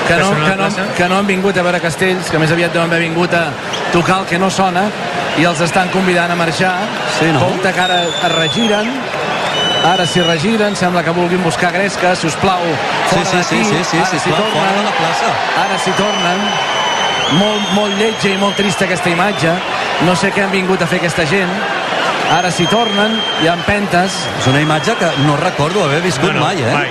que 0.07 0.15
no, 0.17 0.31
que, 0.33 0.37
no, 0.51 0.57
plaça. 0.57 0.83
que 0.97 1.09
no 1.09 1.17
han 1.19 1.27
vingut 1.27 1.57
a 1.57 1.63
veure 1.63 1.81
castells, 1.81 2.29
que 2.31 2.39
més 2.39 2.51
aviat 2.53 2.71
deuen 2.75 2.91
haver 2.91 3.01
vingut 3.01 3.33
a 3.33 3.47
tocar 3.91 4.19
el 4.21 4.27
que 4.27 4.39
no 4.39 4.51
sona, 4.51 4.83
i 5.39 5.45
els 5.45 5.61
estan 5.61 5.89
convidant 5.89 6.31
a 6.31 6.37
marxar. 6.37 6.75
Sí, 7.19 7.25
no? 7.33 7.41
Compte 7.41 7.73
que 7.73 7.81
ara 7.81 8.03
es 8.05 8.33
regiren, 8.37 8.91
ara 9.85 10.05
s'hi 10.07 10.21
regiren, 10.21 10.77
sembla 10.77 11.03
que 11.03 11.11
vulguin 11.11 11.43
buscar 11.43 11.73
gresca, 11.73 12.15
si 12.15 12.27
us 12.27 12.35
plau, 12.37 12.61
Sí, 13.09 13.17
fora 13.17 13.25
sí, 13.25 13.43
sí, 13.49 13.57
d'aquí. 13.57 13.65
sí, 13.65 13.85
sí, 13.91 13.97
Ara 13.97 14.07
sí, 14.11 14.19
s'hi 14.19 14.31
clar, 14.31 14.43
tornen. 14.43 14.53
fora 14.61 14.73
de 14.77 14.85
la 14.85 14.95
plaça. 15.01 15.29
Ara 15.65 15.79
s'hi 15.79 15.91
tornen. 15.93 16.39
Molt, 17.39 17.71
molt 17.73 17.97
lletja 17.99 18.29
i 18.29 18.37
molt 18.37 18.55
trista 18.55 18.85
aquesta 18.85 19.09
imatge. 19.09 19.51
No 20.05 20.15
sé 20.15 20.31
què 20.33 20.43
han 20.45 20.51
vingut 20.53 20.83
a 20.83 20.87
fer 20.87 20.99
aquesta 21.01 21.25
gent. 21.27 21.49
Ara 22.35 22.51
s'hi 22.51 22.67
tornen, 22.67 23.15
ha 23.47 23.53
empentes. 23.55 24.15
És 24.41 24.47
una 24.51 24.61
imatge 24.65 24.97
que 24.99 25.11
no 25.27 25.37
recordo 25.39 25.85
haver 25.85 26.01
viscut 26.03 26.33
No, 26.33 26.41
no, 26.41 26.47
mai, 26.47 26.63
eh? 26.63 26.73
mai. 26.73 26.91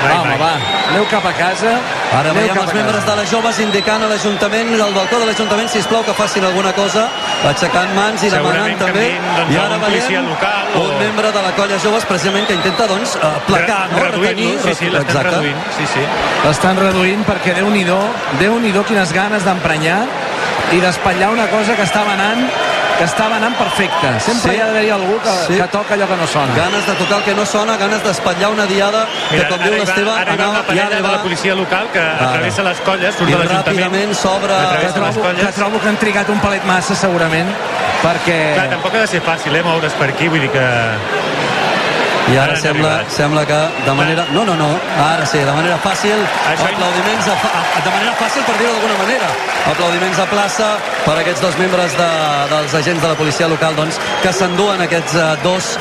Va, 0.00 0.14
home, 0.22 0.36
va, 0.40 0.52
aneu 0.88 1.04
cap 1.10 1.26
a 1.28 1.32
casa. 1.36 1.74
Ara 2.16 2.30
aneu 2.30 2.38
veiem 2.40 2.56
els 2.62 2.70
a 2.72 2.74
membres 2.78 3.04
de 3.04 3.16
les 3.18 3.28
joves 3.30 3.58
indicant 3.60 4.02
a 4.02 4.08
l'Ajuntament, 4.08 4.70
al 4.80 4.94
balcó 4.96 5.18
de 5.20 5.26
l'Ajuntament, 5.28 5.68
si 5.68 5.82
plau 5.90 6.00
que 6.06 6.14
facin 6.16 6.46
alguna 6.48 6.72
cosa, 6.72 7.04
aixecant 7.50 7.92
mans 7.94 8.24
i 8.24 8.30
demanant 8.32 8.78
també. 8.80 9.10
doncs, 9.36 9.52
I 9.52 9.58
ara 9.60 9.76
veiem 9.84 10.26
local 10.30 10.72
o- 10.74 10.86
un 10.88 10.98
membre 11.04 11.30
de 11.36 11.42
la 11.42 11.52
colla 11.52 11.78
joves 11.84 12.06
precisament 12.08 12.46
que 12.48 12.54
intenta, 12.54 12.86
doncs, 12.88 13.14
eh, 13.16 13.32
placar, 13.46 13.90
no? 13.92 13.98
Reduint-lo, 14.06 14.62
sí, 14.64 14.74
sí, 14.74 14.88
l'estan 14.90 15.22
reduint. 15.28 15.56
Sí, 15.76 15.86
sí. 15.92 16.00
L'estan 16.46 16.76
reduint 16.80 17.22
perquè 17.28 17.54
Déu-n'hi-do, 17.60 18.00
déu 18.40 18.58
nhi 18.58 18.72
déu 18.72 18.82
quines 18.88 19.12
ganes 19.12 19.44
d'emprenyar 19.44 20.00
i 20.72 20.80
d'espatllar 20.80 21.28
una 21.30 21.46
cosa 21.48 21.76
que 21.76 21.82
estava 21.82 22.12
anant 22.14 22.48
que 23.00 23.04
estava 23.08 23.36
anant 23.40 23.56
perfecte. 23.56 24.08
Sempre 24.20 24.50
Sí. 24.52 24.56
hi 24.56 24.60
ha 24.60 24.66
d'haver 24.66 24.92
algú 24.92 25.16
que, 25.24 25.32
Sí. 25.48 25.54
que 25.56 25.68
toca 25.72 25.94
allò 25.96 26.06
que 26.06 26.16
no 26.20 26.26
sona. 26.26 26.52
Ganes 26.54 26.84
de 26.86 26.92
tocar 27.00 27.18
el 27.18 27.24
que 27.24 27.34
no 27.34 27.46
sona, 27.46 27.76
ganes 27.80 28.02
d'espatllar 28.04 28.50
una 28.52 28.66
diada 28.66 29.06
Mira, 29.30 29.48
que, 29.48 29.48
com 29.54 29.62
diu 29.64 29.72
l'Esteve, 29.72 30.10
ara 30.10 30.34
hi 30.34 30.36
va 30.36 30.48
una 30.50 30.62
parella 30.68 31.00
de 31.00 31.08
la 31.16 31.22
policia 31.22 31.54
local 31.54 31.88
que 31.94 32.00
travessa 32.00 32.62
les 32.62 32.78
colles, 32.80 33.14
surt 33.16 33.30
I 33.30 33.32
de 33.32 33.38
l'Ajuntament. 33.38 33.66
ràpidament 33.66 34.14
s'obre- 34.14 34.54
que 34.82 34.92
trobo, 34.92 35.22
que 35.40 35.52
trobo 35.58 35.80
que 35.80 35.88
han 35.88 35.96
trigat 35.96 36.28
un 36.28 36.40
palet 36.40 36.64
massa 36.64 36.94
segurament 36.94 37.48
perquè 38.02 38.54
Clar, 38.54 38.68
tampoc 38.68 38.94
ha 38.94 38.98
de 39.00 39.06
ser 39.06 39.22
fàcil, 39.22 39.54
eh, 39.56 39.62
moure's 39.62 39.92
per 39.94 40.10
aquí, 40.10 40.28
vull 40.28 40.40
dir 40.40 40.50
que... 40.50 40.60
I 42.30 42.36
ara 42.38 42.54
sembla, 42.56 42.88
arribat. 43.00 43.10
sembla 43.16 43.42
que 43.48 43.58
de 43.86 43.92
manera... 43.98 44.24
No, 44.32 44.44
no, 44.44 44.54
no, 44.54 44.68
ara 45.02 45.24
sí, 45.26 45.38
de 45.38 45.52
manera 45.56 45.78
fàcil, 45.82 46.20
Això- 46.52 46.68
aplaudiments 46.68 47.26
a, 47.26 47.34
de 47.84 47.90
manera 47.90 48.12
fàcil 48.20 48.44
per 48.46 48.54
dir-ho 48.60 48.70
d'alguna 48.76 48.98
manera. 49.02 49.30
Aplaudiments 49.72 50.18
a 50.22 50.26
plaça 50.30 50.68
per 51.06 51.16
aquests 51.22 51.42
dos 51.42 51.56
membres 51.58 51.96
de, 51.98 52.10
dels 52.52 52.74
agents 52.82 53.02
de 53.02 53.08
la 53.08 53.16
policia 53.18 53.48
local 53.50 53.74
doncs, 53.78 53.98
que 54.22 54.32
s'enduen 54.36 54.84
aquests 54.86 55.14
eh, 55.18 55.26
dos 55.42 55.72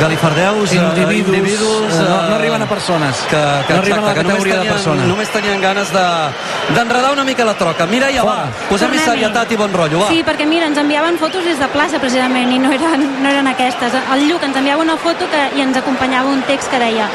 Galifardeus, 0.00 0.72
eh, 0.72 0.76
Individus, 0.76 1.36
individus 1.36 1.92
eh, 1.94 2.04
no- 2.08 2.24
eh, 2.26 2.28
no 2.30 2.34
arriben 2.36 2.62
a 2.62 2.66
persones. 2.68 3.16
que, 3.30 3.36
que, 3.66 3.72
No 3.74 3.78
arriben 3.80 3.98
a 4.04 4.08
la 4.08 4.14
que 4.14 4.22
només 4.22 4.36
categoria 4.36 4.54
de 4.54 4.60
tenien, 4.60 4.74
persona. 4.74 5.04
només 5.06 5.28
tenien 5.30 5.60
ganes 5.60 5.92
de- 5.92 6.74
d'enredar 6.74 7.12
una 7.12 7.24
mica 7.24 7.44
la 7.44 7.54
troca 7.54 7.86
Mireia, 7.86 8.22
va, 8.24 8.46
posem-hi 8.68 8.98
serietat 8.98 9.52
i 9.52 9.56
bon 9.56 9.72
rotllo, 9.72 10.00
va 10.00 10.08
Sí, 10.08 10.22
perquè 10.26 10.44
mira, 10.46 10.66
ens 10.66 10.76
enviaven 10.78 11.16
fotos 11.18 11.44
des 11.44 11.58
de 11.58 11.68
plaça 11.68 11.98
precisament 11.98 12.50
i 12.52 12.58
no 12.58 12.72
eren, 12.72 13.22
no 13.22 13.28
eren 13.28 13.46
aquestes. 13.46 13.92
El 14.12 14.28
Lluc 14.28 14.42
ens 14.42 14.56
enviava 14.56 14.82
una 14.82 14.96
foto 14.96 15.24
que, 15.30 15.58
i 15.58 15.62
ens 15.62 15.76
acompanyava 15.76 16.28
un 16.28 16.42
text 16.42 16.68
que 16.70 16.78
deia 16.78 17.08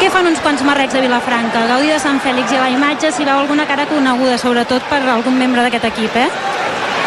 què 0.00 0.10
fan 0.10 0.26
uns 0.26 0.38
quants 0.40 0.62
marrecs 0.62 0.94
de 0.94 1.00
Vilafranca? 1.00 1.66
Gaudí 1.66 1.88
de 1.88 1.98
Sant 1.98 2.20
Fèlix 2.22 2.52
i 2.52 2.56
la 2.58 2.68
imatge 2.70 3.10
si 3.12 3.24
veu 3.24 3.38
alguna 3.38 3.64
cara 3.66 3.86
coneguda, 3.86 4.36
sobretot 4.38 4.82
per 4.90 5.00
algun 5.08 5.38
membre 5.38 5.62
d'aquest 5.62 5.84
equip, 5.84 6.14
eh? 6.16 6.28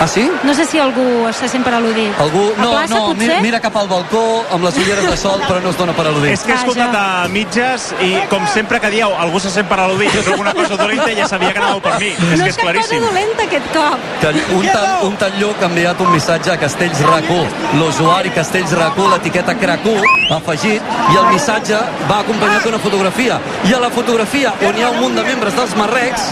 Ah, 0.02 0.08
sí? 0.08 0.24
No 0.44 0.54
sé 0.56 0.66
si 0.66 0.80
algú 0.82 1.04
se 1.32 1.48
sent 1.48 1.62
per 1.64 1.76
al·ludit. 1.78 2.10
Algú, 2.18 2.42
a 2.58 2.62
no, 2.64 2.70
plaça, 2.72 2.96
no, 2.96 3.02
potser? 3.12 3.18
mira, 3.22 3.36
mira 3.44 3.60
cap 3.62 3.76
al 3.78 3.88
balcó 3.88 4.22
amb 4.50 4.64
les 4.66 4.78
ulleres 4.82 5.06
de 5.06 5.18
sol, 5.18 5.44
però 5.46 5.60
no 5.62 5.70
es 5.70 5.78
dona 5.78 5.94
per 5.94 6.08
al·ludit. 6.10 6.32
És 6.34 6.42
que 6.42 6.56
he 6.56 6.58
escoltat 6.58 6.96
a 6.98 7.28
mitges 7.30 7.92
i 8.02 8.10
com 8.32 8.48
sempre 8.50 8.80
que 8.82 8.90
dieu 8.96 9.14
algú 9.22 9.38
se 9.44 9.52
sent 9.54 9.70
per 9.70 9.78
al·ludit, 9.84 10.16
és 10.18 10.30
alguna 10.34 10.56
cosa 10.58 10.80
dolenta, 10.80 11.06
ja 11.20 11.28
sabia 11.30 11.52
que 11.54 11.62
anàveu 11.62 11.84
per 11.86 12.00
mi. 12.02 12.10
És 12.16 12.24
no 12.24 12.30
que 12.32 12.34
és 12.34 12.42
és 12.42 12.58
cap 12.58 12.66
cosa 12.66 12.72
claríssim. 12.72 13.06
dolenta 13.06 13.46
aquest 13.46 13.70
cop. 13.76 14.08
Que 14.24 14.34
un, 14.58 14.66
tal, 14.72 14.88
un 15.12 15.20
tal 15.22 15.38
lloc 15.44 15.62
ha 15.62 15.70
enviat 15.70 16.02
un 16.08 16.12
missatge 16.16 16.56
a 16.56 16.58
Castells 16.66 17.04
RAC1. 17.06 17.62
L'usuari 17.78 18.34
Castells 18.40 18.74
RAC1, 18.82 19.14
l'etiqueta 19.14 19.54
CRAC1, 19.62 20.10
ha 20.32 20.42
afegit, 20.42 20.92
i 21.14 21.22
el 21.22 21.30
missatge 21.30 21.78
va 22.10 22.24
acompanyat 22.26 22.66
d'una 22.66 22.82
fotografia. 22.82 23.38
I 23.70 23.78
a 23.78 23.86
la 23.86 23.94
fotografia, 23.94 24.56
on 24.66 24.82
hi 24.82 24.82
ha 24.82 24.90
un 24.96 25.00
munt 25.06 25.22
de 25.22 25.30
membres 25.30 25.54
dels 25.62 25.78
marrecs, 25.78 26.32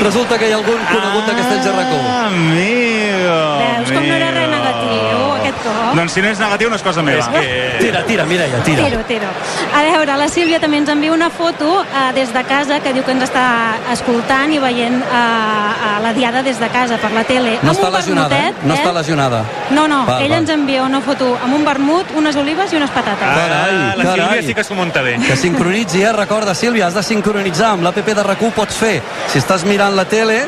resulta 0.00 0.40
que 0.40 0.48
hi 0.48 0.56
ha 0.56 0.62
algun 0.64 0.80
conegut 0.94 1.28
de 1.28 1.38
Castells 1.42 1.72
RAC1. 1.76 2.04
Amigo, 2.26 2.85
Veus 2.86 3.90
com 3.92 4.06
no 4.06 4.14
era 4.16 4.30
res 4.34 4.48
negatiu 4.50 5.32
aquest 5.40 5.58
cop? 5.64 5.94
Doncs 5.96 6.12
si 6.16 6.22
no 6.24 6.28
és 6.32 6.40
negatiu 6.42 6.70
no 6.70 6.76
és 6.78 6.82
cosa 6.84 7.02
meva. 7.06 7.20
És 7.24 7.28
que... 7.32 7.78
Tira, 7.80 8.02
tira, 8.08 8.24
Mireia, 8.28 8.60
tira. 8.66 8.84
Tiro, 8.86 9.02
tiro. 9.08 9.28
A 9.76 9.82
veure, 9.86 10.16
la 10.18 10.28
Sílvia 10.32 10.60
també 10.62 10.78
ens 10.82 10.90
envia 10.92 11.12
una 11.14 11.28
foto 11.30 11.82
eh, 11.84 12.06
des 12.16 12.32
de 12.34 12.42
casa 12.48 12.80
que 12.84 12.92
diu 12.96 13.04
que 13.06 13.14
ens 13.14 13.24
està 13.28 13.46
escoltant 13.92 14.52
i 14.52 14.58
veient 14.62 14.98
eh, 15.02 15.16
a 15.16 15.96
la 16.04 16.12
diada 16.16 16.42
des 16.46 16.58
de 16.60 16.68
casa 16.72 16.98
per 17.02 17.12
la 17.14 17.24
tele. 17.24 17.56
No 17.62 17.72
Amb 17.72 17.78
està 17.78 17.90
lesionada, 17.96 18.40
eh? 18.48 18.52
No 18.64 18.74
està 18.74 18.92
lesionada. 18.96 19.42
No, 19.70 19.86
no, 19.88 20.02
Val, 20.06 20.22
ella 20.22 20.36
val. 20.36 20.44
ens 20.44 20.50
envia 20.54 20.82
una 20.86 21.00
foto 21.04 21.32
amb 21.42 21.54
un 21.58 21.64
vermut, 21.66 22.12
unes 22.16 22.36
olives 22.36 22.72
i 22.72 22.76
unes 22.80 22.90
patates. 22.90 23.26
Carai, 23.26 23.72
la 23.96 24.04
Sílvia 24.04 24.26
carai. 24.26 24.42
sí 24.46 24.54
que 24.54 24.64
s'ho 24.64 24.74
munta 24.78 25.02
bé. 25.02 25.16
Que 25.26 25.36
sincronitzi, 25.36 26.02
eh? 26.02 26.12
Recorda, 26.12 26.54
Sílvia, 26.54 26.86
has 26.88 26.94
de 26.94 27.02
sincronitzar. 27.02 27.72
Amb 27.76 27.82
l'APP 27.86 28.12
de 28.14 28.22
RAC1 28.24 28.52
pots 28.56 28.76
fer. 28.76 29.00
Si 29.32 29.38
estàs 29.38 29.64
mirant 29.66 29.96
la 29.96 30.04
tele, 30.06 30.42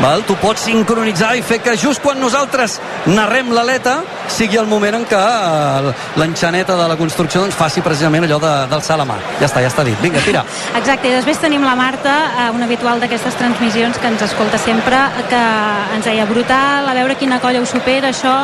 val, 0.00 0.22
tu 0.26 0.34
pots 0.40 0.64
sincronitzar 0.66 1.34
i 1.38 1.42
fer 1.42 1.60
que 1.62 1.76
just 1.78 2.02
quan 2.02 2.18
nosaltres 2.20 2.78
narrem 3.06 3.50
l'aleta 3.54 4.00
sigui 4.28 4.56
el 4.58 4.66
moment 4.66 4.94
en 4.98 5.04
què 5.08 5.18
eh, 5.20 5.92
l'enxaneta 6.20 6.76
de 6.76 6.88
la 6.90 6.96
construcció 6.96 7.42
doncs, 7.44 7.54
faci 7.56 7.80
precisament 7.84 8.24
allò 8.26 8.38
de- 8.42 8.66
d'alçar 8.70 8.96
la 8.98 9.04
mà. 9.08 9.16
Ja 9.40 9.46
està, 9.46 9.60
ja 9.62 9.68
està 9.68 9.84
dit. 9.84 9.96
Vinga, 10.02 10.20
tira. 10.24 10.42
Exacte, 10.80 11.08
i 11.08 11.14
després 11.14 11.38
tenim 11.40 11.62
la 11.64 11.74
Marta, 11.78 12.14
eh, 12.46 12.50
una 12.54 12.64
habitual 12.66 13.00
d'aquestes 13.00 13.34
transmissions 13.38 13.98
que 13.98 14.06
ens 14.08 14.22
escolta 14.26 14.58
sempre, 14.58 14.98
que 15.30 15.42
ens 15.96 16.04
deia 16.04 16.24
brutal, 16.26 16.88
a 16.88 16.94
veure 16.96 17.14
quina 17.20 17.38
colla 17.40 17.60
ho 17.62 17.66
supera, 17.68 18.10
això, 18.10 18.34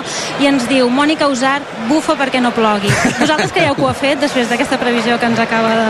i 0.40 0.46
ens 0.50 0.68
diu, 0.68 0.88
Mònica 0.90 1.28
Usart, 1.32 1.64
bufa 1.88 2.14
perquè 2.20 2.40
no 2.40 2.52
plogui. 2.56 2.90
Vosaltres 3.18 3.52
creieu 3.52 3.74
que 3.74 3.82
ho 3.82 3.88
ha 3.90 3.94
fet 3.96 4.20
després 4.20 4.48
d'aquesta 4.50 4.78
previsió 4.78 5.18
que 5.18 5.26
ens 5.26 5.38
acaba 5.40 5.74
de... 5.74 5.88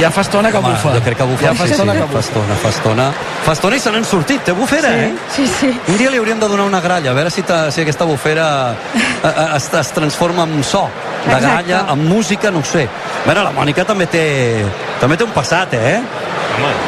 Ja 0.00 0.10
fa 0.10 0.22
estona 0.26 0.50
que 0.50 0.58
Home, 0.58 0.72
bufa. 0.74 0.94
Jo 0.96 1.02
crec 1.04 1.18
que 1.18 1.24
bufa. 1.28 1.44
Ja 1.46 1.54
fa 1.54 1.66
sí, 1.66 1.72
estona 1.76 1.92
sí, 1.92 1.98
que 2.00 2.06
fa 2.06 2.12
bufa. 2.12 2.20
estona, 2.26 2.56
fa 2.62 2.68
estona. 2.74 3.08
Fa 3.46 3.52
estona 3.56 3.76
i 3.76 3.80
se 3.82 3.90
n'han 3.92 4.04
sortit. 4.08 4.42
Té 4.46 4.52
bufera, 4.82 5.08
Sí, 5.34 5.42
eh? 5.42 5.46
sí, 5.46 5.46
sí. 5.60 5.80
Un 5.88 5.98
dia 5.98 6.10
li 6.10 6.18
hauríem 6.18 6.40
de 6.40 6.48
donar 6.48 6.66
una 6.66 6.80
gralla, 6.80 7.10
a 7.10 7.14
veure 7.14 7.30
si, 7.30 7.42
ta, 7.42 7.70
si 7.70 7.80
aquesta 7.82 8.04
bufera 8.04 8.74
eh, 8.94 8.98
eh, 9.24 9.56
es, 9.56 9.68
es 9.74 9.92
transforma 9.92 10.42
en 10.44 10.62
so 10.64 10.88
de 11.26 11.32
Exacte. 11.32 11.46
gralla, 11.46 11.92
en 11.92 12.08
música, 12.08 12.50
no 12.50 12.58
ho 12.60 12.64
sé. 12.64 12.88
Bueno, 13.24 13.42
la 13.44 13.52
Mònica 13.52 13.84
també 13.86 14.06
té, 14.10 14.64
també 15.00 15.16
té 15.16 15.24
un 15.24 15.30
passat, 15.30 15.74
eh? 15.74 16.00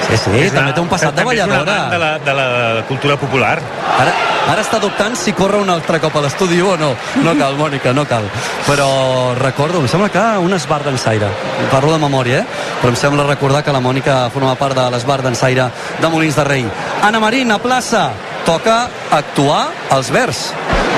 Sí, 0.09 0.17
sí, 0.19 0.31
És 0.45 0.53
també 0.53 0.73
té 0.75 0.81
un 0.83 0.89
passat 0.91 1.15
de 1.15 1.23
és 1.23 1.27
balladora. 1.27 1.89
de 1.91 1.99
la, 1.99 2.11
de 2.19 2.33
la 2.35 2.83
cultura 2.87 3.17
popular. 3.17 3.59
Ara, 3.99 4.13
ara 4.53 4.61
està 4.61 4.79
dubtant 4.83 5.15
si 5.17 5.33
corre 5.33 5.57
un 5.57 5.71
altre 5.73 5.99
cop 6.03 6.15
a 6.19 6.21
l'estudi 6.27 6.61
o 6.61 6.75
no. 6.77 6.91
No 7.25 7.33
cal, 7.39 7.57
Mònica, 7.57 7.95
no 7.97 8.05
cal. 8.05 8.27
Però 8.67 9.33
recordo, 9.39 9.81
em 9.81 9.89
sembla 9.89 10.11
que 10.13 10.21
un 10.45 10.53
esbar 10.53 10.83
d'ensaire. 10.85 11.31
Parlo 11.73 11.93
de 11.95 11.99
memòria, 12.03 12.43
eh? 12.43 12.47
Però 12.83 12.91
em 12.93 12.97
sembla 12.97 13.25
recordar 13.27 13.63
que 13.65 13.73
la 13.73 13.81
Mònica 13.81 14.29
forma 14.35 14.55
part 14.61 14.77
de 14.77 14.85
l'esbar 14.93 15.23
d'ensaire 15.25 15.71
de 16.03 16.09
Molins 16.13 16.37
de 16.37 16.45
Rei. 16.45 16.67
Anna 17.03 17.21
Marín, 17.21 17.51
a 17.51 17.59
plaça, 17.59 17.84
toca 18.45 18.89
actuar 19.11 19.69
als 19.91 20.11
Verds. 20.11 20.53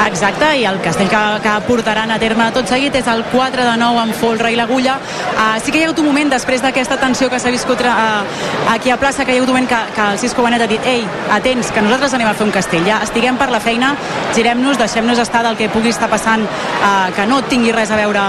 Exacte, 0.06 0.46
i 0.60 0.64
el 0.68 0.76
castell 0.84 1.08
que, 1.10 1.20
que 1.42 1.52
portaran 1.66 2.10
a 2.12 2.18
terme 2.20 2.46
tot 2.54 2.68
seguit 2.70 2.94
és 2.94 3.06
el 3.10 3.24
4 3.32 3.64
de 3.64 3.72
9 3.80 4.02
amb 4.02 4.14
folre 4.14 4.52
i 4.52 4.58
l'agulla. 4.58 4.98
Uh, 5.32 5.56
sí 5.64 5.72
que 5.72 5.80
hi 5.80 5.82
ha 5.82 5.88
hagut 5.88 6.02
un 6.02 6.06
moment 6.10 6.30
després 6.30 6.62
d'aquesta 6.62 6.98
tensió 7.00 7.30
que 7.32 7.40
s'ha 7.42 7.50
viscut 7.50 7.80
uh, 7.82 8.22
aquí 8.70 8.92
a 8.92 8.98
plaça, 9.00 9.24
que 9.24 9.34
hi 9.34 9.40
ha 9.40 9.42
hagut 9.42 9.50
un 9.50 9.56
moment 9.56 9.70
que, 9.72 9.80
que 9.96 10.06
el 10.12 10.20
Cisco 10.22 10.44
Benet 10.44 10.62
ha 10.62 10.70
dit 10.70 10.86
ei, 10.86 11.02
atents, 11.34 11.72
que 11.74 11.82
nosaltres 11.82 12.14
anem 12.14 12.30
a 12.30 12.36
fer 12.38 12.46
un 12.46 12.54
castell, 12.54 12.86
ja 12.86 13.00
estiguem 13.06 13.40
per 13.40 13.48
la 13.50 13.62
feina, 13.64 13.94
girem-nos, 14.36 14.78
deixem-nos 14.78 15.22
estar 15.24 15.42
del 15.48 15.58
que 15.58 15.72
pugui 15.72 15.90
estar 15.94 16.10
passant, 16.12 16.44
uh, 16.44 17.08
que 17.16 17.26
no 17.26 17.40
tingui 17.50 17.74
res 17.74 17.90
a 17.90 17.98
veure 17.98 18.28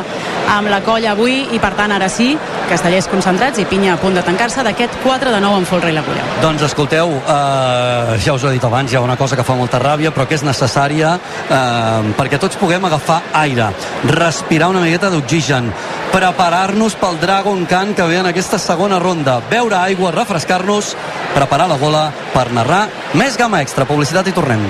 amb 0.58 0.72
la 0.72 0.82
colla 0.88 1.14
avui, 1.14 1.44
i 1.54 1.62
per 1.62 1.76
tant 1.78 1.94
ara 1.94 2.10
sí, 2.10 2.32
castellers 2.70 3.08
concentrats 3.12 3.60
i 3.62 3.66
pinya 3.66 3.94
a 3.96 4.00
punt 4.02 4.18
de 4.18 4.24
tancar-se 4.26 4.64
d'aquest 4.66 5.00
4 5.04 5.32
de 5.34 5.42
9 5.44 5.62
amb 5.62 5.70
folre 5.70 5.92
i 5.92 5.96
l'agulla. 5.96 6.26
Doncs 6.42 6.66
escolteu, 6.68 7.14
eh, 7.18 8.18
ja 8.24 8.34
us 8.34 8.44
ho 8.44 8.50
he 8.50 8.56
dit 8.58 8.64
abans, 8.64 8.92
hi 8.92 8.98
ha 8.98 9.02
una 9.02 9.18
cosa 9.18 9.36
que 9.36 9.46
fa 9.48 9.56
molta 9.56 9.80
ràbia, 9.80 10.12
però 10.12 10.28
que 10.28 10.36
és 10.36 10.44
necessària 10.44 11.16
eh, 11.18 12.14
perquè 12.18 12.40
tots 12.40 12.60
puguem 12.60 12.86
agafar 12.86 13.22
aire, 13.34 13.72
respirar 14.06 14.70
una 14.70 14.82
miqueta 14.84 15.10
d'oxigen, 15.14 15.72
preparar-nos 16.12 16.96
pel 16.96 17.20
Dragon 17.22 17.66
Khan 17.66 17.94
que 17.96 18.08
ve 18.08 18.20
en 18.20 18.32
aquesta 18.32 18.60
segona 18.60 19.00
ronda, 19.00 19.40
beure 19.50 19.78
aigua, 19.80 20.12
refrescar-nos, 20.12 20.96
preparar 21.36 21.68
la 21.70 21.78
gola 21.78 22.12
per 22.34 22.50
narrar 22.52 22.88
més 23.14 23.38
gamma 23.38 23.62
extra. 23.62 23.86
Publicitat 23.88 24.28
i 24.28 24.36
tornem. 24.36 24.68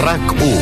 RAC 0.00 0.32
1 0.40 0.59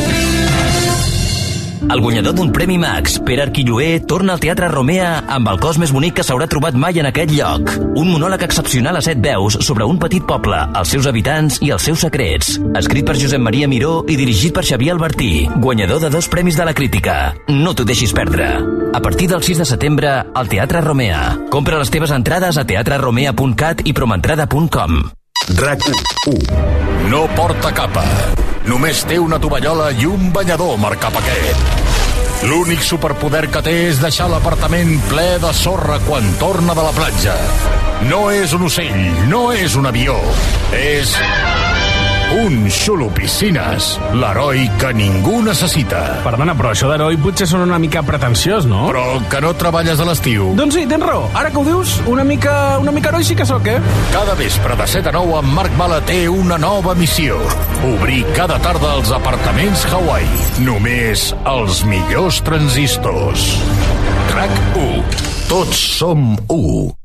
El 1.89 2.01
guanyador 2.01 2.35
d'un 2.37 2.51
Premi 2.53 2.77
Max, 2.77 3.17
Pere 3.25 3.41
Arquilloé, 3.41 3.99
torna 4.05 4.35
al 4.35 4.39
Teatre 4.39 4.67
Romea 4.69 5.23
amb 5.33 5.49
el 5.49 5.57
cos 5.57 5.79
més 5.81 5.89
bonic 5.89 6.19
que 6.19 6.25
s'haurà 6.25 6.45
trobat 6.45 6.75
mai 6.77 6.99
en 7.01 7.07
aquest 7.09 7.33
lloc. 7.33 7.71
Un 7.97 8.11
monòleg 8.11 8.43
excepcional 8.45 8.99
a 8.99 9.01
set 9.01 9.17
veus 9.23 9.57
sobre 9.65 9.87
un 9.89 9.97
petit 9.97 10.21
poble, 10.21 10.59
els 10.77 10.93
seus 10.93 11.07
habitants 11.09 11.57
i 11.65 11.71
els 11.73 11.87
seus 11.89 12.05
secrets. 12.05 12.59
Escrit 12.77 13.09
per 13.09 13.17
Josep 13.17 13.41
Maria 13.41 13.67
Miró 13.71 14.03
i 14.05 14.19
dirigit 14.21 14.53
per 14.53 14.67
Xavier 14.69 14.93
Albertí, 14.93 15.47
guanyador 15.57 16.03
de 16.05 16.13
dos 16.13 16.29
premis 16.29 16.61
de 16.61 16.69
la 16.69 16.77
crítica. 16.77 17.17
No 17.49 17.73
t'ho 17.73 17.87
deixis 17.89 18.13
perdre. 18.13 18.51
A 18.93 19.01
partir 19.01 19.31
del 19.33 19.41
6 19.41 19.65
de 19.65 19.69
setembre, 19.73 20.13
al 20.29 20.53
Teatre 20.53 20.85
Romea. 20.85 21.23
Compra 21.49 21.81
les 21.81 21.89
teves 21.89 22.13
entrades 22.13 22.61
a 22.61 22.67
teatreromea.cat 22.69 23.81
i 23.89 23.97
promentrada.com. 23.97 25.01
RAC 25.57 25.89
1 26.37 26.98
No 27.07 27.23
porta 27.37 27.71
capa. 27.71 28.03
Només 28.67 29.05
té 29.07 29.17
una 29.21 29.39
tovallola 29.39 29.89
i 29.95 30.05
un 30.09 30.33
banyador 30.35 30.75
marcapaquet. 30.81 31.87
L'únic 32.49 32.83
superpoder 32.83 33.45
que 33.51 33.63
té 33.63 33.75
és 33.87 34.01
deixar 34.03 34.27
l'apartament 34.31 34.93
ple 35.07 35.27
de 35.43 35.53
sorra 35.55 35.97
quan 36.05 36.27
torna 36.43 36.75
de 36.75 36.85
la 36.85 36.93
platja. 36.95 37.35
No 38.11 38.27
és 38.35 38.53
un 38.55 38.67
ocell, 38.67 39.01
no 39.31 39.49
és 39.55 39.79
un 39.79 39.87
avió. 39.89 40.19
És 40.75 41.15
un 42.35 42.69
xulo 42.69 43.07
piscines, 43.09 43.95
l'heroi 44.13 44.67
que 44.79 44.91
ningú 44.93 45.39
necessita. 45.41 46.01
Perdona, 46.25 46.53
però 46.57 46.73
això 46.73 46.89
d'heroi 46.91 47.17
potser 47.21 47.47
són 47.49 47.63
una 47.65 47.79
mica 47.81 48.03
pretensiós, 48.05 48.67
no? 48.69 48.83
Però 48.91 49.05
que 49.31 49.41
no 49.41 49.53
treballes 49.57 50.01
a 50.01 50.07
l'estiu. 50.07 50.51
Doncs 50.59 50.77
sí, 50.77 50.85
tens 50.89 51.05
raó. 51.05 51.25
Ara 51.33 51.49
que 51.53 51.61
ho 51.61 51.65
dius, 51.65 51.95
una 52.11 52.25
mica, 52.27 52.53
una 52.81 52.93
mica 52.95 53.09
heroi 53.09 53.25
sí 53.25 53.37
que 53.37 53.47
sóc, 53.49 53.65
eh? 53.67 53.79
Cada 54.13 54.37
vespre 54.39 54.77
de 54.77 54.87
7 54.93 55.09
a 55.09 55.15
9 55.17 55.41
en 55.41 55.55
Marc 55.57 55.75
Bala 55.79 55.99
té 56.05 56.21
una 56.29 56.59
nova 56.61 56.93
missió. 56.95 57.39
Obrir 57.95 58.21
cada 58.37 58.59
tarda 58.61 58.93
els 58.99 59.11
apartaments 59.15 59.87
Hawaii. 59.89 60.45
Només 60.67 61.31
els 61.49 61.83
millors 61.89 62.43
transistors. 62.45 63.49
RAC 64.35 64.55
1. 64.77 65.03
Tots 65.49 65.85
som 65.97 66.33
1. 66.45 66.98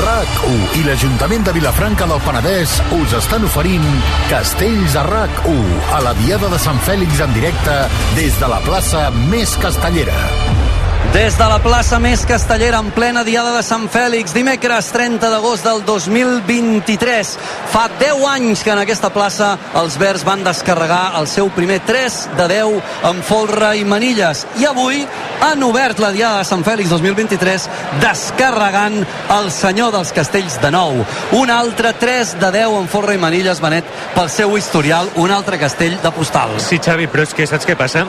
RAC1 0.00 0.78
i 0.80 0.82
l'Ajuntament 0.86 1.46
de 1.46 1.54
Vilafranca 1.56 2.08
del 2.10 2.22
Penedès 2.24 2.74
us 2.96 3.14
estan 3.18 3.46
oferint 3.48 3.86
Castells 4.30 4.96
a 4.98 5.04
RAC1 5.06 5.94
a 5.98 6.02
la 6.08 6.14
Diada 6.24 6.50
de 6.52 6.60
Sant 6.62 6.80
Fèlix 6.88 7.22
en 7.24 7.34
directe 7.36 7.78
des 8.18 8.38
de 8.40 8.50
la 8.50 8.60
plaça 8.66 9.08
més 9.30 9.58
castellera. 9.62 10.63
Des 11.12 11.36
de 11.38 11.46
la 11.46 11.60
plaça 11.62 11.98
més 12.02 12.24
castellera 12.26 12.80
en 12.82 12.88
plena 12.94 13.22
diada 13.26 13.52
de 13.54 13.62
Sant 13.62 13.84
Fèlix, 13.92 14.32
dimecres 14.34 14.88
30 14.94 15.28
d'agost 15.30 15.66
del 15.66 15.82
2023. 15.86 17.32
Fa 17.70 17.84
10 18.00 18.24
anys 18.30 18.64
que 18.64 18.72
en 18.72 18.80
aquesta 18.82 19.10
plaça 19.14 19.52
els 19.78 19.98
Verds 20.00 20.24
van 20.26 20.42
descarregar 20.46 21.18
el 21.20 21.28
seu 21.30 21.50
primer 21.54 21.80
3 21.86 22.16
de 22.38 22.48
10 22.50 23.06
amb 23.10 23.26
folre 23.26 23.74
i 23.78 23.84
manilles. 23.86 24.46
I 24.58 24.66
avui 24.70 25.04
han 25.44 25.62
obert 25.66 26.02
la 26.02 26.10
diada 26.14 26.40
de 26.40 26.48
Sant 26.48 26.64
Fèlix 26.66 26.90
2023 26.94 27.68
descarregant 28.02 28.98
el 29.36 29.52
senyor 29.54 29.94
dels 29.94 30.14
castells 30.16 30.58
de 30.62 30.72
nou. 30.74 31.04
Un 31.38 31.54
altre 31.54 31.94
3 32.00 32.36
de 32.42 32.52
10 32.58 32.80
amb 32.80 32.90
folre 32.90 33.14
i 33.14 33.22
manilles, 33.22 33.62
Benet, 33.62 33.86
pel 34.16 34.30
seu 34.30 34.58
historial, 34.58 35.12
un 35.22 35.30
altre 35.30 35.60
castell 35.62 36.00
de 36.02 36.14
postal. 36.14 36.58
Sí, 36.58 36.78
Xavi, 36.82 37.10
però 37.10 37.26
és 37.26 37.34
que 37.34 37.46
saps 37.50 37.66
què 37.68 37.78
passa? 37.78 38.06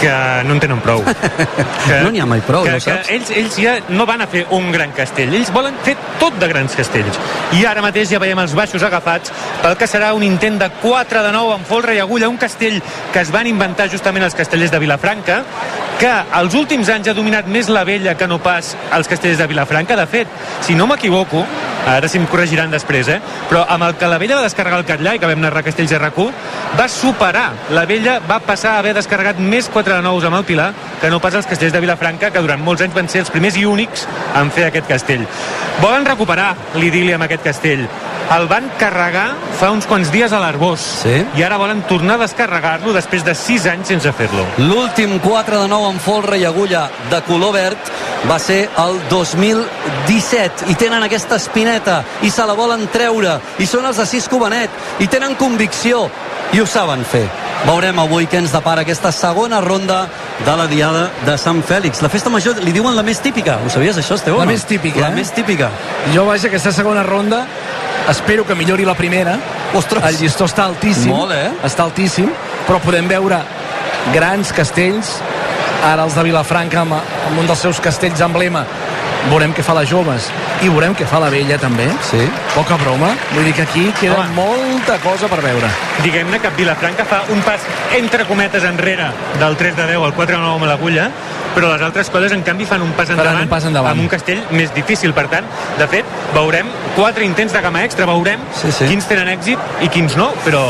Que 0.00 0.12
no 0.44 0.56
en 0.56 0.60
tenen 0.60 0.80
prou. 0.84 1.02
Que, 1.04 2.00
no 2.04 2.10
n'hi 2.12 2.20
ha 2.20 2.28
mai 2.28 2.42
prou, 2.44 2.66
que, 2.66 2.76
ja 2.76 2.82
saps. 2.82 3.08
Que 3.08 3.16
ells, 3.16 3.32
ells 3.32 3.58
ja 3.62 3.76
no 3.88 4.06
van 4.08 4.24
a 4.24 4.28
fer 4.30 4.44
un 4.56 4.70
gran 4.74 4.92
castell, 4.96 5.34
ells 5.34 5.52
volen 5.54 5.76
fer 5.86 5.96
tot 6.20 6.36
de 6.40 6.48
grans 6.50 6.76
castells. 6.76 7.20
I 7.56 7.64
ara 7.68 7.84
mateix 7.84 8.12
ja 8.12 8.20
veiem 8.22 8.40
els 8.42 8.54
baixos 8.58 8.84
agafats 8.86 9.32
pel 9.62 9.76
que 9.80 9.88
serà 9.90 10.12
un 10.16 10.24
intent 10.26 10.60
de 10.60 10.70
4 10.82 11.24
de 11.26 11.32
9 11.34 11.56
amb 11.56 11.68
folre 11.68 11.96
i 11.96 12.02
agulla, 12.02 12.28
un 12.28 12.40
castell 12.40 12.80
que 13.12 13.22
es 13.22 13.32
van 13.32 13.48
inventar 13.48 13.88
justament 13.92 14.26
els 14.26 14.36
castellers 14.36 14.74
de 14.74 14.82
Vilafranca, 14.82 15.42
que 15.96 16.12
els 16.38 16.54
últims 16.58 16.88
anys 16.92 17.08
ha 17.08 17.14
dominat 17.16 17.46
més 17.48 17.70
la 17.72 17.84
vella 17.88 18.16
que 18.18 18.28
no 18.28 18.38
pas 18.42 18.74
els 18.92 19.08
castellers 19.08 19.40
de 19.40 19.46
Vilafranca. 19.48 19.96
De 19.96 20.06
fet, 20.06 20.28
si 20.66 20.74
no 20.76 20.86
m'equivoco, 20.86 21.44
ara 21.88 22.08
si 22.08 22.18
em 22.20 22.26
corregiran 22.28 22.72
després, 22.72 23.08
eh? 23.08 23.20
però 23.48 23.64
amb 23.72 23.86
el 23.88 23.96
que 23.96 24.10
la 24.10 24.18
vella 24.20 24.40
va 24.40 24.46
descarregar 24.46 24.80
el 24.82 24.88
Catllà 24.88 25.14
i 25.16 25.22
que 25.22 25.30
vam 25.30 25.40
narrar 25.40 25.64
Castells 25.64 25.94
de 25.94 26.00
rac 26.02 26.18
va 26.76 26.88
superar. 26.88 27.50
La 27.70 27.86
vella 27.86 28.18
va 28.28 28.40
passar 28.40 28.74
a 28.74 28.78
haver 28.80 28.94
descarregat 28.96 29.38
més 29.38 29.70
4 29.72 29.96
de 29.96 30.02
9 30.02 30.26
amb 30.26 30.40
el 30.40 30.44
Pilar 30.44 30.72
que 31.00 31.10
no 31.10 31.20
pas 31.20 31.34
els 31.34 31.46
castells 31.46 31.72
de 31.72 31.80
Vilafranca, 31.80 32.30
que 32.30 32.40
durant 32.40 32.62
molts 32.62 32.82
anys 32.84 32.94
van 32.96 33.08
ser 33.08 33.22
els 33.24 33.30
primers 33.30 33.56
i 33.56 33.64
únics 33.68 34.06
en 34.34 34.50
fer 34.50 34.68
aquest 34.68 34.88
castell. 34.88 35.26
Volen 35.80 36.08
recuperar 36.08 36.54
l'idili 36.80 37.12
amb 37.12 37.28
aquest 37.28 37.44
castell. 37.44 37.84
El 38.34 38.48
van 38.50 38.64
carregar 38.80 39.28
fa 39.60 39.68
uns 39.70 39.86
quants 39.86 40.10
dies 40.10 40.32
a 40.34 40.40
l'Arbós. 40.42 40.82
Sí? 41.04 41.14
i 41.38 41.44
ara 41.46 41.58
volen 41.60 41.84
tornar 41.86 42.16
a 42.16 42.24
descarregar-lo 42.24 42.92
després 42.94 43.22
de 43.24 43.34
6 43.38 43.66
anys 43.70 43.92
sense 43.92 44.12
fer-lo. 44.18 44.42
L'últim 44.58 45.18
4 45.22 45.60
de 45.62 45.68
9 45.70 45.90
amb 45.92 46.02
folre 46.02 46.38
i 46.40 46.44
agulla 46.48 46.88
de 47.10 47.20
color 47.28 47.54
verd 47.54 47.92
va 48.26 48.38
ser 48.42 48.64
el 48.82 48.98
2017 49.10 50.66
i 50.72 50.74
tenen 50.74 51.06
aquesta 51.06 51.38
espineta 51.38 52.00
i 52.26 52.30
se 52.34 52.46
la 52.46 52.56
volen 52.58 52.88
treure. 52.92 53.38
I 53.62 53.66
són 53.70 53.86
els 53.86 54.00
de 54.02 54.08
Cisco 54.10 54.40
Benet 54.42 55.02
i 55.04 55.06
tenen 55.12 55.38
convicció 55.38 56.08
i 56.52 56.60
ho 56.60 56.66
saben 56.66 57.04
fer. 57.04 57.24
Veurem 57.66 57.98
avui 57.98 58.28
què 58.30 58.38
ens 58.38 58.52
depara 58.54 58.84
aquesta 58.84 59.10
segona 59.12 59.60
ronda 59.64 60.04
de 60.44 60.56
la 60.56 60.66
Diada 60.70 61.08
de 61.26 61.34
Sant 61.40 61.62
Fèlix. 61.66 62.02
La 62.04 62.10
festa 62.12 62.30
major 62.30 62.60
li 62.62 62.74
diuen 62.74 62.94
la 62.94 63.02
més 63.02 63.18
típica. 63.24 63.58
Ho 63.64 63.72
sabies, 63.72 63.98
això, 63.98 64.18
Esteu? 64.20 64.38
La 64.38 64.46
més 64.46 64.64
típica, 64.68 65.00
La 65.00 65.10
eh? 65.10 65.16
més 65.16 65.32
típica. 65.34 65.70
Jo, 66.14 66.26
vaja, 66.28 66.46
aquesta 66.50 66.72
segona 66.72 67.02
ronda 67.02 67.46
espero 68.10 68.46
que 68.46 68.54
millori 68.54 68.84
la 68.84 68.94
primera. 68.94 69.38
Ostres. 69.74 70.04
El 70.04 70.20
llistó 70.20 70.46
està 70.46 70.66
altíssim. 70.66 71.10
Molt, 71.10 71.32
eh? 71.34 71.50
Està 71.66 71.84
altíssim, 71.86 72.30
però 72.68 72.78
podem 72.84 73.08
veure 73.10 73.40
grans 74.14 74.52
castells. 74.54 75.16
Ara 75.86 76.06
els 76.06 76.14
de 76.16 76.22
Vilafranca 76.24 76.80
amb, 76.82 76.96
amb 76.96 77.40
un 77.40 77.46
dels 77.50 77.60
seus 77.66 77.80
castells 77.82 78.22
emblema. 78.24 78.64
Veurem 79.30 79.52
què 79.56 79.62
fa 79.66 79.74
la 79.74 79.82
joves 79.88 80.28
i 80.62 80.68
veurem 80.70 80.94
què 80.96 81.06
fa 81.08 81.18
la 81.18 81.28
vella 81.32 81.56
també. 81.58 81.86
Sí. 82.06 82.20
Poca 82.54 82.76
broma. 82.78 83.10
Vull 83.34 83.44
dir 83.48 83.54
que 83.54 83.62
aquí 83.66 83.86
queda 84.00 84.20
Home. 84.22 84.34
molta 84.36 84.98
cosa 85.02 85.26
per 85.28 85.40
veure. 85.42 85.66
Diguem-ne 86.04 86.38
que 86.38 86.50
Vilafranca 86.56 87.04
fa 87.04 87.22
un 87.34 87.40
pas 87.42 87.60
entre 87.98 88.24
cometes 88.24 88.62
enrere 88.64 89.08
del 89.40 89.56
3 89.56 89.74
de 89.76 89.86
10 89.94 90.04
al 90.04 90.14
4 90.14 90.36
de 90.36 90.42
9 90.42 90.54
amb 90.60 90.64
l'agulla, 90.70 91.08
però 91.56 91.72
les 91.72 91.82
altres 91.82 92.10
colles 92.12 92.32
en 92.32 92.42
canvi 92.44 92.66
fan 92.68 92.82
un 92.82 92.92
pas 92.92 93.08
Faran 93.08 93.18
endavant, 93.24 93.42
un 93.42 93.48
pas 93.48 93.64
endavant. 93.64 93.92
amb 93.92 94.02
un 94.02 94.08
castell 94.08 94.42
més 94.50 94.72
difícil. 94.74 95.12
Per 95.16 95.26
tant, 95.32 95.44
de 95.78 95.86
fet, 95.88 96.04
veurem 96.34 96.66
quatre 96.94 97.24
intents 97.24 97.52
de 97.52 97.60
gamma 97.64 97.82
extra, 97.84 98.06
veurem 98.06 98.40
Sí, 98.54 98.70
sí. 98.70 98.86
quins 98.86 99.06
tenen 99.08 99.28
èxit 99.28 99.58
i 99.82 99.88
quins 99.88 100.16
no, 100.16 100.30
però 100.44 100.62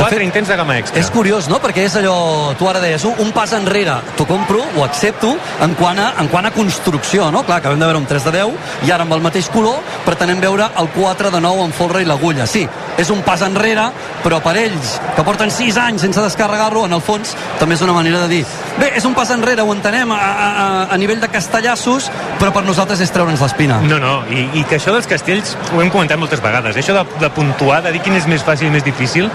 quatre 0.00 0.18
fet, 0.18 0.26
intents 0.26 0.50
de 0.50 0.56
gamma 0.58 0.78
extra. 0.80 1.00
És 1.00 1.10
curiós, 1.14 1.48
no? 1.52 1.60
Perquè 1.62 1.84
és 1.86 1.96
allò, 2.00 2.16
tu 2.58 2.68
ara 2.70 2.82
deies, 2.82 3.04
un, 3.08 3.16
un 3.22 3.32
pas 3.36 3.52
enrere, 3.56 3.98
t'ho 4.18 4.26
compro, 4.28 4.62
ho 4.76 4.84
accepto, 4.86 5.34
en 5.64 5.76
quant, 5.78 6.00
a, 6.00 6.12
en 6.22 6.30
quant 6.32 6.48
a 6.48 6.54
construcció, 6.54 7.30
no? 7.34 7.44
Clar, 7.46 7.60
acabem 7.60 7.80
de 7.80 7.90
veure 7.90 8.00
un 8.00 8.08
3 8.10 8.28
de 8.28 8.34
10 8.38 8.88
i 8.88 8.94
ara 8.94 9.06
amb 9.06 9.16
el 9.16 9.24
mateix 9.24 9.50
color 9.52 9.78
pretenem 10.06 10.40
veure 10.42 10.70
el 10.80 10.90
4 10.96 11.30
de 11.34 11.42
9 11.44 11.68
amb 11.68 11.76
folre 11.76 12.02
i 12.02 12.08
l'agulla. 12.08 12.48
Sí, 12.50 12.66
és 12.98 13.12
un 13.12 13.22
pas 13.26 13.44
enrere, 13.46 13.90
però 14.24 14.40
per 14.44 14.56
ells, 14.60 14.96
que 15.16 15.26
porten 15.26 15.52
6 15.52 15.78
anys 15.84 16.08
sense 16.08 16.26
descarregar-lo, 16.26 16.86
en 16.88 16.96
el 16.98 17.04
fons 17.04 17.36
també 17.60 17.76
és 17.78 17.86
una 17.86 17.96
manera 17.96 18.24
de 18.24 18.34
dir 18.34 18.44
bé, 18.80 18.90
és 18.96 19.04
un 19.04 19.14
pas 19.14 19.30
enrere, 19.34 19.62
ho 19.62 19.72
entenem 19.74 20.12
a, 20.14 20.18
a, 20.18 20.48
a, 20.48 20.66
a 20.94 20.98
nivell 21.00 21.20
de 21.22 21.28
castellassos, 21.32 22.08
però 22.40 22.52
per 22.54 22.64
nosaltres 22.66 23.02
és 23.04 23.12
treure'ns 23.14 23.42
l'espina. 23.44 23.80
No, 23.84 24.00
no, 24.02 24.14
i, 24.32 24.46
i 24.60 24.64
que 24.68 24.78
això 24.80 24.94
dels 24.96 25.08
castells 25.10 25.54
ho 25.74 25.82
hem 25.82 25.92
comentat 25.92 26.20
moltes 26.20 26.42
vegades, 26.44 26.78
això 26.80 26.96
de, 26.96 27.04
de 27.20 27.30
puntuar, 27.36 27.82
de 27.86 27.94
dir 27.94 28.02
quin 28.06 28.16
és 28.18 28.28
més 28.30 28.44
fàcil 28.46 28.70
i 28.70 28.74
més 28.74 28.86
difícil, 28.86 29.28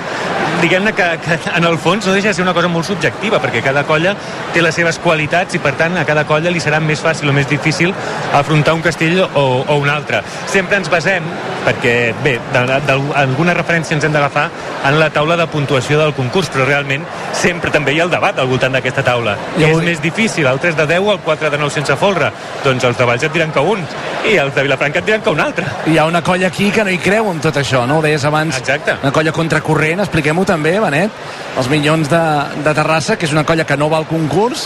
diguem-ne 0.62 0.94
que, 0.94 1.08
que 1.24 1.38
en 1.56 1.66
el 1.68 1.78
fons 1.82 2.06
no 2.08 2.14
deixa 2.14 2.30
de 2.30 2.38
ser 2.38 2.44
una 2.46 2.54
cosa 2.54 2.70
molt 2.72 2.88
subjectiva, 2.88 3.40
perquè 3.44 3.62
cada 3.66 3.84
colla 3.88 4.16
té 4.54 4.64
les 4.64 4.76
seves 4.76 5.00
qualitats 5.04 5.58
i 5.58 5.62
per 5.64 5.76
tant 5.80 5.98
a 5.98 6.06
cada 6.08 6.26
colla 6.28 6.52
li 6.54 6.62
serà 6.64 6.80
més 6.84 7.02
fàcil 7.04 7.30
o 7.30 7.36
més 7.36 7.48
difícil 7.50 7.94
afrontar 8.34 8.76
un 8.78 8.84
castell 8.86 9.22
o, 9.26 9.46
o 9.66 9.78
un 9.82 9.90
altre. 9.90 10.22
Sempre 10.52 10.80
ens 10.80 10.90
basem, 10.92 11.26
perquè 11.66 12.14
bé, 12.24 12.38
d'alguna 12.54 13.56
referència 13.58 13.98
ens 13.98 14.08
hem 14.08 14.16
d'agafar 14.16 14.48
en 14.86 15.00
la 15.00 15.10
taula 15.14 15.38
de 15.40 15.48
puntuació 15.52 16.00
del 16.00 16.14
concurs, 16.18 16.50
però 16.54 16.68
realment 16.68 17.06
sempre 17.36 17.72
també 17.74 17.96
hi 17.96 18.02
ha 18.02 18.08
el 18.08 18.14
debat 18.14 18.40
al 18.40 18.50
voltant 18.52 18.76
d'aquesta 18.76 19.04
taula. 19.06 19.36
I 19.60 19.68
és 19.70 19.84
més 19.84 20.02
difícil, 20.04 20.48
el 20.48 20.62
3 20.62 20.78
de 20.78 20.88
10 20.96 21.10
o 21.10 21.14
el 21.16 21.22
4 21.26 21.52
de 21.52 21.62
9 21.62 21.74
sense 21.74 21.98
folre? 22.00 22.32
Doncs 22.64 22.86
els 22.88 22.98
de 22.98 23.10
Valls 23.10 23.26
et 23.26 23.34
diran 23.34 23.54
que 23.56 23.64
un, 23.76 23.82
i 24.30 24.38
els 24.42 24.54
de 24.56 24.66
Vilafranca 24.66 25.02
et 25.02 25.10
diran 25.10 25.26
que 25.26 25.34
un 25.34 25.42
altre. 25.44 25.68
Hi 25.92 25.98
ha 25.98 26.06
una 26.10 26.22
colla 26.26 26.48
aquí 26.48 26.70
que 26.72 26.86
no 26.86 26.94
hi 26.94 27.00
creu 27.02 27.32
en 27.32 27.42
tot 27.44 27.58
això, 27.62 27.86
no? 27.90 28.00
Ho 28.00 28.06
deies 28.06 28.24
abans. 28.26 28.58
Exacte. 28.62 28.98
Una 29.02 29.14
colla 29.16 29.34
contracorrent, 29.36 30.04
expliquem-ho 30.06 30.45
també, 30.48 30.78
Benet. 30.80 31.26
Els 31.56 31.70
Minyons 31.72 32.10
de, 32.12 32.22
de 32.66 32.74
Terrassa, 32.76 33.16
que 33.16 33.28
és 33.28 33.32
una 33.32 33.46
colla 33.48 33.64
que 33.68 33.78
no 33.80 33.88
va 33.92 34.02
al 34.02 34.08
concurs 34.10 34.66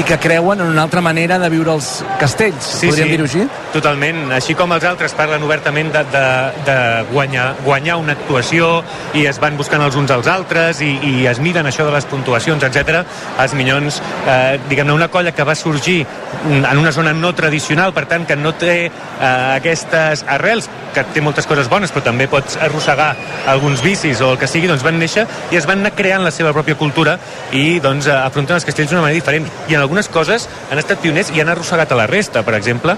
i 0.00 0.04
que 0.08 0.16
creuen 0.16 0.62
en 0.64 0.70
una 0.72 0.86
altra 0.86 1.02
manera 1.04 1.36
de 1.38 1.50
viure 1.52 1.74
els 1.74 1.88
castells. 2.20 2.70
Podríem 2.80 3.10
dir-ho 3.12 3.26
així? 3.28 3.42
Totalment. 3.74 4.22
Així 4.32 4.56
com 4.56 4.72
els 4.72 4.86
altres 4.88 5.12
parlen 5.18 5.44
obertament 5.44 5.90
de, 5.92 6.00
de, 6.14 6.24
de 6.64 6.76
guanyar, 7.10 7.50
guanyar 7.66 7.98
una 8.00 8.16
actuació 8.16 8.70
i 9.18 9.26
es 9.28 9.40
van 9.42 9.58
buscant 9.60 9.84
els 9.84 9.98
uns 10.00 10.14
als 10.14 10.30
altres 10.32 10.80
i, 10.80 10.94
i 11.10 11.12
es 11.28 11.42
miren 11.44 11.68
això 11.68 11.84
de 11.84 11.92
les 11.92 12.08
puntuacions, 12.08 12.64
etc. 12.64 13.02
Els 13.44 13.56
Minyons, 13.58 14.00
eh, 14.24 14.56
diguem-ne, 14.70 14.96
una 14.96 15.10
colla 15.12 15.34
que 15.36 15.44
va 15.44 15.56
sorgir 15.58 16.00
en 16.48 16.78
una 16.78 16.92
zona 16.96 17.12
no 17.12 17.34
tradicional, 17.36 17.92
per 17.92 18.06
tant, 18.08 18.24
que 18.24 18.36
no 18.40 18.54
té 18.56 18.86
eh, 18.86 18.88
aquestes 19.28 20.24
arrels, 20.24 20.70
que 20.96 21.04
té 21.12 21.20
moltes 21.24 21.44
coses 21.48 21.68
bones, 21.68 21.92
però 21.92 22.06
també 22.08 22.30
pots 22.32 22.56
arrossegar 22.64 23.12
alguns 23.52 23.84
vicis 23.84 24.24
o 24.24 24.32
el 24.32 24.40
que 24.40 24.48
sigui, 24.48 24.72
doncs 24.72 24.84
van 24.84 24.96
néixer 25.00 25.11
i 25.50 25.58
es 25.58 25.66
van 25.68 25.82
anar 25.82 25.94
creant 25.96 26.24
la 26.24 26.32
seva 26.34 26.52
pròpia 26.56 26.78
cultura 26.80 27.18
i 27.52 27.80
doncs 27.84 28.08
eh, 28.08 28.14
afronten 28.14 28.56
els 28.56 28.66
castells 28.68 28.92
d'una 28.92 29.04
manera 29.04 29.20
diferent. 29.20 29.48
I 29.68 29.76
en 29.76 29.82
algunes 29.82 30.08
coses 30.12 30.48
han 30.70 30.80
estat 30.80 31.02
pioners 31.02 31.32
i 31.34 31.42
han 31.42 31.52
arrossegat 31.52 31.92
a 31.92 32.00
la 32.02 32.08
resta. 32.10 32.44
Per 32.46 32.54
exemple, 32.58 32.96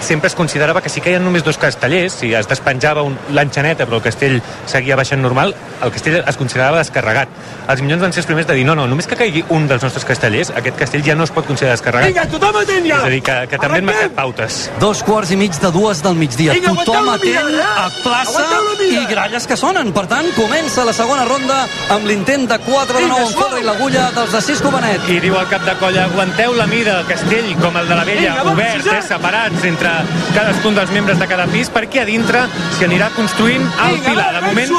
sempre 0.00 0.28
es 0.28 0.34
considerava 0.34 0.82
que 0.82 0.90
si 0.92 1.00
queien 1.00 1.24
només 1.24 1.44
dos 1.44 1.58
castellers, 1.58 2.18
si 2.20 2.32
es 2.34 2.48
despenjava 2.48 3.02
un, 3.06 3.16
l'enxaneta 3.36 3.86
però 3.86 4.00
el 4.00 4.04
castell 4.04 4.40
seguia 4.66 4.96
baixant 4.96 5.22
normal, 5.22 5.54
el 5.82 5.92
castell 5.92 6.20
es 6.22 6.36
considerava 6.36 6.80
descarregat. 6.82 7.32
Els 7.68 7.82
minyons 7.82 8.02
van 8.02 8.14
ser 8.14 8.22
els 8.22 8.30
primers 8.30 8.46
de 8.48 8.56
dir 8.58 8.66
no, 8.66 8.76
no, 8.78 8.86
només 8.90 9.08
que 9.08 9.18
caigui 9.18 9.44
un 9.54 9.66
dels 9.70 9.82
nostres 9.82 10.06
castellers, 10.08 10.52
aquest 10.56 10.78
castell 10.78 11.04
ja 11.06 11.16
no 11.18 11.26
es 11.26 11.34
pot 11.34 11.46
considerar 11.48 11.76
descarregat. 11.76 12.12
Vinga, 12.12 12.26
tothom 12.32 12.60
atent 12.62 12.86
ja! 12.86 13.00
És 13.00 13.08
a 13.08 13.14
dir, 13.14 13.22
que, 13.26 13.36
que 13.50 13.60
també 13.62 13.80
han 13.82 13.88
marcat 13.90 14.16
pautes. 14.16 14.60
Dos 14.82 15.02
quarts 15.06 15.32
i 15.34 15.40
mig 15.40 15.56
de 15.62 15.72
dues 15.74 16.02
del 16.04 16.18
migdia. 16.18 16.56
Vinga, 16.56 16.74
Tothom 16.76 17.08
mirada, 17.22 17.50
eh? 17.50 17.66
a 17.82 17.88
plaça 18.04 18.44
i 18.86 19.04
gralles 19.10 19.46
que 19.48 19.56
sonen. 19.58 19.92
Per 19.96 20.04
tant, 20.10 20.28
comença 20.36 20.84
la 20.86 20.94
segona 20.96 21.24
ronda 21.28 21.62
amb 21.94 22.06
l'intent 22.08 22.46
de 22.50 22.58
4 22.66 22.98
de 22.98 23.04
Vinga, 23.04 23.20
9 23.32 23.48
en 23.56 23.62
i 23.62 23.66
l'agulla 23.66 24.06
dels 24.16 24.34
de 24.34 24.42
Cisco 24.44 24.72
Benet. 24.74 25.08
I 25.10 25.18
diu 25.24 25.36
el 25.38 25.48
cap 25.50 25.64
de 25.66 25.74
colla, 25.80 26.06
aguanteu 26.10 26.54
la 26.56 26.66
mida 26.70 26.98
del 27.00 27.10
castell 27.10 27.52
com 27.62 27.76
el 27.80 27.90
de 27.90 27.98
la 27.98 28.06
vella, 28.08 28.36
Vinga, 28.38 28.52
obert, 28.52 28.90
eh, 28.92 29.02
separats 29.06 29.66
entre 29.70 29.85
cadascun 30.34 30.78
dels 30.78 30.92
membres 30.94 31.20
de 31.20 31.28
cada 31.30 31.46
pis, 31.52 31.70
perquè 31.72 32.02
a 32.02 32.06
dintre 32.08 32.44
s'hi 32.76 32.86
anirà 32.88 33.10
construint 33.16 33.64
el 33.86 33.96
Vinga, 33.96 34.10
pilar. 34.10 34.28
De 34.36 34.42
moment, 34.46 34.74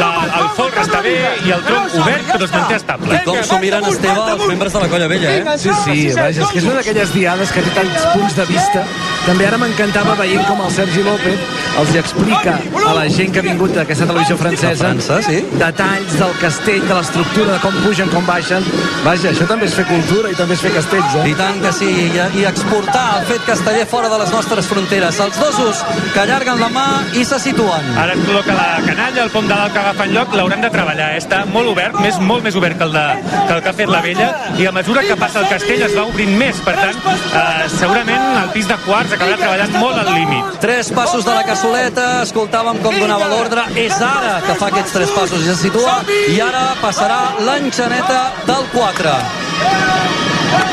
la, 0.00 0.10
el 0.40 0.50
folre 0.58 0.84
està 0.84 1.02
bé 1.04 1.16
i 1.46 1.54
el 1.56 1.64
tronc 1.66 1.96
obert, 2.00 2.28
però 2.32 2.48
es 2.48 2.56
manté 2.56 2.78
estable. 2.80 3.22
Com 3.28 3.40
s'ho 3.50 3.60
miren, 3.62 3.88
Esteve, 3.90 4.26
els 4.36 4.46
membres 4.52 4.76
de 4.76 4.84
la 4.84 4.90
colla 4.92 5.08
vella, 5.10 5.36
eh? 5.38 5.58
Sí, 5.60 5.72
sí, 5.84 5.98
vaja, 6.16 6.44
és 6.44 6.54
que 6.54 6.62
és 6.62 6.68
una 6.68 6.78
d'aquelles 6.80 7.14
diades 7.16 7.54
que 7.56 7.64
té 7.66 7.74
tants 7.78 8.06
punts 8.14 8.38
de 8.38 8.48
vista 8.50 8.84
també 9.26 9.44
ara 9.46 9.58
m'encantava 9.60 10.14
veient 10.16 10.46
com 10.48 10.62
el 10.64 10.70
Sergi 10.72 11.02
López 11.04 11.42
els 11.80 11.90
explica 12.00 12.56
a 12.88 12.94
la 12.96 13.04
gent 13.12 13.34
que 13.34 13.42
ha 13.42 13.44
vingut 13.44 13.74
d'aquesta 13.76 14.06
televisió 14.08 14.36
francesa 14.40 14.80
França, 14.80 15.18
sí. 15.22 15.42
detalls 15.60 16.16
del 16.18 16.32
castell, 16.40 16.80
de 16.88 16.96
l'estructura, 16.96 17.52
de 17.52 17.58
com 17.62 17.76
pugen, 17.84 18.08
com 18.10 18.24
baixen. 18.26 18.64
Vaja, 19.04 19.30
això 19.30 19.46
també 19.48 19.68
és 19.68 19.76
fer 19.76 19.84
cultura 19.90 20.32
i 20.32 20.38
també 20.38 20.56
és 20.56 20.64
fer 20.64 20.72
castells, 20.74 21.18
eh? 21.20 21.26
I 21.30 21.36
tant 21.38 21.60
que 21.62 21.72
sí, 21.76 21.90
i, 22.06 22.08
i 22.40 22.46
exportar 22.48 23.04
el 23.18 23.28
fet 23.28 23.44
casteller 23.46 23.84
fora 23.90 24.10
de 24.12 24.18
les 24.22 24.32
nostres 24.34 24.49
fronteres. 24.70 25.18
Els 25.20 25.38
dosos 25.38 25.82
que 26.14 26.20
allarguen 26.22 26.60
la 26.60 26.68
mà 26.72 26.86
i 27.14 27.24
se 27.24 27.38
situen. 27.42 27.86
Ara 28.00 28.14
es 28.16 28.22
col·loca 28.26 28.54
la 28.56 28.80
canalla, 28.86 29.24
el 29.24 29.30
pom 29.30 29.46
de 29.48 29.54
dalt 29.54 29.74
que 29.74 29.82
agafa 29.82 30.06
en 30.08 30.14
lloc, 30.16 30.34
l'hauran 30.34 30.64
de 30.64 30.70
treballar. 30.72 31.10
Eh? 31.14 31.20
Està 31.22 31.42
molt 31.50 31.70
obert, 31.70 31.98
més, 32.02 32.18
molt 32.18 32.44
més 32.46 32.56
obert 32.58 32.78
que 32.78 32.88
el, 32.88 32.96
de, 32.96 33.04
que 33.36 33.54
el 33.56 33.62
que 33.62 33.70
ha 33.70 33.76
fet 33.80 33.92
la 33.92 34.00
vella, 34.04 34.30
i 34.58 34.66
a 34.66 34.72
mesura 34.74 35.04
que 35.06 35.16
passa 35.20 35.42
el 35.44 35.48
castell 35.52 35.84
es 35.86 35.94
va 35.96 36.06
obrint 36.10 36.34
més. 36.40 36.60
Per 36.66 36.74
tant, 36.78 36.98
eh, 37.10 37.68
segurament 37.76 38.26
el 38.42 38.50
pis 38.56 38.68
de 38.70 38.78
quarts 38.86 39.14
acabarà 39.16 39.38
treballant 39.40 39.78
molt 39.78 40.02
al 40.02 40.12
límit. 40.14 40.58
Tres 40.64 40.90
passos 40.96 41.26
de 41.26 41.36
la 41.36 41.44
cassoleta, 41.46 42.08
escoltàvem 42.24 42.82
com 42.84 42.98
donava 42.98 43.30
l'ordre. 43.32 43.66
És 43.80 44.00
ara 44.02 44.40
que 44.46 44.58
fa 44.60 44.72
aquests 44.72 44.96
tres 44.96 45.14
passos 45.16 45.44
i 45.44 45.52
se 45.52 45.58
situa, 45.66 46.00
i 46.30 46.40
ara 46.44 46.70
passarà 46.82 47.22
l'enxaneta 47.46 48.26
del 48.48 48.68
4. 48.74 49.49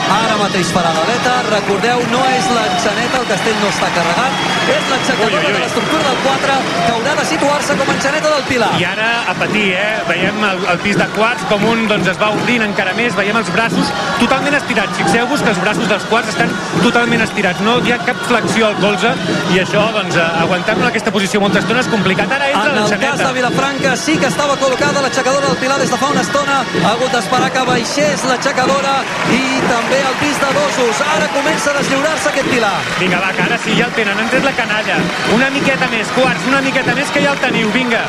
Ara 0.07 0.37
mateix 0.39 0.69
farà 0.71 0.91
l'aleta, 0.95 1.33
recordeu, 1.49 1.99
no 2.11 2.21
és 2.31 2.45
l'enxaneta, 2.55 3.19
el 3.19 3.27
castell 3.29 3.57
no 3.59 3.69
està 3.73 3.89
carregat, 3.95 4.45
és 4.71 4.89
l'aixecadora 4.91 5.41
de 5.43 5.59
l'estructura 5.61 6.03
del 6.05 6.19
4 6.23 6.55
que 6.77 6.93
haurà 6.93 7.15
de 7.19 7.25
situar-se 7.31 7.75
com 7.79 7.91
a 7.91 7.95
enxaneta 7.97 8.31
del 8.33 8.45
Pilar. 8.47 8.69
I 8.79 8.85
ara 8.87 9.09
a 9.27 9.35
patir, 9.37 9.65
eh? 9.75 9.89
Veiem 10.07 10.39
el, 10.49 10.63
el 10.73 10.79
pis 10.85 10.99
de 10.99 11.07
quarts 11.17 11.43
com 11.51 11.65
un 11.67 11.83
doncs, 11.91 12.07
es 12.13 12.19
va 12.21 12.29
obrint 12.35 12.63
encara 12.65 12.93
més, 12.97 13.15
veiem 13.19 13.39
els 13.41 13.51
braços 13.55 13.91
totalment 14.21 14.55
estirats. 14.61 14.95
Fixeu-vos 15.01 15.43
que 15.43 15.51
els 15.53 15.61
braços 15.65 15.91
dels 15.91 16.07
quarts 16.11 16.31
estan 16.33 16.55
totalment 16.85 17.25
estirats, 17.27 17.63
no 17.67 17.77
hi 17.83 17.93
ha 17.93 17.99
cap 18.07 18.23
flexió 18.31 18.71
al 18.71 18.79
colze 18.79 19.13
i 19.53 19.61
això, 19.63 19.83
doncs, 19.97 20.15
eh, 20.15 20.27
aguantar-lo 20.45 20.87
en 20.87 20.91
aquesta 20.93 21.13
posició 21.15 21.43
molta 21.43 21.59
estona 21.63 21.83
és 21.83 21.91
complicat. 21.91 22.31
Ara 22.31 22.49
entra 22.53 22.71
En 22.71 22.83
el 22.85 22.97
cas 23.03 23.19
de. 23.23 23.33
Vilafranca 23.37 23.91
sí 23.99 24.15
que 24.17 24.31
estava 24.31 24.55
col·locada 24.57 25.03
l'aixecadora 25.03 25.51
del 25.51 25.57
Pilar 25.61 25.77
des 25.83 25.91
de 25.91 25.97
fa 25.99 26.07
una 26.15 26.23
estona. 26.23 26.61
Ha 26.83 26.93
hagut 26.95 27.11
d'esperar 27.13 27.51
que 27.53 27.65
baixés 27.67 28.23
l'aixecadora 28.25 28.76
i 28.77 29.61
també 29.65 29.97
el 29.99 30.15
pis 30.21 30.37
de 30.41 30.49
dosos. 30.53 30.99
Ara 31.15 31.27
comença 31.33 31.71
a 31.71 31.77
deslliurar-se 31.79 32.29
aquest 32.29 32.49
Pilar. 32.51 32.77
Vinga, 32.99 33.19
va, 33.23 33.31
que 33.33 33.41
ara 33.43 33.57
sí, 33.63 33.73
ja 33.77 33.87
el 33.87 33.93
tenen, 33.97 34.19
han 34.21 34.29
tret 34.29 34.45
la 34.45 34.53
canalla. 34.57 34.97
Una 35.35 35.49
miqueta 35.49 35.87
més, 35.91 36.07
quarts, 36.15 36.45
una 36.47 36.61
miqueta 36.61 36.93
més, 36.95 37.09
que 37.11 37.23
ja 37.23 37.33
el 37.33 37.41
teniu, 37.41 37.71
vinga. 37.73 38.03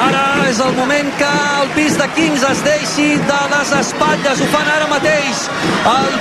Ara 0.00 0.24
és 0.48 0.60
el 0.60 0.72
moment 0.78 1.08
que 1.18 1.30
el 1.60 1.70
pis 1.76 1.96
de 1.98 2.08
Kings 2.16 2.42
es 2.50 2.62
deixi 2.66 3.08
de 3.30 3.40
les 3.54 3.72
espatlles. 3.80 4.42
Ho 4.42 4.50
fan 4.54 4.72
ara 4.74 4.90
mateix. 4.90 5.46
El... 5.94 6.18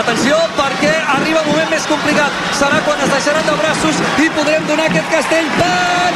Atenció, 0.00 0.36
perquè 0.56 0.92
arriba 1.16 1.44
un 1.44 1.52
moment 1.52 1.70
més 1.72 1.86
complicat. 1.88 2.42
Serà 2.58 2.80
quan 2.88 3.00
es 3.04 3.12
deixaran 3.12 3.46
de 3.46 3.56
braços 3.62 4.02
i 4.24 4.30
podrem 4.38 4.66
donar 4.70 4.88
aquest 4.90 5.12
castell 5.12 5.48
per... 5.60 6.10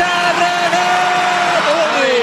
Carregat! 0.00 1.64
Ui! 2.02 2.14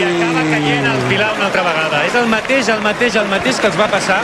I 0.00 0.73
el 0.86 1.02
Pilar 1.08 1.32
una 1.36 1.46
altra 1.46 1.62
vegada. 1.62 2.02
És 2.06 2.14
el 2.18 2.28
mateix, 2.28 2.68
el 2.72 2.82
mateix, 2.84 3.16
el 3.20 3.30
mateix 3.30 3.60
que 3.60 3.70
els 3.70 3.78
va 3.78 3.88
passar 3.92 4.20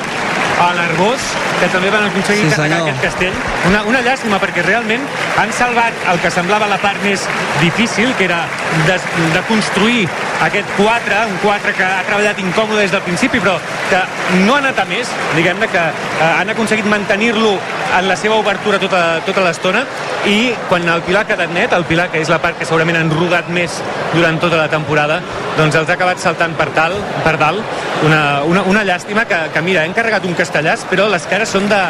a 0.60 0.70
l'Arbós, 0.76 1.30
que 1.60 1.68
també 1.72 1.90
van 1.90 2.06
aconseguir 2.06 2.46
Sí, 2.46 2.54
carregar 2.54 2.78
senyor. 2.78 2.88
aquest 2.94 3.02
castell. 3.08 3.34
Una, 3.68 3.82
una 3.90 4.00
llàstima, 4.06 4.38
perquè 4.40 4.62
realment 4.64 5.02
han 5.40 5.52
salvat 5.52 5.92
el 6.12 6.20
que 6.22 6.30
semblava 6.30 6.68
la 6.70 6.78
part 6.78 7.02
més 7.04 7.26
difícil, 7.60 8.14
que 8.18 8.24
era 8.28 8.44
de, 8.86 8.96
de 9.34 9.42
construir 9.48 10.06
aquest 10.46 10.68
4, 10.78 11.18
un 11.28 11.38
4 11.42 11.74
que 11.76 11.84
ha 11.84 12.02
treballat 12.06 12.38
incòmode 12.40 12.80
des 12.86 12.94
del 12.94 13.02
principi, 13.04 13.40
però 13.40 13.58
que 13.90 14.00
no 14.46 14.54
ha 14.54 14.62
anat 14.62 14.78
a 14.78 14.86
més, 14.88 15.10
diguem-ne 15.36 15.68
que 15.68 15.82
eh, 15.82 16.30
han 16.30 16.48
aconseguit 16.54 16.86
mantenir-lo 16.88 17.56
en 17.98 18.08
la 18.08 18.16
seva 18.16 18.36
obertura 18.38 18.78
tota, 18.78 19.20
tota 19.26 19.42
l'estona 19.44 19.82
i 20.30 20.52
quan 20.68 20.86
el 20.88 21.02
Pilar 21.02 21.24
ha 21.24 21.28
quedat 21.28 21.50
net, 21.52 21.72
el 21.74 21.84
Pilar, 21.88 22.08
que 22.12 22.20
és 22.22 22.28
la 22.30 22.38
part 22.40 22.56
que 22.58 22.64
segurament 22.68 22.96
han 23.00 23.10
rodat 23.10 23.48
més 23.52 23.80
durant 24.14 24.38
tota 24.40 24.56
la 24.60 24.68
temporada, 24.72 25.20
doncs 25.58 25.76
els 25.76 25.88
ha 25.90 25.96
acabat 25.98 26.20
saltant 26.22 26.54
per, 26.56 26.68
tal, 26.76 26.94
per 27.24 27.36
dalt. 27.40 27.64
Una, 28.06 28.42
una, 28.48 28.62
una 28.68 28.84
llàstima 28.86 29.26
que, 29.28 29.38
que, 29.52 29.60
mira, 29.64 29.84
hem 29.84 29.92
carregat 29.96 30.24
un 30.24 30.36
castellàs, 30.38 30.86
però 30.88 31.08
les 31.12 31.26
cares 31.40 31.54
són 31.56 31.68
de, 31.70 31.80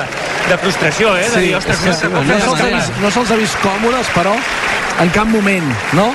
de 0.47 0.57
frustració, 0.63 1.11
eh? 1.19 1.27
De 1.33 1.41
dir, 1.43 1.55
ostres, 1.59 1.81
sí, 1.81 1.89
no 1.91 1.95
sí, 1.99 2.11
no 2.13 2.21
fer 2.29 2.37
se'ls 2.45 2.61
ha 2.63 2.69
vist, 2.71 2.99
no 3.03 3.11
se'ls 3.11 3.33
ha 3.35 3.39
vist 3.41 3.57
còmodes, 3.65 4.11
però 4.15 4.37
en 5.03 5.11
cap 5.17 5.27
moment, 5.27 5.67
no? 5.99 6.07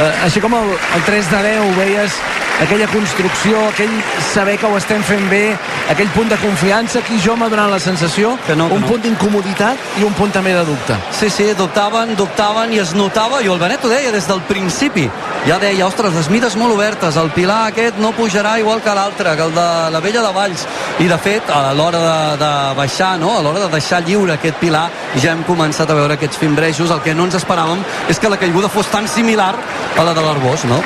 Eh, 0.00 0.12
així 0.24 0.40
com 0.40 0.54
el, 0.56 0.70
el 0.96 1.02
3 1.04 1.30
de 1.30 1.42
10 1.44 1.76
veies 1.76 2.20
aquella 2.60 2.86
construcció, 2.88 3.58
aquell 3.68 3.92
saber 4.32 4.58
que 4.60 4.68
ho 4.68 4.76
estem 4.76 5.02
fent 5.02 5.24
bé, 5.30 5.56
aquell 5.92 6.10
punt 6.14 6.28
de 6.28 6.36
confiança, 6.42 7.00
aquí 7.00 7.16
jo 7.24 7.34
m'ha 7.36 7.48
donat 7.48 7.70
la 7.72 7.80
sensació, 7.80 8.36
Que 8.46 8.56
no, 8.56 8.68
que 8.68 8.76
un 8.76 8.84
no. 8.84 8.90
punt 8.90 9.02
d'incomoditat 9.02 9.98
i 10.00 10.04
un 10.04 10.12
punt 10.14 10.32
també 10.32 10.52
de 10.54 10.64
dubte. 10.68 10.96
Sí, 11.16 11.30
sí, 11.32 11.48
dubtaven, 11.56 12.14
dubtaven 12.16 12.72
i 12.76 12.80
es 12.82 12.92
notava, 12.94 13.40
i 13.40 13.48
el 13.48 13.58
Benet 13.58 13.84
ho 13.84 13.92
deia 13.92 14.12
des 14.12 14.28
del 14.28 14.42
principi. 14.48 15.08
Ja 15.46 15.56
deia, 15.58 15.86
ostres, 15.86 16.12
les 16.14 16.28
mides 16.28 16.56
molt 16.60 16.74
obertes, 16.74 17.16
el 17.16 17.30
pilar 17.32 17.70
aquest 17.70 17.96
no 17.98 18.12
pujarà 18.12 18.58
igual 18.60 18.82
que 18.84 18.94
l'altre, 18.94 19.34
que 19.36 19.48
el 19.48 19.54
de 19.56 19.68
la 19.90 20.00
Vella 20.00 20.22
de 20.26 20.32
Valls. 20.36 20.66
I 21.00 21.08
de 21.08 21.18
fet, 21.18 21.48
a 21.48 21.72
l'hora 21.72 22.00
de, 22.04 22.36
de 22.44 22.52
baixar, 22.76 23.14
no? 23.18 23.38
a 23.38 23.42
l'hora 23.42 23.64
de 23.64 23.70
deixar 23.72 24.02
lliure 24.04 24.36
aquest 24.36 24.60
pilar, 24.60 24.90
ja 25.16 25.32
hem 25.32 25.42
començat 25.48 25.88
a 25.88 25.96
veure 25.96 26.18
aquests 26.20 26.36
fimbrejos. 26.36 26.90
El 26.92 27.00
que 27.00 27.14
no 27.14 27.24
ens 27.24 27.40
esperàvem 27.40 27.80
és 28.12 28.20
que 28.20 28.28
la 28.28 28.36
caiguda 28.36 28.68
fos 28.68 28.90
tan 28.92 29.08
similar 29.08 29.54
a 29.98 30.04
la 30.04 30.14
de 30.14 30.22
l'Arbós, 30.22 30.64
no? 30.64 30.82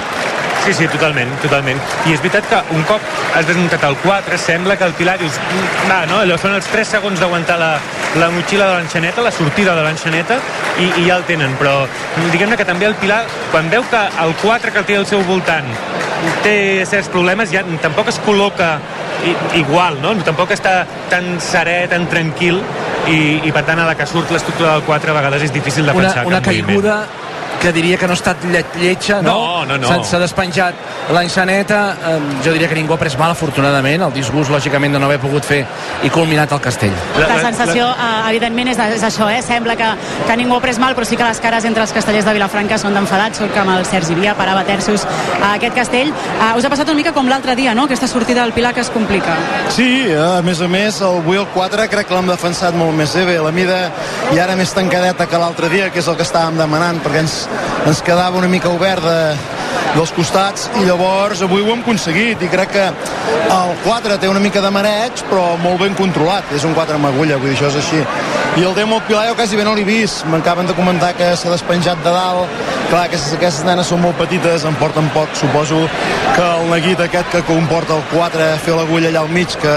Sí, 0.64 0.72
sí, 0.72 0.86
totalment, 0.88 1.28
totalment. 1.42 1.76
I 2.08 2.14
és 2.14 2.22
veritat 2.24 2.46
que 2.48 2.58
un 2.72 2.84
cop 2.88 3.02
has 3.36 3.44
desmuntat 3.44 3.82
el 3.84 3.98
4, 4.00 4.38
sembla 4.40 4.78
que 4.80 4.86
el 4.88 4.94
Pilar 4.96 5.18
dius, 5.20 5.32
"Mm, 5.36 5.90
va, 5.90 6.06
no? 6.06 6.20
Allò 6.22 6.38
són 6.40 6.54
els 6.54 6.64
3 6.72 6.88
segons 6.88 7.20
d'aguantar 7.20 7.58
la, 7.58 7.76
la 8.16 8.30
motxilla 8.30 8.70
de 8.70 8.78
l'enxaneta, 8.78 9.20
la 9.20 9.30
sortida 9.30 9.74
de 9.74 9.82
l'enxaneta, 9.82 10.38
i, 10.78 11.02
i 11.02 11.08
ja 11.08 11.18
el 11.18 11.24
tenen. 11.24 11.54
Però 11.60 11.86
diguem-ne 12.32 12.56
que 12.56 12.64
també 12.64 12.86
el 12.86 12.94
Pilar, 12.94 13.24
quan 13.50 13.68
veu 13.68 13.84
que 13.90 14.00
el 14.24 14.34
4 14.40 14.72
que 14.72 14.82
té 14.82 14.96
al 14.96 15.06
seu 15.06 15.22
voltant 15.24 15.68
té 16.42 16.86
certs 16.86 17.08
problemes, 17.12 17.50
ja 17.52 17.62
tampoc 17.82 18.08
es 18.08 18.18
col·loca 18.24 18.78
igual, 19.54 20.00
no? 20.00 20.14
Tampoc 20.24 20.50
està 20.56 20.86
tan 21.10 21.36
serè, 21.40 21.88
tan 21.90 22.08
tranquil, 22.08 22.62
i, 23.08 23.40
i 23.44 23.52
per 23.52 23.64
tant 23.68 23.80
a 23.80 23.86
la 23.88 23.94
que 23.98 24.06
surt 24.08 24.32
l'estructura 24.32 24.72
del 24.78 24.82
4 24.88 25.12
a 25.12 25.14
vegades 25.14 25.42
és 25.42 25.52
difícil 25.52 25.84
de 25.84 25.92
Una, 25.92 26.08
pensar 26.08 26.26
una 26.26 26.40
cap 26.40 26.54
moviment. 26.54 26.80
Que 27.64 27.72
diria 27.72 27.96
que 27.96 28.06
no 28.06 28.12
ha 28.12 28.18
estat 28.18 28.42
lle 28.44 28.60
lletja, 28.76 29.22
no? 29.24 29.64
No, 29.64 29.64
no, 29.64 29.78
no. 29.80 30.04
S'ha- 30.04 30.20
despenjat 30.20 30.76
l'enxaneta. 31.14 31.80
Eh, 32.10 32.18
jo 32.44 32.52
diria 32.52 32.68
que 32.68 32.76
ningú 32.76 32.92
ha 32.92 32.98
pres 33.00 33.16
mal, 33.16 33.32
afortunadament. 33.32 34.02
El 34.04 34.12
disgust, 34.12 34.50
lògicament, 34.52 34.92
de 34.92 35.00
no 35.00 35.08
haver 35.08 35.18
pogut 35.22 35.44
fer 35.48 35.62
i 36.04 36.10
culminat 36.12 36.52
el 36.52 36.60
castell. 36.60 36.92
La, 37.16 37.38
sensació, 37.40 37.88
eh, 37.88 38.30
evidentment, 38.30 38.68
és, 38.74 38.78
és 38.98 39.06
això, 39.08 39.30
eh? 39.32 39.40
Sembla 39.42 39.76
que, 39.80 39.88
que 40.26 40.36
ningú 40.36 40.58
ha 40.58 40.60
pres 40.60 40.78
mal, 40.78 40.94
però 40.94 41.08
sí 41.08 41.16
que 41.16 41.24
les 41.24 41.40
cares 41.40 41.64
entre 41.64 41.82
els 41.86 41.92
castellers 41.96 42.28
de 42.28 42.36
Vilafranca 42.36 42.78
són 42.78 42.94
d'enfadats. 42.94 43.40
Surt 43.40 43.54
que 43.54 43.60
amb 43.64 43.74
el 43.78 43.86
Sergi 43.88 44.14
Via 44.18 44.36
parava 44.36 44.64
terços 44.68 45.06
a 45.40 45.54
aquest 45.54 45.74
castell. 45.74 46.12
Uh, 46.12 46.52
us 46.58 46.64
ha 46.64 46.72
passat 46.72 46.88
una 46.92 47.00
mica 47.00 47.14
com 47.16 47.28
l'altre 47.32 47.56
dia, 47.56 47.74
no?, 47.74 47.88
aquesta 47.88 48.08
sortida 48.08 48.42
del 48.42 48.52
Pilar 48.52 48.74
que 48.74 48.84
es 48.84 48.90
complica. 48.90 49.34
Sí, 49.74 49.88
a 50.12 50.42
més 50.44 50.60
a 50.60 50.68
més, 50.68 51.00
el 51.00 51.22
avui 51.24 51.40
el 51.40 51.46
4 51.54 51.88
crec 51.88 52.08
que 52.08 52.14
l'hem 52.14 52.28
defensat 52.28 52.76
molt 52.76 52.92
més 52.96 53.14
bé. 53.16 53.38
La 53.40 53.52
mida 53.54 53.78
i 54.34 54.38
ara 54.38 54.56
més 54.56 54.72
tancadeta 54.76 55.26
que 55.30 55.38
l'altre 55.40 55.70
dia, 55.72 55.90
que 55.90 56.02
és 56.02 56.08
el 56.10 56.16
que 56.18 56.26
estàvem 56.26 56.58
demanant, 56.58 57.00
perquè 57.04 57.22
ens, 57.24 57.36
ens 57.86 58.02
quedava 58.04 58.38
una 58.40 58.48
mica 58.48 58.72
obert 58.72 59.04
de, 59.04 59.18
dels 59.94 60.10
costats 60.14 60.66
i 60.80 60.84
llavors 60.88 61.42
avui 61.46 61.62
ho 61.62 61.70
hem 61.72 61.82
aconseguit 61.84 62.42
i 62.42 62.48
crec 62.50 62.72
que 62.74 62.84
el 63.54 63.74
4 63.84 64.16
té 64.18 64.30
una 64.30 64.42
mica 64.42 64.62
de 64.64 64.70
mareig 64.74 65.22
però 65.28 65.54
molt 65.62 65.82
ben 65.84 65.94
controlat. 65.98 66.50
És 66.56 66.64
un 66.66 66.74
4 66.74 66.98
amb 66.98 67.10
agulla, 67.12 67.38
vull 67.38 67.52
dir, 67.52 67.58
això 67.58 67.70
és 67.70 67.78
així. 67.82 68.00
I 68.54 68.66
el 68.66 68.74
Demo 68.74 69.00
Pilar 69.06 69.28
jo 69.28 69.36
quasi 69.38 69.58
bé 69.58 69.64
no 69.66 69.74
l'he 69.74 69.86
vist. 69.86 70.24
M'acaben 70.30 70.66
de 70.66 70.74
comentar 70.78 71.12
que 71.18 71.30
s'ha 71.36 71.52
despenjat 71.52 72.02
de 72.04 72.14
dalt. 72.14 72.62
Clar, 72.90 73.04
aquestes, 73.06 73.34
aquestes 73.38 73.66
nenes 73.66 73.88
són 73.90 74.02
molt 74.02 74.18
petites 74.18 74.66
en 74.68 74.76
porten 74.78 75.08
poc, 75.14 75.30
suposo 75.38 75.80
que 76.34 76.44
el 76.44 76.68
neguit 76.70 77.00
aquest 77.00 77.30
que 77.32 77.42
comporta 77.48 77.96
el 77.96 78.04
4 78.12 78.50
fer 78.64 78.74
l'agulla 78.76 79.10
allà 79.10 79.24
al 79.24 79.32
mig 79.32 79.54
que 79.62 79.74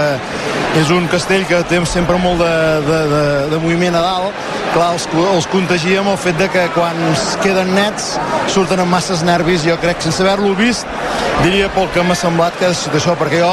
és 0.78 0.90
un 0.94 1.08
castell 1.10 1.46
que 1.48 1.62
té 1.70 1.78
sempre 1.88 2.18
molt 2.20 2.42
de, 2.42 2.54
de, 2.86 2.98
de, 3.12 3.22
de 3.54 3.60
moviment 3.62 3.96
a 3.98 4.02
dalt 4.04 4.67
clar, 4.78 4.92
els, 4.94 5.06
els 5.34 5.46
contagia 5.52 6.00
amb 6.02 6.12
el 6.14 6.18
fet 6.20 6.38
de 6.40 6.48
que 6.52 6.64
quan 6.76 6.96
es 7.12 7.24
queden 7.42 7.74
nets 7.76 8.12
surten 8.54 8.80
amb 8.84 8.90
masses 8.94 9.22
nervis 9.26 9.64
jo 9.66 9.76
crec, 9.82 10.00
sense 10.04 10.22
haver-lo 10.24 10.54
vist 10.58 10.86
diria 11.42 11.68
pel 11.74 11.90
que 11.94 12.02
m'ha 12.06 12.16
semblat 12.18 12.56
que 12.58 12.70
és 12.72 12.86
això 12.94 13.16
perquè 13.18 13.42
jo 13.42 13.52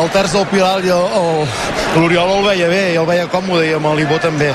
el 0.00 0.10
terç 0.14 0.32
del 0.36 0.46
Pilar 0.52 0.78
i 0.84 0.92
el- 0.94 1.16
el- 1.20 1.46
l'Oriol 2.00 2.36
el 2.38 2.44
veia 2.46 2.68
bé 2.68 2.84
i 2.92 2.96
el 3.00 3.06
veia 3.08 3.26
còmode 3.28 3.66
i 3.68 3.72
amb 3.74 3.90
l'Ibó 3.96 4.18
també 4.22 4.52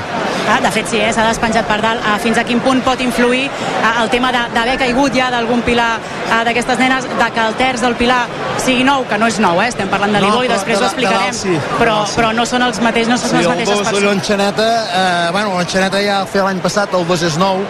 Ah, 0.48 0.60
de 0.62 0.70
fet, 0.70 0.86
sí, 0.86 1.00
eh? 1.02 1.10
s'ha 1.12 1.24
despenjat 1.26 1.66
per 1.66 1.80
dalt. 1.82 2.04
Ah, 2.06 2.20
fins 2.22 2.38
a 2.38 2.44
quin 2.46 2.60
punt 2.62 2.84
pot 2.86 3.00
influir 3.02 3.48
ah, 3.82 4.04
el 4.04 4.12
tema 4.12 4.30
de- 4.32 4.44
d'haver 4.54 4.76
caigut 4.78 5.12
ja 5.18 5.32
d'algun 5.34 5.64
pilar 5.66 5.96
ah, 6.30 6.44
d'aquestes 6.46 6.78
nenes, 6.78 7.04
de 7.18 7.30
que 7.34 7.40
el 7.48 7.56
terç 7.58 7.82
del 7.82 7.96
pilar 7.98 8.28
sigui 8.62 8.84
nou, 8.86 9.08
que 9.10 9.18
no 9.18 9.26
és 9.26 9.40
nou, 9.40 9.58
eh? 9.64 9.70
estem 9.74 9.90
parlant 9.90 10.14
de 10.14 10.20
No, 10.22 10.28
l'Ibó 10.28 10.44
i 10.44 10.48
però 10.48 10.54
després 10.60 10.78
de 10.78 10.86
ho 10.86 10.86
de 10.86 10.92
explicarem, 10.92 11.32
dalt 11.32 11.42
sí, 11.42 11.50
de 11.50 11.80
però, 11.80 11.96
dalt 11.96 12.10
sí. 12.12 12.16
però 12.20 12.30
no 12.38 12.46
són 12.46 12.62
els 12.62 12.80
mateixos, 12.80 13.10
no 13.10 13.18
són 13.18 13.30
Sí, 13.30 13.36
les 13.38 13.46
el 13.46 13.50
mateixes 13.56 13.74
2 13.74 13.80
de 13.80 13.84
persones. 13.90 14.12
l'enxaneta, 14.12 14.68
eh, 14.94 15.32
bueno, 15.32 15.58
l'enxaneta 15.58 15.95
ja 16.04 16.24
feia 16.30 16.46
l'any 16.48 16.60
passat, 16.64 16.94
el 16.98 17.06
2 17.08 17.24
és 17.28 17.38
nou, 17.40 17.62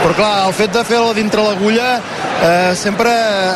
però 0.00 0.14
clar, 0.16 0.32
el 0.48 0.54
fet 0.56 0.72
de 0.74 0.82
fer-lo 0.88 1.12
dintre 1.16 1.42
l'agulla 1.44 1.88
eh, 1.96 2.72
sempre 2.76 3.12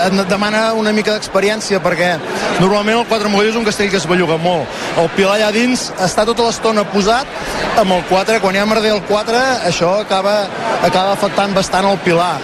et 0.06 0.16
demana 0.28 0.72
una 0.76 0.92
mica 0.92 1.14
d'experiència 1.14 1.80
perquè 1.84 2.14
normalment 2.60 3.00
el 3.00 3.06
4 3.10 3.32
Mogoll 3.32 3.50
és 3.52 3.58
un 3.60 3.64
castell 3.66 3.90
que 3.92 4.00
es 4.00 4.08
belluga 4.08 4.36
molt. 4.40 4.68
El 5.00 5.08
pilar 5.16 5.38
allà 5.38 5.50
dins 5.54 5.90
està 6.04 6.26
tota 6.28 6.46
l'estona 6.46 6.84
posat 6.92 7.80
amb 7.80 7.96
el 7.96 8.04
4, 8.10 8.40
quan 8.44 8.56
hi 8.56 8.62
ha 8.62 8.68
merder 8.68 8.92
el 8.94 9.02
4 9.08 9.40
això 9.70 9.96
acaba, 10.02 10.44
acaba 10.82 11.16
afectant 11.16 11.56
bastant 11.56 11.88
el 11.90 12.00
pilar 12.04 12.36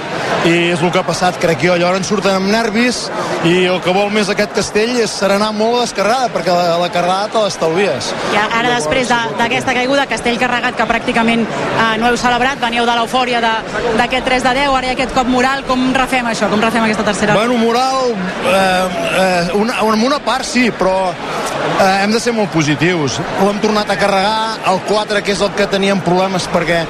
i 0.47 0.71
és 0.73 0.81
el 0.81 0.91
que 0.93 0.99
ha 1.01 1.05
passat, 1.07 1.37
crec 1.41 1.61
jo. 1.67 1.75
Llavors 1.77 2.07
surten 2.09 2.35
amb 2.39 2.49
nervis 2.51 3.03
i 3.45 3.67
el 3.69 3.81
que 3.85 3.93
vol 3.93 4.11
més 4.15 4.29
aquest 4.33 4.55
castell 4.57 4.95
és 5.03 5.11
serenar 5.13 5.51
molt 5.57 5.75
la 5.77 5.83
descarregada, 5.85 6.31
perquè 6.33 6.55
la, 6.55 6.79
la 6.81 6.89
carregada 6.93 7.29
te 7.35 7.43
l'estalvies. 7.45 8.13
I 8.33 8.39
ara, 8.41 8.71
després 8.77 9.09
de- 9.09 9.37
d'aquesta 9.39 9.75
caiguda, 9.77 10.07
Castell 10.11 10.39
carregat, 10.41 10.77
que 10.77 10.87
pràcticament 10.89 11.45
eh, 11.45 11.99
no 12.01 12.09
heu 12.09 12.17
celebrat, 12.21 12.61
veníeu 12.61 12.87
de 12.89 12.97
l'eufòria 12.99 13.41
d'aquest 13.43 14.25
3 14.27 14.43
de 14.49 14.55
10, 14.63 14.73
ara 14.77 14.87
hi 14.87 14.91
ha 14.91 14.97
aquest 14.97 15.15
cop 15.15 15.29
moral, 15.29 15.65
com 15.69 15.91
refem 15.95 16.27
això? 16.33 16.49
Com 16.51 16.61
refem 16.63 16.85
aquesta 16.89 17.05
tercera? 17.05 17.35
Bueno, 17.37 17.59
moral, 17.61 18.15
eh, 18.49 18.89
eh, 19.21 19.51
una, 19.61 19.79
en 19.81 20.05
una 20.09 20.19
part 20.25 20.45
sí, 20.45 20.71
però 20.71 21.11
eh, 21.13 22.03
hem 22.03 22.13
de 22.13 22.21
ser 22.21 22.33
molt 22.37 22.51
positius. 22.55 23.21
L'hem 23.45 23.61
tornat 23.63 23.91
a 23.91 23.97
carregar, 24.01 24.59
el 24.73 24.81
4, 24.89 25.23
que 25.23 25.33
és 25.37 25.41
el 25.45 25.53
que 25.57 25.67
teníem 25.71 26.01
problemes 26.05 26.49
perquè 26.53 26.83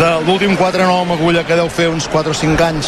de 0.00 0.10
l'últim 0.26 0.56
4 0.56 0.86
no 0.88 1.00
amb 1.04 1.12
agulla 1.18 1.44
que 1.44 1.56
deu 1.58 1.68
fer 1.70 1.88
uns 1.92 2.08
4 2.10 2.32
o 2.32 2.34
5 2.34 2.64
anys 2.64 2.83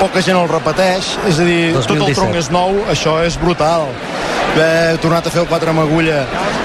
poca 0.00 0.22
gent 0.24 0.38
el 0.38 0.48
repeteix, 0.50 1.14
és 1.30 1.38
a 1.40 1.46
dir, 1.48 1.60
tot 1.76 1.90
el 1.90 2.02
2017. 2.02 2.18
tronc 2.20 2.40
és 2.40 2.50
nou, 2.54 2.76
això 2.92 3.18
és 3.24 3.38
brutal. 3.40 3.88
Haver 4.54 4.98
tornat 5.02 5.26
a 5.26 5.30
fer 5.34 5.40
el 5.42 5.48
4 5.50 5.72
amb 5.72 5.82
agulla 5.82 6.20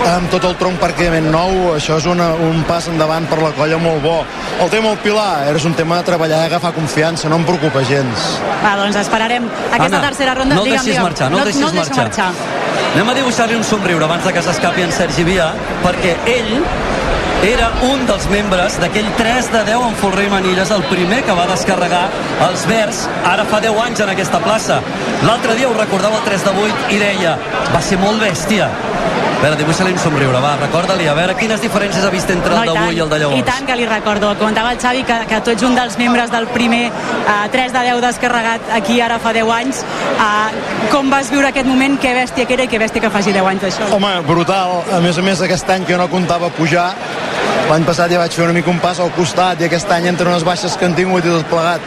amb 0.08 0.30
tot 0.32 0.46
el 0.48 0.56
tronc 0.60 0.80
pràcticament 0.82 1.28
nou, 1.34 1.56
això 1.76 1.98
és 2.00 2.06
una, 2.10 2.30
un 2.46 2.62
pas 2.68 2.86
endavant 2.92 3.26
per 3.30 3.40
la 3.42 3.52
colla 3.58 3.80
molt 3.82 4.02
bo. 4.04 4.16
El 4.62 4.70
tema 4.72 4.92
del 4.94 5.00
Pilar 5.04 5.50
és 5.56 5.66
un 5.66 5.76
tema 5.78 5.98
de 6.00 6.08
treballar 6.08 6.44
i 6.44 6.50
agafar 6.50 6.72
confiança, 6.76 7.30
no 7.32 7.40
em 7.42 7.46
preocupa 7.48 7.84
gens. 7.90 8.30
Va, 8.64 8.76
doncs 8.80 9.00
esperarem 9.02 9.48
aquesta 9.72 9.90
Anna, 9.90 10.02
tercera 10.08 10.36
ronda. 10.38 10.56
no 10.56 10.64
el 10.64 10.72
deixis 10.72 10.92
digue'm. 10.92 11.08
marxar, 11.10 11.32
no 11.32 11.40
el 11.40 11.50
deixis 11.50 11.62
no, 11.62 11.70
el 11.70 11.80
deixis 11.80 11.98
marxar. 11.98 12.32
Anem 12.94 13.10
a 13.10 13.18
dibuixar-li 13.20 13.56
un 13.56 13.64
somriure 13.64 14.06
abans 14.06 14.26
de 14.26 14.34
que 14.34 14.42
s'escapi 14.42 14.82
en 14.88 14.92
Sergi 14.92 15.24
Via, 15.28 15.52
perquè 15.84 16.16
ell 16.26 16.54
era 17.44 17.72
un 17.88 18.02
dels 18.04 18.26
membres 18.28 18.76
d'aquell 18.82 19.08
3 19.16 19.52
de 19.54 19.62
10 19.70 19.86
en 19.88 19.96
Folrei 20.02 20.28
Manilles, 20.32 20.72
el 20.76 20.84
primer 20.92 21.22
que 21.24 21.36
va 21.38 21.46
descarregar 21.48 22.02
els 22.50 22.66
Verds 22.68 23.06
ara 23.24 23.46
fa 23.48 23.62
10 23.64 23.80
anys 23.86 24.04
en 24.04 24.12
aquesta 24.12 24.42
plaça. 24.44 24.82
L'altre 25.24 25.56
dia 25.56 25.70
ho 25.70 25.78
recordava 25.78 26.20
el 26.20 26.28
3 26.28 26.44
de 26.50 26.56
8 26.68 26.92
i 26.98 27.00
deia, 27.00 27.38
va 27.72 27.82
ser 27.82 28.00
molt 28.02 28.20
bèstia. 28.20 28.68
A 29.40 29.42
veure, 29.42 29.56
dibuixa-li 29.56 29.94
un 29.96 30.00
somriure, 30.04 30.40
va, 30.44 30.50
recorda-li, 30.60 31.06
a 31.08 31.14
veure 31.16 31.32
quines 31.40 31.62
diferències 31.64 32.04
ha 32.04 32.10
vist 32.12 32.28
entre 32.34 32.58
el 32.58 32.60
i 32.60 32.68
d'avui 32.68 32.98
i 32.98 33.00
el 33.06 33.08
de 33.08 33.20
llavors. 33.22 33.40
I 33.40 33.46
tant 33.48 33.70
que 33.70 33.78
li 33.80 33.86
recordo. 33.88 34.34
Comentava 34.36 34.74
el 34.76 34.82
Xavi 34.84 35.06
que, 35.08 35.20
que 35.30 35.40
tu 35.46 35.54
ets 35.54 35.64
un 35.64 35.78
dels 35.80 35.96
membres 36.02 36.34
del 36.34 36.50
primer 36.52 36.90
uh, 36.92 37.46
3 37.54 37.72
de 37.72 37.84
10 37.88 38.02
descarregat 38.04 38.74
aquí 38.76 39.00
ara 39.00 39.16
fa 39.24 39.32
10 39.32 39.54
anys. 39.56 39.80
Uh, 40.18 40.90
com 40.92 41.08
vas 41.08 41.32
viure 41.32 41.54
aquest 41.54 41.72
moment? 41.72 41.96
Que 42.04 42.12
bèstia 42.20 42.44
que 42.50 42.58
era 42.58 42.68
i 42.68 42.74
que 42.74 42.84
bèstia 42.84 43.06
que 43.06 43.14
faci 43.16 43.32
10 43.32 43.48
anys 43.54 43.64
d'això. 43.64 43.88
Home, 43.96 44.12
brutal. 44.28 44.82
A 44.92 45.00
més 45.08 45.16
a 45.16 45.24
més, 45.24 45.40
aquest 45.48 45.72
any 45.72 45.88
que 45.88 45.96
jo 45.96 46.02
no 46.04 46.10
comptava 46.12 46.52
pujar, 46.60 46.90
l'any 47.70 47.86
passat 47.86 48.10
ja 48.10 48.18
vaig 48.18 48.34
fer 48.34 48.46
una 48.48 48.54
mica 48.56 48.72
un 48.72 48.80
pas 48.82 49.00
al 49.00 49.12
costat 49.14 49.62
i 49.62 49.68
aquest 49.68 49.92
any 49.94 50.08
entre 50.10 50.30
unes 50.30 50.46
baixes 50.48 50.78
que 50.78 50.88
han 50.88 50.96
tingut 50.98 51.26
i 51.26 51.34
tot 51.34 51.46
plegat. 51.52 51.86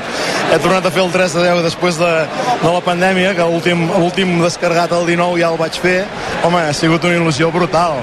He 0.53 0.59
tornat 0.63 0.87
a 0.87 0.93
fer 0.95 1.03
el 1.03 1.11
3 1.15 1.39
de 1.39 1.47
10 1.49 1.65
després 1.67 1.99
de, 1.99 2.13
de 2.63 2.75
la 2.77 2.83
pandèmia 2.87 3.35
que 3.39 3.49
l'últim 3.49 4.37
descarregat 4.45 4.95
el 4.99 5.09
19 5.11 5.41
ja 5.43 5.51
el 5.51 5.59
vaig 5.59 5.81
fer. 5.83 5.99
Home, 6.47 6.63
ha 6.69 6.77
sigut 6.77 7.09
una 7.09 7.19
il·lusió 7.19 7.51
brutal 7.55 7.99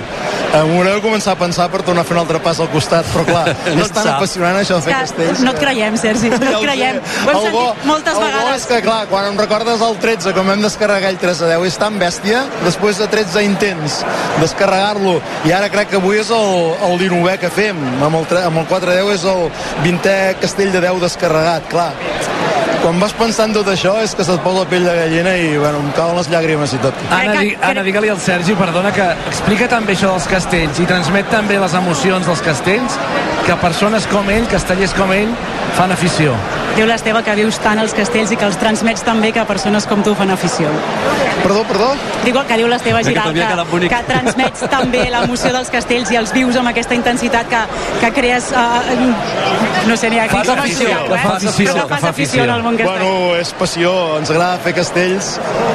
eh, 0.54 0.64
m'hauré 0.64 0.94
de 0.96 1.02
començar 1.02 1.34
a 1.34 1.40
pensar 1.40 1.70
per 1.72 1.82
tornar 1.84 2.02
a 2.02 2.08
fer 2.08 2.16
un 2.18 2.22
altre 2.24 2.40
pas 2.44 2.60
al 2.60 2.70
costat 2.70 3.06
però 3.14 3.26
clar, 3.26 3.56
No 3.76 3.84
és 3.86 3.92
tan 3.92 4.04
sap. 4.04 4.16
apassionant 4.18 4.58
això 4.60 4.76
de 4.80 4.82
fer 4.88 4.94
castells 5.00 5.40
no 5.46 5.52
et 5.52 5.60
creiem, 5.60 5.98
Sergi, 5.98 6.30
no 6.30 6.38
Ja 6.40 6.50
et 6.50 6.56
ho 6.56 6.62
creiem. 6.62 6.96
sé. 7.00 7.26
Ho 7.26 7.30
hem 7.32 7.38
El 7.46 7.52
bo- 7.52 7.64
sentit 7.68 7.86
moltes 7.86 8.14
el 8.14 8.20
bo 8.20 8.26
vegades. 8.26 8.56
és 8.62 8.66
que, 8.68 8.82
clar, 8.82 9.08
quan 9.08 9.26
em 9.30 9.38
recordes 9.38 9.82
el 9.82 9.98
13, 10.00 10.34
com 10.34 10.50
hem 10.52 10.62
descarregar 10.62 11.10
el 11.10 11.18
3 11.18 11.42
a 11.42 11.48
10, 11.54 11.66
és 11.68 11.78
tan 11.78 12.00
bèstia, 12.00 12.44
després 12.66 12.98
de 12.98 13.08
13 13.08 13.44
intents 13.44 14.02
descarregar-lo, 14.40 15.20
i 15.46 15.52
ara 15.52 15.70
crec 15.70 15.90
que 15.90 15.98
avui 16.02 16.18
és 16.20 16.30
el, 16.32 16.74
el 16.90 16.98
19è 17.00 17.38
que 17.40 17.50
fem, 17.50 17.78
amb 18.04 18.16
el, 18.22 18.38
amb 18.44 18.58
el 18.64 18.66
4 18.68 18.92
a 18.92 18.96
10 19.02 19.14
és 19.16 19.24
el 19.26 19.50
20è 19.86 20.36
castell 20.42 20.72
de 20.72 20.82
10 20.82 21.00
descarregat, 21.02 21.68
clar. 21.70 21.92
Quan 22.80 23.00
vas 23.02 23.12
pensant 23.14 23.52
tot 23.54 23.68
això 23.68 23.98
és 24.00 24.14
que 24.16 24.24
se't 24.24 24.40
posa 24.44 24.64
la 24.64 24.70
pell 24.72 24.86
de 24.88 24.94
gallina 24.96 25.34
i, 25.36 25.50
bueno, 25.60 25.82
em 25.84 25.90
cauen 25.98 26.16
les 26.16 26.30
llàgrimes 26.32 26.74
i 26.78 26.80
tot. 26.84 27.02
Anna, 27.12 27.36
di 27.42 27.52
Anna 27.70 27.84
digue-li 27.84 28.12
al 28.14 28.22
Sergi, 28.24 28.56
perdona, 28.60 28.94
que 28.96 29.08
explica 29.28 29.68
també 29.72 29.98
això 29.98 30.14
dels 30.14 30.28
castells 30.32 30.80
i 30.80 30.88
transmet 30.88 31.28
també 31.34 31.60
les 31.60 31.76
emocions 31.76 32.30
dels 32.30 32.44
castells 32.46 32.96
que 33.50 33.56
persones 33.58 34.06
com 34.06 34.28
ell, 34.30 34.46
castellers 34.46 34.92
com 34.94 35.10
ell, 35.10 35.30
fan 35.74 35.90
afició. 35.90 36.36
Diu 36.76 36.86
l'Esteve 36.86 37.24
que 37.26 37.34
vius 37.40 37.58
tant 37.64 37.82
els 37.82 37.96
castells 37.98 38.30
i 38.30 38.38
que 38.38 38.46
els 38.46 38.60
transmets 38.62 39.02
també 39.02 39.32
que 39.34 39.42
persones 39.50 39.88
com 39.90 40.04
tu 40.06 40.14
fan 40.16 40.30
afició. 40.30 40.70
Perdó, 41.42 41.64
perdó? 41.66 41.88
Diu 42.22 42.38
que 42.46 42.58
diu 42.60 42.70
l'Esteve 42.70 43.02
Que 43.02 43.10
Giral 43.10 43.34
que, 43.34 43.66
bonic. 43.72 43.90
que 43.96 44.04
transmets 44.06 44.66
també 44.70 45.02
l'emoció 45.10 45.50
dels 45.56 45.72
castells 45.74 46.12
i 46.14 46.20
els 46.20 46.34
vius 46.36 46.60
amb 46.62 46.70
aquesta 46.70 46.94
intensitat 46.94 47.50
que, 47.50 47.64
que 48.04 48.12
crees... 48.20 48.52
Uh, 48.54 49.80
no 49.88 49.98
sé 49.98 50.10
ni 50.12 50.20
a 50.20 50.28
Fas 50.30 50.46
com 50.46 50.60
afició, 50.60 50.86
explicar-ho, 50.86 51.08
que 51.10 51.16
eh? 51.16 51.24
fas 51.24 51.46
afició, 51.50 51.74
que 51.74 51.88
fas 51.90 52.04
afició 52.12 52.44
en 52.44 52.52
el 52.54 52.64
món 52.64 52.78
castell. 52.78 53.02
Bueno, 53.02 53.38
és 53.40 53.54
passió, 53.58 53.94
ens 54.20 54.30
agrada 54.30 54.60
fer 54.62 54.76
castells, 54.78 55.30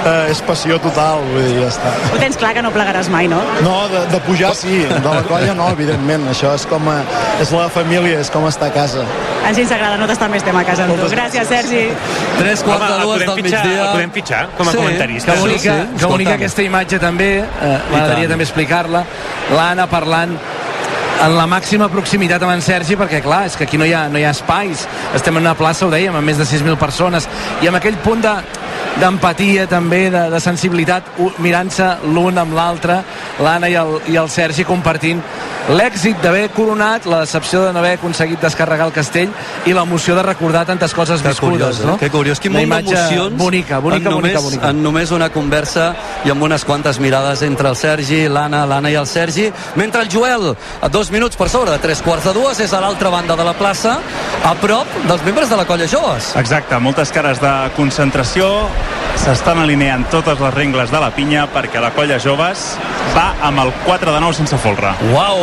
eh, 0.05 0.31
és 0.31 0.43
passió 0.47 0.79
total, 0.85 1.25
vull 1.33 1.49
dir, 1.49 1.57
ja 1.65 1.71
està. 1.73 1.95
Ho 2.13 2.21
tens 2.23 2.39
clar 2.39 2.53
que 2.55 2.63
no 2.63 2.71
plegaràs 2.75 3.11
mai, 3.11 3.27
no? 3.33 3.41
No, 3.65 3.75
de, 3.91 4.05
de 4.13 4.21
pujar 4.29 4.53
sí, 4.59 4.85
de 4.93 5.03
la 5.09 5.25
colla 5.27 5.57
no, 5.59 5.71
evidentment. 5.75 6.29
Això 6.31 6.55
és 6.55 6.69
com 6.71 6.87
a, 6.93 7.01
és 7.43 7.51
la 7.57 7.64
família, 7.71 8.21
és 8.21 8.31
com 8.31 8.47
estar 8.49 8.69
a 8.69 8.73
casa. 8.73 9.05
Ens 9.49 9.59
ens 9.59 9.73
agrada 9.73 9.97
no 10.01 10.07
t'estar 10.09 10.29
més 10.33 10.43
temps 10.43 10.59
a 10.61 10.65
casa 10.65 10.85
amb 10.85 10.97
tu. 10.99 11.09
Gràcies, 11.13 11.47
Sergi. 11.49 11.85
Tres 12.39 12.63
quarts 12.65 12.89
de 12.89 12.99
dues 13.03 13.25
del 13.27 13.43
migdia. 13.43 13.63
el 13.85 13.93
podem 13.93 14.11
fitxar 14.11 14.49
com 14.57 14.69
a 14.69 14.73
Sí, 14.73 14.77
comentarista. 14.79 15.33
Que 15.33 15.41
bonica, 15.41 15.75
Sí, 15.75 15.89
sí, 15.93 15.99
que 16.01 16.07
bonica 16.07 16.35
aquesta 16.35 16.63
imatge 16.63 16.99
també, 16.99 17.31
eh, 17.41 17.79
m'agradaria 17.91 18.29
també 18.29 18.45
explicar-la. 18.45 19.05
L'Anna 19.55 19.87
parlant 19.87 20.37
en 21.25 21.37
la 21.37 21.47
màxima 21.47 21.89
proximitat 21.89 22.43
amb 22.43 22.53
en 22.53 22.63
Sergi, 22.63 22.97
perquè 22.97 23.23
clar, 23.23 23.47
és 23.47 23.57
que 23.57 23.65
aquí 23.65 23.79
no 23.79 23.87
hi 23.87 23.93
ha, 23.93 24.09
no 24.09 24.19
hi 24.19 24.25
ha 24.25 24.31
espais. 24.31 24.87
Estem 25.15 25.37
en 25.37 25.43
una 25.47 25.55
plaça, 25.55 25.87
ho 25.87 25.91
dèiem, 25.91 26.15
amb 26.15 26.27
més 26.27 26.37
de 26.39 26.45
6.000 26.45 26.77
persones, 26.77 27.29
i 27.63 27.69
amb 27.69 27.77
aquell 27.77 27.97
punt 27.97 28.21
de 28.21 28.35
d'empatia 29.01 29.67
també, 29.71 30.07
de, 30.13 30.29
de 30.31 30.41
sensibilitat 30.41 31.17
mirant-se 31.43 31.87
l'un 32.15 32.39
amb 32.39 32.55
l'altre 32.55 33.01
l'Anna 33.43 33.71
i, 33.71 33.75
el, 33.79 33.99
i 34.13 34.19
el 34.21 34.31
Sergi 34.31 34.65
compartint 34.69 35.23
l'èxit 35.75 36.21
d'haver 36.21 36.51
coronat 36.53 37.07
la 37.09 37.23
decepció 37.23 37.63
de 37.65 37.73
no 37.73 37.81
haver 37.81 37.95
aconseguit 37.97 38.43
descarregar 38.43 38.87
el 38.91 38.93
castell 38.93 39.31
i 39.65 39.73
l'emoció 39.73 40.15
de 40.15 40.23
recordar 40.23 40.67
tantes 40.69 40.93
coses 40.95 41.23
Que 41.23 41.33
viscudes 41.33 41.57
curiós, 41.57 41.81
eh? 41.81 41.87
no? 41.89 41.97
Que 41.99 42.11
curiós, 42.13 42.41
quin 42.41 42.53
munt 42.53 42.69
d'emocions 42.69 43.39
bonica, 43.41 43.79
bonica, 43.81 44.11
en 44.11 44.15
només, 44.15 44.35
bonica, 44.35 44.43
bonica. 44.45 44.71
en 44.71 44.83
només 44.85 45.15
una 45.17 45.31
conversa 45.33 45.87
i 46.25 46.33
amb 46.35 46.45
unes 46.45 46.67
quantes 46.69 47.01
mirades 47.01 47.43
entre 47.43 47.73
el 47.73 47.79
Sergi, 47.81 48.27
l'Anna, 48.29 48.65
l'Anna 48.69 48.93
i 48.93 48.99
el 49.01 49.09
Sergi, 49.09 49.49
mentre 49.81 50.05
el 50.05 50.13
Joel, 50.13 50.51
a 50.55 50.89
dos 50.93 51.11
minuts 51.11 51.41
per 51.41 51.49
sobre 51.49 51.73
de 51.73 51.81
tres 51.81 52.03
quarts 52.05 52.29
de 52.29 52.35
dues, 52.37 52.61
és 52.61 52.73
a 52.73 52.83
l'altra 52.85 53.11
banda 53.11 53.37
de 53.37 53.49
la 53.49 53.57
plaça, 53.57 53.97
a 54.45 54.55
prop 54.61 55.01
dels 55.09 55.25
membres 55.25 55.49
de 55.49 55.57
la 55.57 55.65
colla 55.65 55.89
joves. 55.89 56.35
Exacte, 56.37 56.77
moltes 56.79 57.13
cares 57.15 57.41
de 57.41 57.55
concentració, 57.79 58.51
s'estan 59.25 59.59
alineant 59.63 60.05
totes 60.13 60.41
les 60.41 60.55
rengles 60.55 60.91
de 60.93 61.01
la 61.01 61.11
pinya 61.15 61.47
perquè 61.49 61.81
la 61.81 61.93
colla 61.97 62.19
joves 62.21 62.75
va 63.15 63.31
amb 63.47 63.63
el 63.63 63.71
4 63.85 64.13
de 64.13 64.21
9 64.21 64.37
sense 64.37 64.57
folre. 64.59 64.91
Uau, 65.13 65.39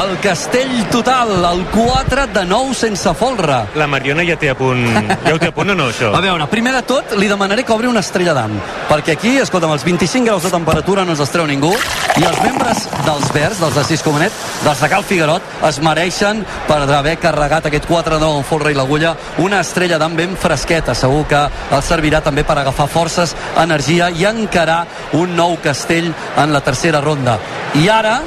el 0.00 0.16
castell 0.24 0.72
total, 0.90 1.32
el 1.44 1.64
4 1.74 2.26
de 2.32 2.44
9 2.48 2.74
sense 2.74 3.12
folre. 3.14 3.58
La 3.76 3.86
Mariona 3.90 4.24
ja 4.26 4.38
té 4.40 4.50
a 4.50 4.56
punt... 4.56 4.80
Ja 5.26 5.34
ho 5.34 5.40
té 5.42 5.50
a 5.50 5.54
punt 5.54 5.74
o 5.74 5.76
no, 5.76 5.90
això? 5.92 6.12
A 6.18 6.22
veure, 6.24 6.46
primer 6.50 6.72
de 6.78 6.82
tot, 6.88 7.12
li 7.20 7.28
demanaré 7.28 7.64
que 7.66 7.74
obri 7.74 7.90
una 7.90 8.00
estrella 8.00 8.32
d'am, 8.36 8.56
perquè 8.88 9.14
aquí, 9.18 9.34
escolta'm, 9.42 9.74
els 9.76 9.84
25 9.84 10.26
graus 10.26 10.46
de 10.46 10.52
temperatura 10.54 11.04
no 11.04 11.14
ens 11.14 11.20
els 11.22 11.32
treu 11.34 11.46
ningú, 11.48 11.72
i 12.16 12.24
els 12.24 12.40
membres 12.42 12.86
dels 13.04 13.28
Verds, 13.36 13.60
dels 13.60 13.76
de 13.76 13.84
Cis 13.90 14.04
Comunet, 14.06 14.40
dels 14.64 14.80
de 14.80 14.90
Cal 14.92 15.04
Figuerot, 15.04 15.52
es 15.68 15.80
mereixen 15.84 16.42
per 16.68 16.80
haver 16.86 17.16
carregat 17.20 17.68
aquest 17.68 17.88
4 17.90 18.16
de 18.16 18.24
9 18.24 18.40
en 18.40 18.48
folre 18.48 18.72
i 18.72 18.78
l'agulla, 18.78 19.14
una 19.44 19.60
estrella 19.60 20.00
d'am 20.00 20.16
ben 20.16 20.36
fresqueta, 20.40 20.96
segur 20.96 21.26
que 21.28 21.44
els 21.76 21.92
servirà 21.92 22.22
també 22.24 22.46
per 22.48 22.58
agafar 22.58 22.79
forces, 22.88 23.34
energia 23.60 24.10
i 24.10 24.24
encarar 24.28 24.86
un 25.18 25.34
nou 25.36 25.56
castell 25.62 26.12
en 26.36 26.52
la 26.52 26.60
tercera 26.64 27.00
ronda. 27.00 27.38
I 27.74 27.88
ara, 27.88 28.20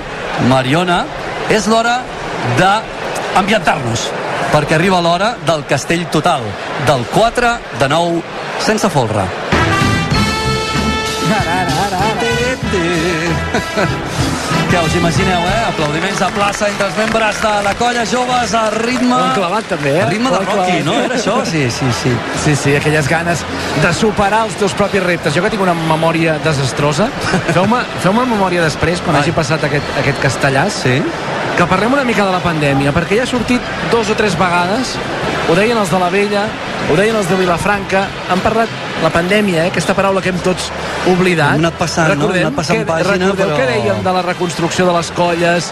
Mariona, 0.49 1.03
és 1.49 1.67
l'hora 1.67 2.01
d'ambientar-nos 2.59 4.09
perquè 4.53 4.75
arriba 4.77 5.01
l'hora 5.01 5.33
del 5.45 5.65
castell 5.65 6.05
total, 6.13 6.43
del 6.85 7.05
4 7.13 7.55
de 7.79 7.89
9 7.89 8.21
sense 8.61 8.89
folre. 8.89 9.25
Què 14.73 14.79
us 14.81 14.93
imagineu, 14.97 15.43
eh? 15.45 15.57
Aplaudiments 15.67 16.21
a 16.25 16.31
plaça 16.33 16.65
entre 16.65 16.87
els 16.87 16.95
membres 16.97 17.37
de 17.43 17.49
la 17.61 17.75
colla 17.77 18.01
joves 18.09 18.55
a 18.57 18.63
ritme... 18.73 19.13
Ho 19.13 19.27
han 19.27 19.35
clavat 19.35 19.67
també, 19.69 19.91
eh? 19.99 20.01
A 20.01 20.07
ritme 20.09 20.31
de 20.33 20.39
Rocky, 20.39 20.55
clavat. 20.55 20.87
no? 20.87 20.95
Era 20.97 21.19
això? 21.19 21.35
Sí, 21.45 21.61
sí, 21.75 21.91
sí. 21.93 22.13
Sí, 22.41 22.55
sí, 22.57 22.73
aquelles 22.79 23.05
ganes 23.11 23.43
de 23.83 23.91
superar 23.93 24.47
els 24.47 24.57
teus 24.57 24.73
propis 24.79 25.05
reptes. 25.05 25.37
Jo 25.37 25.45
que 25.45 25.53
tinc 25.53 25.61
una 25.61 25.75
memòria 25.77 26.39
desastrosa, 26.41 27.11
feu-me 27.53 27.83
feu 28.01 28.17
memòria 28.17 28.65
després, 28.65 29.05
quan 29.05 29.21
hagi 29.21 29.35
passat 29.37 29.69
aquest, 29.69 29.93
aquest 30.01 30.25
castellàs, 30.25 30.81
sí? 30.87 30.97
que 31.53 31.69
parlem 31.69 31.93
una 31.93 32.07
mica 32.09 32.25
de 32.25 32.33
la 32.33 32.41
pandèmia, 32.41 32.95
perquè 32.97 33.21
ja 33.21 33.27
ha 33.27 33.29
sortit 33.29 33.61
dos 33.93 34.09
o 34.09 34.17
tres 34.17 34.33
vegades 34.41 34.97
ho 35.43 35.55
deien 35.57 35.77
els 35.77 35.89
de 35.91 35.99
la 35.99 36.07
Vella, 36.09 36.47
ho 36.91 36.95
deien 36.99 37.15
els 37.15 37.29
de 37.29 37.35
Vilafranca, 37.39 38.05
han 38.29 38.39
parlat 38.43 38.69
la 39.03 39.09
pandèmia, 39.09 39.65
eh, 39.65 39.71
aquesta 39.71 39.93
paraula 39.97 40.21
que 40.21 40.29
hem 40.29 40.39
tots 40.43 40.69
oblidat. 41.07 41.55
Hem 41.57 41.65
anat 41.65 41.77
passant, 41.79 42.07
no? 42.07 42.15
Recordem 42.15 42.41
Hem 42.41 42.47
anat 42.47 42.55
passant 42.61 42.79
que, 42.79 42.85
pàgina, 42.85 43.25
recordeu 43.31 43.47
però- 43.47 43.57
què 43.57 43.67
dèiem 43.67 44.03
de 44.03 44.13
la 44.13 44.21
reconstrucció 44.21 44.85
de 44.85 44.93
les 44.97 45.11
colles, 45.11 45.71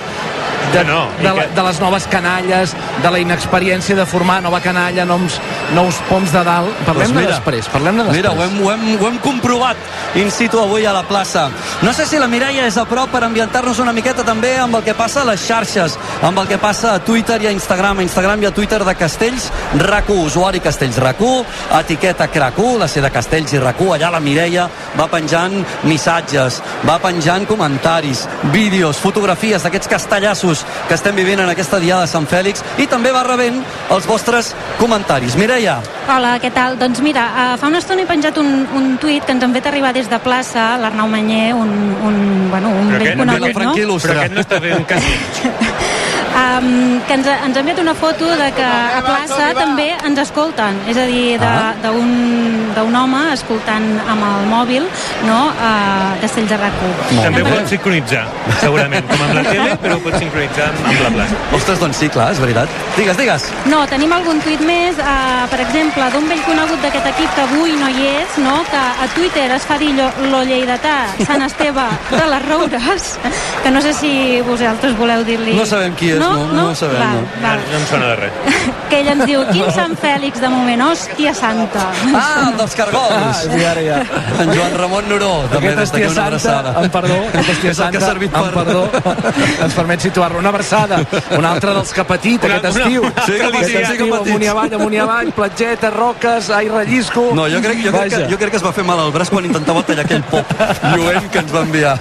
de, 0.71 0.83
no, 0.85 1.07
de, 1.19 1.23
la, 1.23 1.33
que- 1.41 1.55
de 1.55 1.63
les 1.63 1.79
noves 1.81 2.05
canalles, 2.07 2.73
de 3.03 3.11
la 3.11 3.19
inexperiència 3.19 3.95
de 3.95 4.05
formar 4.05 4.41
nova 4.41 4.61
canalla, 4.61 5.03
noms, 5.05 5.39
nous 5.73 5.95
poms 6.07 6.31
de 6.31 6.43
dalt. 6.43 6.69
Parlem-ne 6.85 7.13
Doncs 7.13 7.15
mira, 7.17 7.35
després, 7.35 7.67
parlem-ne 7.67 8.03
després. 8.03 8.17
Mira, 8.17 8.31
ho 8.31 8.43
hem, 8.43 8.61
ho, 8.65 8.71
hem, 8.71 9.01
ho 9.01 9.07
hem 9.09 9.17
comprovat 9.19 9.75
in 10.15 10.29
situ 10.31 10.59
avui 10.59 10.85
a 10.85 10.93
la 10.93 11.03
plaça. 11.03 11.49
No 11.81 11.91
sé 11.93 12.05
si 12.05 12.19
la 12.19 12.27
Mireia 12.27 12.67
és 12.67 12.77
a 12.77 12.85
prop 12.85 13.09
per 13.11 13.23
ambientar-nos 13.23 13.79
una 13.79 13.91
miqueta 13.91 14.23
també 14.23 14.57
amb 14.59 14.75
el 14.75 14.83
que 14.83 14.93
passa 14.93 15.21
a 15.21 15.25
les 15.25 15.41
xarxes, 15.45 15.97
amb 16.21 16.37
el 16.39 16.47
que 16.47 16.57
passa 16.57 16.93
a 16.95 16.99
Twitter 17.03 17.41
i 17.41 17.47
a 17.47 17.51
Instagram, 17.51 17.99
a 17.99 18.03
Instagram 18.03 18.43
i 18.43 18.45
a 18.45 18.51
Twitter 18.51 18.83
de 18.85 18.95
Castells 18.95 19.51
RAC1, 19.75 20.25
usuari 20.25 20.59
Castells 20.61 20.97
RAC1, 21.01 21.45
etiqueta 21.79 22.29
CRAC1, 22.31 22.77
la 22.81 22.87
C 22.87 23.01
de 23.03 23.11
Castells 23.13 23.53
i 23.55 23.61
RAC1, 23.61 23.95
allà 23.97 24.11
la 24.13 24.21
Mireia 24.23 24.67
va 24.97 25.07
penjant 25.11 25.57
missatges, 25.89 26.61
va 26.87 26.99
penjant 27.03 27.47
comentaris, 27.49 28.27
vídeos, 28.53 29.01
fotografies 29.01 29.65
d'aquests 29.65 29.91
castellassos 29.91 30.65
que 30.87 30.97
estem 30.97 31.17
vivint 31.17 31.41
en 31.43 31.49
aquesta 31.51 31.81
diada 31.81 32.05
de 32.05 32.11
Sant 32.11 32.27
Fèlix 32.29 32.63
i 32.81 32.87
també 32.91 33.13
va 33.15 33.25
rebent 33.27 33.61
els 33.91 34.07
vostres 34.09 34.53
comentaris. 34.79 35.37
Mireia, 35.39 35.79
Hola, 36.11 36.35
què 36.43 36.49
tal? 36.51 36.75
Doncs 36.81 36.99
mira, 37.05 37.23
uh, 37.31 37.57
fa 37.61 37.69
una 37.69 37.79
estona 37.79 38.03
he 38.03 38.09
penjat 38.09 38.37
un, 38.41 38.65
un 38.75 38.95
tuit 39.01 39.23
que 39.23 39.35
ens 39.35 39.45
han 39.45 39.53
fet 39.55 39.69
arribar 39.69 39.93
des 39.95 40.09
de 40.11 40.19
plaça, 40.19 40.73
l'Arnau 40.81 41.07
Manyer, 41.11 41.53
un, 41.55 41.71
un, 42.09 42.17
bueno, 42.51 42.73
un 42.81 42.91
Però 42.91 43.03
vell 43.05 43.21
conegut, 43.21 43.47
no? 43.47 43.99
però 44.01 44.17
aquest 44.17 44.35
no 44.35 44.47
està 44.47 44.63
fent 44.65 44.89
castig. 44.89 45.67
um, 46.35 46.99
que 47.07 47.13
ens, 47.19 47.27
ens 47.27 47.57
ha 47.57 47.59
enviat 47.61 47.79
una 47.79 47.93
foto 47.95 48.25
de 48.39 48.51
que 48.55 48.63
a 48.63 49.01
plaça 49.05 49.51
també 49.57 49.89
ens 50.07 50.19
escolten, 50.19 50.79
és 50.87 50.97
a 50.97 51.05
dir, 51.09 51.37
Ah. 51.41 51.73
de- 51.81 51.87
d'un 51.87 52.51
d'un 52.71 52.95
home 52.95 53.19
escoltant 53.33 53.83
amb 54.07 54.23
el 54.23 54.45
mòbil 54.47 54.85
no, 55.25 55.49
a 55.59 56.13
Castells 56.21 56.47
de 56.49 56.55
RAC1. 56.55 57.21
També 57.25 57.41
ho 57.41 57.45
pots 57.49 57.69
sincronitzar, 57.73 58.21
segurament, 58.61 59.03
com 59.09 59.21
amb 59.25 59.33
la 59.35 59.43
tele, 59.43 59.75
però 59.81 59.97
ho 59.97 59.99
pots 60.05 60.19
sincronitzar 60.21 60.69
amb, 60.69 60.85
amb 60.87 61.01
la 61.03 61.09
plaça. 61.17 61.35
Ostres, 61.57 61.79
doncs 61.81 61.97
sí, 61.99 62.07
clar, 62.09 62.29
és 62.31 62.39
veritat. 62.39 62.69
Digues, 62.95 63.17
digues. 63.19 63.49
No, 63.65 63.81
tenim 63.91 64.13
algun 64.15 64.39
tuit 64.45 64.61
més, 64.63 64.95
uh, 65.03 65.43
per 65.51 65.59
exemple, 65.65 66.07
d'un 66.13 66.29
vell 66.31 66.41
conegut 66.47 66.79
d'aquest 66.85 67.09
equip 67.11 67.35
que 67.35 67.41
avui 67.41 67.75
no 67.81 67.89
hi 67.91 68.07
és, 68.21 68.37
no? 68.39 68.55
que 68.71 68.77
a 69.03 69.07
Twitter 69.15 69.49
es 69.51 69.67
fa 69.67 69.77
dir 69.77 69.91
lo, 69.97 70.07
lo 70.31 70.43
lleidatà 70.47 70.95
Sant 71.27 71.43
Esteve 71.43 71.83
de 72.09 72.23
les 72.31 72.45
Roures, 72.47 73.09
que 73.63 73.71
no 73.71 73.81
sé 73.81 73.91
si 73.93 74.39
vosaltres 74.47 74.95
voleu 74.97 75.25
dir-li... 75.27 75.57
No 75.59 75.65
sabem 75.65 75.93
qui 75.99 76.13
és, 76.15 76.19
no, 76.21 76.29
no, 76.45 76.53
no 76.53 76.69
ho 76.69 76.75
sabem. 76.75 76.99
Val, 77.01 77.21
no. 77.21 77.41
val. 77.47 77.59
No 77.71 77.77
em 77.81 77.85
sona 77.89 78.07
de 78.11 78.15
res. 78.21 78.31
Que 78.91 78.97
ell 78.99 79.07
ens 79.07 79.21
diu, 79.23 79.41
quin 79.47 79.69
Sant 79.71 79.93
Fèlix 79.95 80.41
de 80.43 80.49
moment, 80.51 80.81
hòstia 80.83 81.31
santa. 81.33 81.85
Ah, 82.11 82.49
el 82.49 82.57
dels 82.59 82.73
cargols. 82.75 83.13
Ah, 83.15 83.29
sí, 83.39 83.61
ara 83.63 83.83
ja. 83.85 83.99
En 84.43 84.49
Joan 84.51 84.73
Ramon 84.75 85.07
Noró, 85.07 85.29
també 85.53 85.69
Aquest 85.71 85.79
des 85.79 85.91
d'aquí 85.93 86.09
una 86.11 86.25
abraçada. 86.25 86.73
santa, 86.73 86.79
amb 86.81 86.91
perdó, 86.91 87.19
aquest 87.41 87.61
que 87.61 87.73
santa, 87.77 88.01
ha 88.01 88.09
servit 88.09 88.35
amb 88.35 88.49
per... 88.51 88.65
perdó, 88.65 88.81
ens 89.63 89.73
permet 89.77 90.03
situar-lo. 90.03 90.39
Una 90.43 90.49
abraçada, 90.51 90.99
un 91.37 91.45
altre 91.47 91.71
dels 91.77 91.93
que 91.95 92.01
ha 92.03 92.07
patit 92.09 92.43
Una- 92.43 92.57
aquest 92.57 92.75
una- 92.75 92.83
estiu. 92.89 93.01
una- 93.07 93.25
sí, 93.25 93.31
que 93.31 93.45
aquest 93.45 93.61
patia, 93.61 93.85
sí 93.93 93.97
que 94.01 94.09
patits. 94.11 94.27
amunt 94.27 94.43
i 94.43 94.51
avall, 94.51 94.73
amunt 94.81 94.93
i 94.93 95.01
avall, 95.05 95.31
platgeta, 95.39 95.89
roques, 95.95 96.49
ai, 96.49 96.67
rellisco... 96.67 97.29
No, 97.33 97.47
jo 97.47 97.61
crec, 97.63 97.79
jo, 97.85 97.93
crec 97.95 98.11
que, 98.17 98.27
jo 98.33 98.37
crec 98.43 98.51
que 98.51 98.57
es 98.59 98.65
va 98.67 98.73
fer 98.75 98.83
mal 98.83 98.99
al 98.99 99.13
braç 99.15 99.31
quan 99.31 99.47
intentava 99.47 99.85
tallar 99.87 100.03
aquell 100.03 100.23
pop 100.27 100.51
lluent 100.97 101.31
que 101.31 101.39
ens 101.45 101.55
va 101.55 101.63
enviar. 101.63 101.95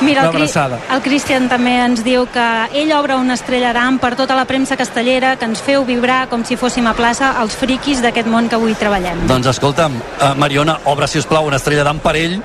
Mira, 0.00 0.28
Una 0.30 0.42
el, 0.42 0.76
el 0.96 1.02
Cristian 1.06 1.46
també 1.48 1.76
ens 1.84 2.02
diu 2.02 2.26
que 2.34 2.46
ell 2.74 2.90
obre 2.98 3.05
una 3.14 3.36
estrella 3.38 3.70
d'am 3.76 4.00
per 4.02 4.16
tota 4.18 4.34
la 4.34 4.44
premsa 4.48 4.74
castellera, 4.76 5.36
que 5.38 5.46
ens 5.46 5.60
feu 5.62 5.84
vibrar 5.86 6.24
com 6.28 6.42
si 6.44 6.56
fóssim 6.58 6.86
a 6.90 6.94
plaça 6.98 7.28
els 7.42 7.54
friquis 7.54 8.00
d'aquest 8.02 8.26
món 8.26 8.48
que 8.50 8.56
avui 8.58 8.74
treballem. 8.74 9.20
Doncs 9.30 9.46
escolta'm, 9.52 9.94
uh, 9.94 10.32
Mariona, 10.34 10.80
obre, 10.90 11.06
si 11.06 11.20
us 11.22 11.28
plau, 11.30 11.46
una 11.46 11.60
estrella 11.60 11.84
d'am 11.86 12.00
per 12.02 12.16
ell 12.18 12.40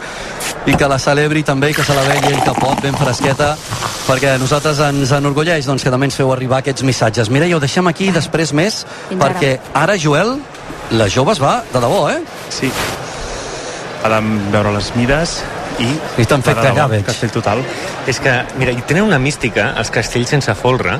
i 0.69 0.75
que 0.77 0.87
la 0.87 0.99
celebri 1.01 1.41
també 1.47 1.71
i 1.71 1.73
que 1.73 1.83
se 1.83 1.95
la 1.97 2.03
vegi 2.05 2.33
ell 2.35 2.43
que 2.45 2.53
pot, 2.59 2.77
ben 2.83 2.93
fresqueta, 2.99 3.55
perquè 4.05 4.35
a 4.35 4.41
nosaltres 4.41 4.83
ens 4.91 5.15
enorgulleix 5.17 5.65
doncs, 5.65 5.83
que 5.83 5.93
també 5.93 6.11
ens 6.11 6.19
feu 6.19 6.29
arribar 6.35 6.59
aquests 6.61 6.85
missatges. 6.85 7.31
Mireia, 7.33 7.57
ho 7.57 7.63
deixem 7.63 7.87
aquí 7.89 8.11
i 8.11 8.15
després 8.15 8.53
més, 8.53 8.83
Fins 9.09 9.17
ara. 9.17 9.33
perquè 9.33 9.57
ara, 9.73 9.97
Joel, 9.97 10.37
la 10.91 11.09
jove 11.09 11.33
es 11.33 11.41
va 11.41 11.63
de 11.73 11.79
debò, 11.79 12.03
eh? 12.11 12.21
Sí. 12.49 12.69
Vam 14.03 14.37
veure 14.51 14.75
les 14.77 14.93
mides 14.97 15.41
i... 15.79 15.89
I 16.21 16.27
t'han 16.27 16.43
fet 16.45 16.59
callar, 16.59 16.87
veig. 16.91 17.05
Castell 17.07 17.33
total. 17.33 17.63
És 18.09 18.19
que, 18.23 18.33
mira, 18.59 18.73
i 18.75 18.83
tenen 18.87 19.07
una 19.07 19.19
mística, 19.21 19.71
els 19.79 19.91
castells 19.93 20.33
sense 20.35 20.55
folre, 20.59 20.97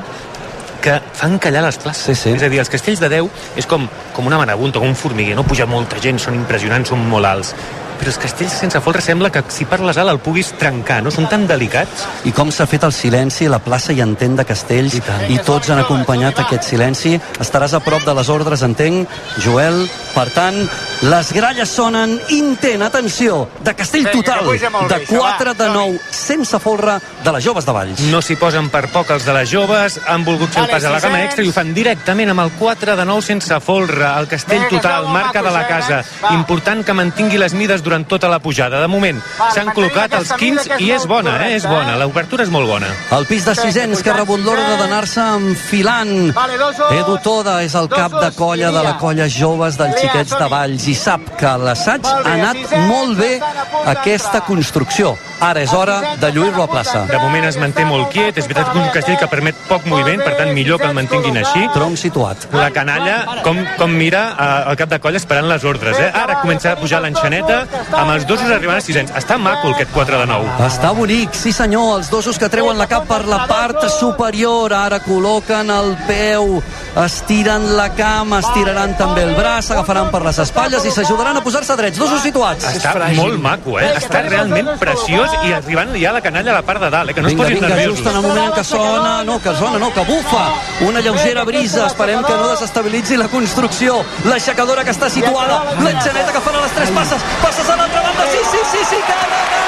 que 0.82 0.98
fan 1.14 1.38
callar 1.38 1.62
les 1.62 1.78
places. 1.78 2.04
Sí, 2.10 2.14
sí. 2.18 2.34
És 2.36 2.42
a 2.42 2.50
dir, 2.50 2.58
els 2.60 2.70
castells 2.72 3.00
de 3.00 3.08
Déu 3.12 3.30
és 3.56 3.68
com, 3.70 3.86
com 4.16 4.26
una 4.26 4.40
marabunta, 4.40 4.82
com 4.82 4.90
un 4.90 4.98
formiguer, 4.98 5.36
no 5.38 5.46
puja 5.46 5.68
molta 5.70 6.00
gent, 6.02 6.18
són 6.20 6.40
impressionants, 6.40 6.90
són 6.90 7.06
molt 7.08 7.28
alts. 7.28 7.54
Però 8.02 8.10
els 8.10 8.18
castells 8.18 8.54
sense 8.58 8.80
folre 8.82 8.98
sembla 9.04 9.28
que 9.30 9.44
si 9.54 9.62
parles 9.70 9.94
alt 10.00 10.10
el 10.10 10.18
puguis 10.18 10.48
trencar, 10.58 10.98
no? 11.06 11.12
Són 11.14 11.28
tan 11.30 11.44
delicats. 11.46 12.02
I 12.26 12.32
com 12.34 12.50
s'ha 12.50 12.66
fet 12.66 12.82
el 12.82 12.90
silenci, 12.92 13.46
la 13.46 13.60
plaça 13.62 13.94
hi 13.94 14.00
entén 14.02 14.34
de 14.34 14.42
Castells 14.44 14.96
i, 14.98 15.02
i 15.30 15.38
tots 15.46 15.70
han 15.70 15.78
acompanyat 15.84 16.40
aquest 16.42 16.66
silenci. 16.66 17.14
Estaràs 17.38 17.76
a 17.78 17.80
prop 17.84 18.02
de 18.02 18.14
les 18.18 18.28
ordres, 18.32 18.64
entenc, 18.66 19.06
Joel. 19.44 19.84
Per 20.12 20.24
tant, 20.34 20.58
les 21.06 21.30
gralles 21.32 21.70
sonen 21.72 22.16
intent, 22.34 22.82
atenció, 22.84 23.46
de 23.64 23.72
Castell 23.78 24.10
total, 24.10 24.42
de 24.50 24.58
bé, 24.58 24.96
això, 24.98 25.22
4 25.22 25.54
de 25.62 25.68
9, 25.72 26.00
sense 26.12 26.58
folre, 26.60 26.98
de 27.24 27.32
les 27.32 27.46
joves 27.46 27.64
de 27.64 27.72
Valls. 27.72 28.02
No 28.10 28.20
s'hi 28.20 28.36
posen 28.36 28.68
per 28.68 28.88
poc 28.92 29.14
els 29.14 29.24
de 29.24 29.32
les 29.38 29.48
joves, 29.50 30.00
han 30.10 30.26
volgut 30.26 30.50
fer 30.52 30.66
el 30.66 30.74
pas 30.74 30.84
a 30.84 30.90
la 30.92 31.00
gamma 31.00 31.22
extra 31.24 31.46
i 31.46 31.48
ho 31.48 31.54
fan 31.54 31.72
directament 31.72 32.34
amb 32.34 32.44
el 32.44 32.52
4 32.58 32.98
de 32.98 33.06
9 33.08 33.24
sense 33.30 33.60
folre, 33.64 34.04
el 34.18 34.28
castell 34.28 34.66
total, 34.68 35.08
marca 35.14 35.40
de 35.40 35.54
la 35.54 35.64
casa. 35.70 36.02
eh? 36.02 36.34
Important 36.34 36.84
que 36.84 36.92
mantingui 36.98 37.38
les 37.40 37.54
mides 37.56 37.80
durant 37.82 37.91
tota 38.08 38.28
la 38.28 38.38
pujada. 38.42 38.80
De 38.80 38.88
moment, 38.88 39.20
Vale, 39.38 39.54
s'han 39.54 39.70
col·locat 39.76 40.16
els 40.18 40.32
aquesta 40.32 40.38
mida, 40.40 40.62
15 40.62 40.68
que 40.68 40.74
és 40.74 40.80
i 40.80 40.90
és 40.92 41.06
molt 41.06 41.12
bona, 41.12 41.34
eh? 41.46 41.56
És 41.56 41.66
bona. 41.68 41.96
L'obertura 42.00 42.46
és 42.46 42.50
molt 42.50 42.68
bona. 42.68 42.88
El 43.16 43.26
pis 43.30 43.44
de 43.44 43.54
sisens 43.58 44.02
que 44.02 44.10
ha 44.10 44.16
rebut 44.16 44.40
l'ordre 44.44 44.76
d'anar-se 44.80 45.20
enfilant. 45.38 46.32
Vale. 46.34 46.58
Edu 46.98 47.18
Toda 47.22 47.62
és 47.62 47.74
el 47.78 47.88
cap 47.92 48.14
de 48.18 48.30
colla 48.36 48.72
de 48.74 48.82
la 48.82 48.96
colla 48.98 49.28
joves 49.28 49.76
dels 49.78 49.98
xiquets 50.00 50.34
de 50.38 50.48
Valls 50.50 50.86
i 50.90 50.94
sap 50.98 51.34
que 51.38 51.52
l'assaig 51.60 52.06
ha 52.08 52.32
anat 52.32 52.76
molt 52.88 53.18
bé 53.20 53.32
aquesta 53.92 54.42
construcció. 54.46 55.14
Ara 55.42 55.62
és 55.64 55.72
hora 55.74 55.96
de 56.20 56.30
lluir-lo 56.30 56.62
a 56.62 56.68
plaça. 56.70 57.02
De 57.10 57.18
moment 57.18 57.44
es 57.48 57.56
manté 57.58 57.84
molt 57.84 58.12
quiet, 58.12 58.36
és 58.38 58.46
veritat 58.46 58.70
que 58.70 58.78
és 58.78 58.84
un 58.86 58.92
castell 58.94 59.18
que 59.18 59.28
permet 59.30 59.58
poc 59.66 59.88
moviment, 59.90 60.22
per 60.22 60.36
tant 60.38 60.52
millor 60.54 60.78
que 60.78 60.86
el 60.86 60.94
mantinguin 60.94 61.40
així. 61.40 61.64
Tronc 61.74 61.98
situat. 61.98 62.46
La 62.54 62.70
canalla, 62.74 63.40
com, 63.42 63.58
com 63.78 63.96
mira 63.98 64.22
eh, 64.30 64.70
el 64.70 64.78
cap 64.78 64.92
de 64.92 65.00
colla 65.02 65.18
esperant 65.18 65.48
les 65.50 65.66
ordres, 65.66 65.98
eh? 65.98 66.10
Ara 66.22 66.38
comença 66.42 66.72
a 66.72 66.76
pujar 66.78 67.02
l'enxaneta, 67.02 67.64
amb 67.92 68.12
els 68.14 68.26
dosos 68.28 68.50
arribant 68.50 68.78
a 68.78 68.84
sisens. 68.84 69.12
Està 69.18 69.38
maco 69.40 69.72
aquest 69.72 69.92
4 69.94 70.20
de 70.22 70.26
9. 70.30 70.52
Està 70.66 70.92
bonic, 70.96 71.34
sí 71.36 71.52
senyor, 71.54 71.98
els 71.98 72.10
dosos 72.12 72.38
que 72.40 72.48
treuen 72.52 72.78
la 72.78 72.88
cap 72.90 73.06
per 73.08 73.22
la 73.28 73.44
part 73.50 73.82
superior, 73.98 74.72
ara 74.76 75.00
col·loquen 75.04 75.70
el 75.72 75.94
peu, 76.08 76.60
estiren 77.04 77.70
la 77.78 77.88
cama, 77.96 78.42
estiraran 78.42 78.96
també 78.98 79.24
el 79.26 79.34
braç, 79.38 79.70
agafaran 79.72 80.10
per 80.12 80.22
les 80.26 80.38
espatlles 80.44 80.84
i 80.88 80.92
s'ajudaran 80.94 81.40
a 81.40 81.44
posar-se 81.44 81.76
drets, 81.78 81.98
dosos 81.98 82.22
situats. 82.24 82.68
Està 82.76 82.94
molt 83.16 83.40
maco, 83.42 83.78
eh? 83.80 83.92
Està 84.00 84.24
realment 84.28 84.74
preciós 84.80 85.32
i 85.46 85.54
arribant 85.56 85.94
ja 85.98 86.12
la 86.14 86.22
canalla 86.24 86.52
a 86.54 86.58
la 86.60 86.66
part 86.66 86.82
de 86.82 86.90
dalt, 86.92 87.10
eh? 87.10 87.16
Que 87.16 87.24
no 87.24 87.32
vinga, 87.32 87.42
es 87.42 87.48
posin 87.48 87.60
vinga, 87.60 87.74
nerviosos. 87.74 87.98
just 87.98 88.10
en 88.10 88.16
el 88.16 88.22
moment 88.22 88.46
en 88.46 88.52
què 88.52 88.64
sona, 88.64 89.24
no, 89.24 89.38
que 89.42 89.54
sona, 89.56 89.78
no, 89.78 89.92
que 89.92 90.04
bufa, 90.08 90.44
una 90.88 91.00
lleugera 91.00 91.44
brisa, 91.44 91.86
esperem 91.86 92.22
que 92.24 92.34
no 92.36 92.48
desestabilitzi 92.52 93.16
la 93.20 93.28
construcció, 93.28 93.98
l'aixecadora 94.24 94.84
que 94.84 94.92
està 94.94 95.10
situada, 95.10 95.62
l'enxaneta 95.80 96.32
que 96.32 96.42
farà 96.44 96.62
les 96.62 96.74
tres 96.76 96.90
passes, 96.96 97.26
passes 97.62 97.70
a 97.70 97.76
l'altra 97.76 98.00
banda, 98.02 98.24
sí, 98.30 98.38
sí, 98.50 98.58
sí, 98.70 98.78
sí, 98.90 98.98
càrrega! 99.06 99.60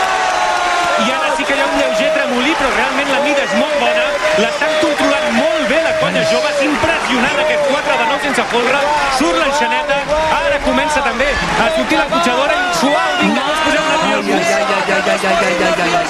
I 1.05 1.11
ara 1.11 1.37
sí 1.37 1.45
que 1.45 1.55
hi 1.55 1.61
ha 1.61 1.67
un 1.67 1.77
lleuger 1.79 2.11
tremolí, 2.15 2.55
però 2.59 2.71
realment 2.75 3.11
la 3.13 3.21
mida 3.23 3.43
és 3.45 3.55
molt 3.59 3.77
bona. 3.83 4.05
L'estan 4.43 4.75
controlant 4.83 5.29
molt 5.37 5.69
bé 5.71 5.81
la 5.85 5.93
colla 6.01 6.23
jove. 6.31 6.51
És 6.55 6.63
impressionant 6.67 7.41
aquest 7.45 7.67
4 7.71 7.97
de 8.01 8.07
9 8.11 8.21
sense 8.27 8.47
folre. 8.53 8.83
Surt 9.19 9.39
l'enxaneta. 9.43 9.99
Ara 10.41 10.61
comença 10.67 11.03
també 11.07 11.31
a 11.35 11.71
sortir 11.77 11.99
la 11.99 12.07
cotxadora 12.15 12.61
i 12.61 12.77
suau. 12.81 13.17
Vinga, 13.23 13.43
no 13.43 13.57
us 13.57 13.65
poseu 13.67 13.89
nerviosos. 13.91 14.53
Ja, 14.53 14.61
ja, 14.71 14.81
ja, 14.91 15.01
ja, 15.09 15.17
ja, 15.23 15.35
ja, 15.43 15.57
ja, 15.63 15.73
ja, 15.83 15.91
ja. 15.95 16.05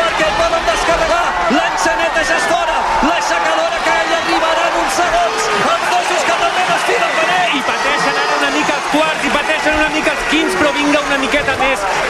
perquè 0.00 0.28
el 0.30 0.34
poden 0.42 0.72
descarregar. 0.72 1.23
L'enxaneta 1.23 1.23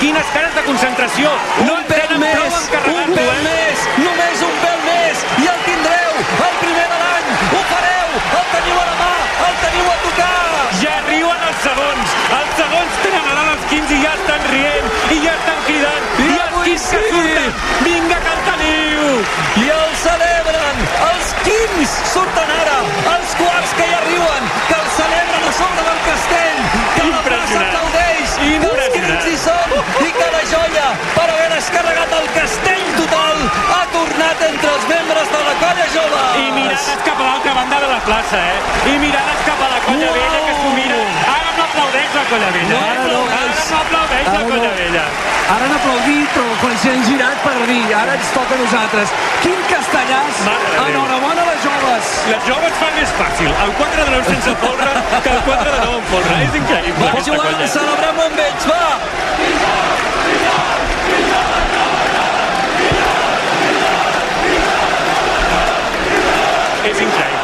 Quines 0.04 0.30
cares 0.34 0.52
de 0.52 0.62
concentració! 0.66 1.30
No 1.64 1.78
en 1.80 2.18
més, 2.20 2.56
Un 2.92 3.12
pèl 3.16 3.28
eh? 3.32 3.36
més! 3.46 3.84
Només 4.02 4.42
un 4.44 4.58
pèl 4.60 4.82
més! 4.84 5.22
I 5.40 5.46
el 5.48 5.62
tindreu! 5.64 6.18
El 6.44 6.58
primer 6.58 6.82
de 6.90 6.98
l'any! 7.00 7.30
Ho 7.46 7.62
fareu! 7.70 8.10
El 8.40 8.44
teniu 8.50 8.82
a 8.82 8.84
la 8.90 8.98
mà! 8.98 9.14
El 9.46 9.56
teniu 9.62 9.88
a 9.88 9.96
tocar! 10.02 10.58
Ja 10.82 10.98
riuen 11.06 11.46
els 11.48 11.64
segons! 11.64 12.12
Els 12.40 12.52
segons 12.60 13.00
tenen 13.06 13.30
ara 13.32 13.46
els 13.54 13.64
15 13.72 13.96
i 13.96 14.02
ja 14.02 14.12
estan 14.18 14.44
rient! 14.50 14.92
I 15.16 15.18
ja 15.24 15.32
estan 15.38 15.64
cridant! 15.70 16.12
I, 16.26 16.28
I 16.28 16.36
els 16.42 16.60
15 16.68 16.84
sí. 16.84 17.00
que 17.00 17.08
surten! 17.08 17.58
Vinga, 17.88 18.20
que 18.26 18.36
el 18.36 18.44
teniu! 18.50 19.10
I 19.64 19.66
el 19.78 19.98
celebren! 20.04 20.86
Els 21.08 21.34
15 21.48 21.90
surten 22.12 22.56
ara! 22.60 22.78
Els 23.14 23.36
quarts 23.40 23.76
que 23.80 23.88
hi 23.88 23.98
arriben 24.02 24.52
Que 24.68 24.78
el 24.82 24.94
celebren 25.00 25.48
a 25.48 25.58
sobre 25.62 25.90
del 25.90 26.06
castell! 26.10 26.64
Que 26.92 27.10
la 27.14 27.26
plaça 27.30 27.64
aplaudeix! 27.64 28.40
I 28.52 28.56
no 28.68 28.73
Davison, 29.34 30.06
i 30.06 30.12
que 30.14 30.26
la 30.30 30.42
joia 30.46 30.84
per 31.16 31.26
haver 31.26 31.50
descarregat 31.56 32.16
el 32.20 32.30
castell. 32.38 32.73
Pol 33.14 33.38
ha 33.74 33.82
tornat 33.94 34.42
entre 34.48 34.70
els 34.76 34.86
membres 34.90 35.28
de 35.34 35.40
la 35.48 35.54
colla 35.62 35.86
jove. 35.94 36.22
I 36.42 36.46
mirades 36.56 37.02
cap 37.06 37.20
a 37.20 37.26
l'altra 37.28 37.52
banda 37.60 37.80
de 37.84 37.90
la 37.92 38.00
plaça, 38.08 38.40
eh? 38.40 38.90
I 38.90 38.96
mirades 39.04 39.44
cap 39.48 39.62
a 39.62 39.68
la 39.74 39.80
colla 39.86 40.08
Uau. 40.08 40.16
vella 40.18 40.40
que 40.48 40.54
s'ho 40.60 40.72
mira. 40.78 40.98
Ara 41.34 41.52
no 41.58 41.66
aplaudeix 41.68 42.16
la 42.18 42.24
colla 42.32 42.50
vella. 42.56 42.74
Eh? 42.74 42.74
No, 42.74 42.82
ara, 42.90 43.06
no, 43.12 43.22
ara 43.38 43.54
no 43.70 43.78
aplaudeix 43.84 44.26
ara 44.32 44.40
la 44.40 44.50
colla 44.50 44.72
no. 44.72 44.74
vella. 44.80 45.06
Ara 45.54 45.68
han 45.68 45.74
aplaudit, 45.76 46.28
però 46.34 46.58
quan 46.62 46.76
s'han 46.82 47.02
girat 47.04 47.42
per 47.44 47.54
dir, 47.70 47.80
ara 48.00 48.18
ens 48.18 48.30
toca 48.34 48.56
a 48.56 48.60
nosaltres. 48.62 49.14
Quin 49.44 49.64
castellàs! 49.70 50.42
Enhorabona 50.86 51.44
a 51.44 51.48
les 51.50 51.66
joves! 51.68 52.12
Les 52.32 52.46
joves 52.48 52.78
fan 52.82 52.94
més 52.98 53.16
fàcil. 53.20 53.50
El 53.66 53.74
4 53.82 54.04
de 54.04 54.10
9 54.16 54.30
sense 54.32 54.56
folre 54.64 54.92
que 55.26 55.34
el 55.36 55.42
4 55.50 55.70
de 55.70 55.80
9 55.84 55.98
amb 56.00 56.14
folre. 56.14 56.38
És 56.48 56.60
increïble. 56.62 57.10
Va, 57.12 57.26
Joan, 57.28 57.66
celebrem-ho 57.78 58.30
amb 58.30 58.46
ells, 58.48 58.70
va! 58.72 58.84
Fins 59.42 60.73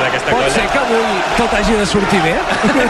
increïble, 0.01 0.09
aquesta 0.09 0.31
Pot 0.31 0.41
colla. 0.41 0.51
ser 0.55 0.67
que 0.73 0.79
avui 0.79 1.23
tot 1.37 1.53
hagi 1.55 1.75
de 1.77 1.87
sortir 1.87 2.21
bé? 2.23 2.35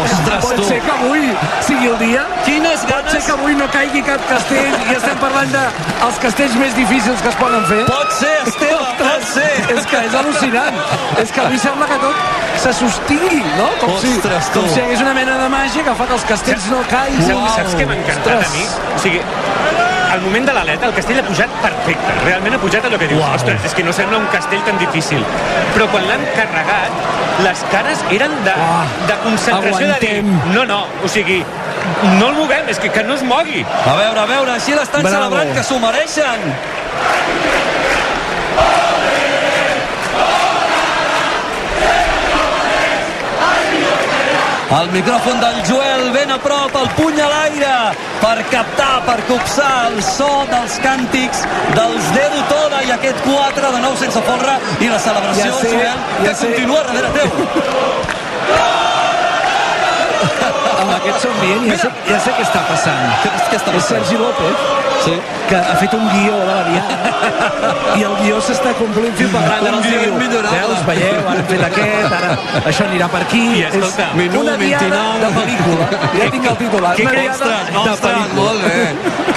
Ostres, 0.05 0.45
Pot 0.45 0.55
tu. 0.57 0.65
ser 0.65 0.81
que 0.81 0.91
avui 0.91 1.37
sigui 1.61 1.87
el 1.89 1.99
dia? 1.99 2.27
Quines 2.45 2.81
Pot 2.81 2.91
ganes- 2.91 3.13
ser 3.13 3.23
que 3.25 3.33
avui 3.33 3.55
no 3.55 3.67
caigui 3.71 4.03
cap 4.03 4.21
castell 4.29 4.75
i 4.91 4.95
estem 4.95 5.17
parlant 5.19 5.51
de 5.53 5.65
els 6.07 6.19
castells 6.19 6.55
més 6.57 6.75
difícils 6.75 7.21
que 7.23 7.29
es 7.29 7.35
poden 7.37 7.65
fer? 7.67 7.85
Pot 7.87 8.13
ser, 8.13 8.37
Esteve, 8.47 8.79
pot 8.99 9.23
ser. 9.35 9.51
És 9.77 9.87
que 9.87 9.97
és 10.07 10.15
al·lucinant. 10.15 10.75
És 11.19 11.31
que 11.33 11.41
avui 11.41 11.59
sembla 11.59 11.87
que 11.87 11.99
tot 11.99 12.17
se 12.57 12.73
sostingui, 12.73 13.43
no? 13.57 13.69
Com 13.81 13.99
si, 14.01 14.17
Ostres, 14.17 14.51
tu. 14.53 14.61
com 14.61 14.69
si 14.69 14.81
hi 14.81 14.83
hagués 14.85 15.01
una 15.01 15.15
mena 15.15 15.39
de 15.39 15.49
màgia 15.49 15.83
que 15.85 15.95
fa 15.95 16.07
que 16.07 16.13
els 16.15 16.25
castells 16.25 16.67
no 16.71 16.83
caiguin. 16.89 17.27
Saps, 17.27 17.55
saps 17.57 17.75
què 17.77 17.87
m'ha 17.87 17.95
encantat 17.95 18.47
a 18.47 18.51
mi? 18.55 18.65
O 18.97 18.99
sigui, 18.99 19.21
al 20.11 20.21
moment 20.25 20.47
de 20.47 20.55
l'aleta, 20.55 20.89
el 20.91 20.95
castell 20.97 21.21
ha 21.21 21.25
pujat 21.27 21.53
perfecte. 21.63 22.15
Realment 22.25 22.57
ha 22.57 22.61
pujat 22.63 22.87
allò 22.89 22.99
que 22.99 23.09
dius, 23.11 23.23
Uau. 23.23 23.37
ostres, 23.39 23.65
és 23.69 23.75
que 23.77 23.85
no 23.87 23.95
sembla 23.95 24.19
un 24.19 24.27
castell 24.35 24.63
tan 24.67 24.79
difícil. 24.81 25.25
Però 25.75 25.87
quan 25.93 26.07
l'han 26.09 26.25
carregat, 26.35 27.01
les 27.47 27.65
cares 27.73 28.03
eren 28.11 28.35
de, 28.47 28.55
Uah. 28.67 28.85
de 29.07 29.19
concentració 29.25 29.87
Aguantem. 29.87 30.01
de 30.01 30.35
dir, 30.35 30.55
no, 30.57 30.67
no, 30.67 30.83
o 31.05 31.09
sigui, 31.09 31.41
no 32.19 32.31
el 32.31 32.39
movem, 32.41 32.69
és 32.73 32.83
que, 32.83 32.91
que 32.91 33.05
no 33.07 33.15
es 33.15 33.23
mogui. 33.23 33.65
A 33.65 33.97
veure, 33.97 34.21
a 34.21 34.27
veure, 34.27 34.57
així 34.59 34.75
l'estan 34.77 35.07
celebrant, 35.07 35.55
que 35.55 35.67
s'ho 35.67 35.79
mereixen. 35.83 36.51
El 44.71 44.89
micròfon 44.93 45.41
del 45.41 45.57
Joel 45.67 46.13
ben 46.15 46.31
a 46.31 46.37
prop, 46.39 46.77
el 46.79 46.87
puny 46.95 47.17
a 47.19 47.27
l'aire, 47.27 47.73
per 48.21 48.37
captar, 48.53 49.01
per 49.09 49.17
copsar 49.27 49.73
el 49.89 49.99
so 50.07 50.29
dels 50.53 50.77
càntics 50.85 51.43
dels 51.75 52.13
Dedo 52.15 52.45
Toda 52.53 52.85
i 52.87 52.95
aquest 52.95 53.19
4 53.27 53.75
de 53.75 53.83
nou 53.83 53.99
sense 53.99 54.23
folre 54.31 54.55
i 54.79 54.93
la 54.95 55.03
celebració, 55.03 55.51
Ja 55.51 55.59
sé, 55.59 55.75
Joel, 55.75 56.09
ja 56.23 56.31
que 56.31 56.35
sé. 56.39 56.47
continua 56.47 56.87
darrere 56.87 57.13
teu. 57.19 58.17
Amb 60.91 60.97
aquest 60.99 61.23
somrient 61.23 61.67
ja 61.71 61.77
sé, 61.79 61.89
ja 62.09 62.19
sé 62.25 62.33
què 62.35 62.43
està 62.43 62.63
passant. 62.67 63.03
Què, 63.23 63.31
què 63.51 63.59
està 63.61 63.71
És 63.71 63.77
passant? 63.77 64.01
Sergi 64.01 64.17
López, 64.19 64.65
Sí. 65.01 65.13
que 65.49 65.57
ha 65.57 65.77
fet 65.81 65.95
un 65.97 66.03
guió 66.13 66.33
de 66.37 66.47
la 66.47 66.65
diada 66.67 66.97
i 67.99 68.03
el 68.05 68.15
guió 68.21 68.41
s'està 68.45 68.75
complint 68.77 69.15
fil 69.17 69.31
per 69.33 69.41
randa. 69.47 69.71
Un 69.71 69.77
Els 69.79 69.87
guió 69.87 70.01
diu, 70.03 70.13
immillorable. 70.17 70.59
Veus, 70.59 70.83
veieu, 70.89 71.21
ara 71.31 71.39
hem 71.39 71.47
fet 71.53 71.63
aquest, 71.69 72.17
ara 72.19 72.35
això 72.73 72.85
anirà 72.89 73.09
per 73.15 73.23
aquí. 73.25 73.41
I 73.61 73.63
escolta, 73.71 74.09
és 74.11 74.19
minut 74.19 74.43
una 74.43 74.57
diada 74.61 74.91
29. 74.91 75.23
de 75.23 75.31
pel·lícula. 75.39 75.89
Ja 76.19 76.29
tinc 76.35 76.51
el 76.51 76.59
titular. 76.65 76.93
Que 76.99 77.07
Una 77.07 77.25
ostres, 77.33 77.73
ostres, 77.85 78.35
molt 78.37 78.67
bé. 78.67 78.77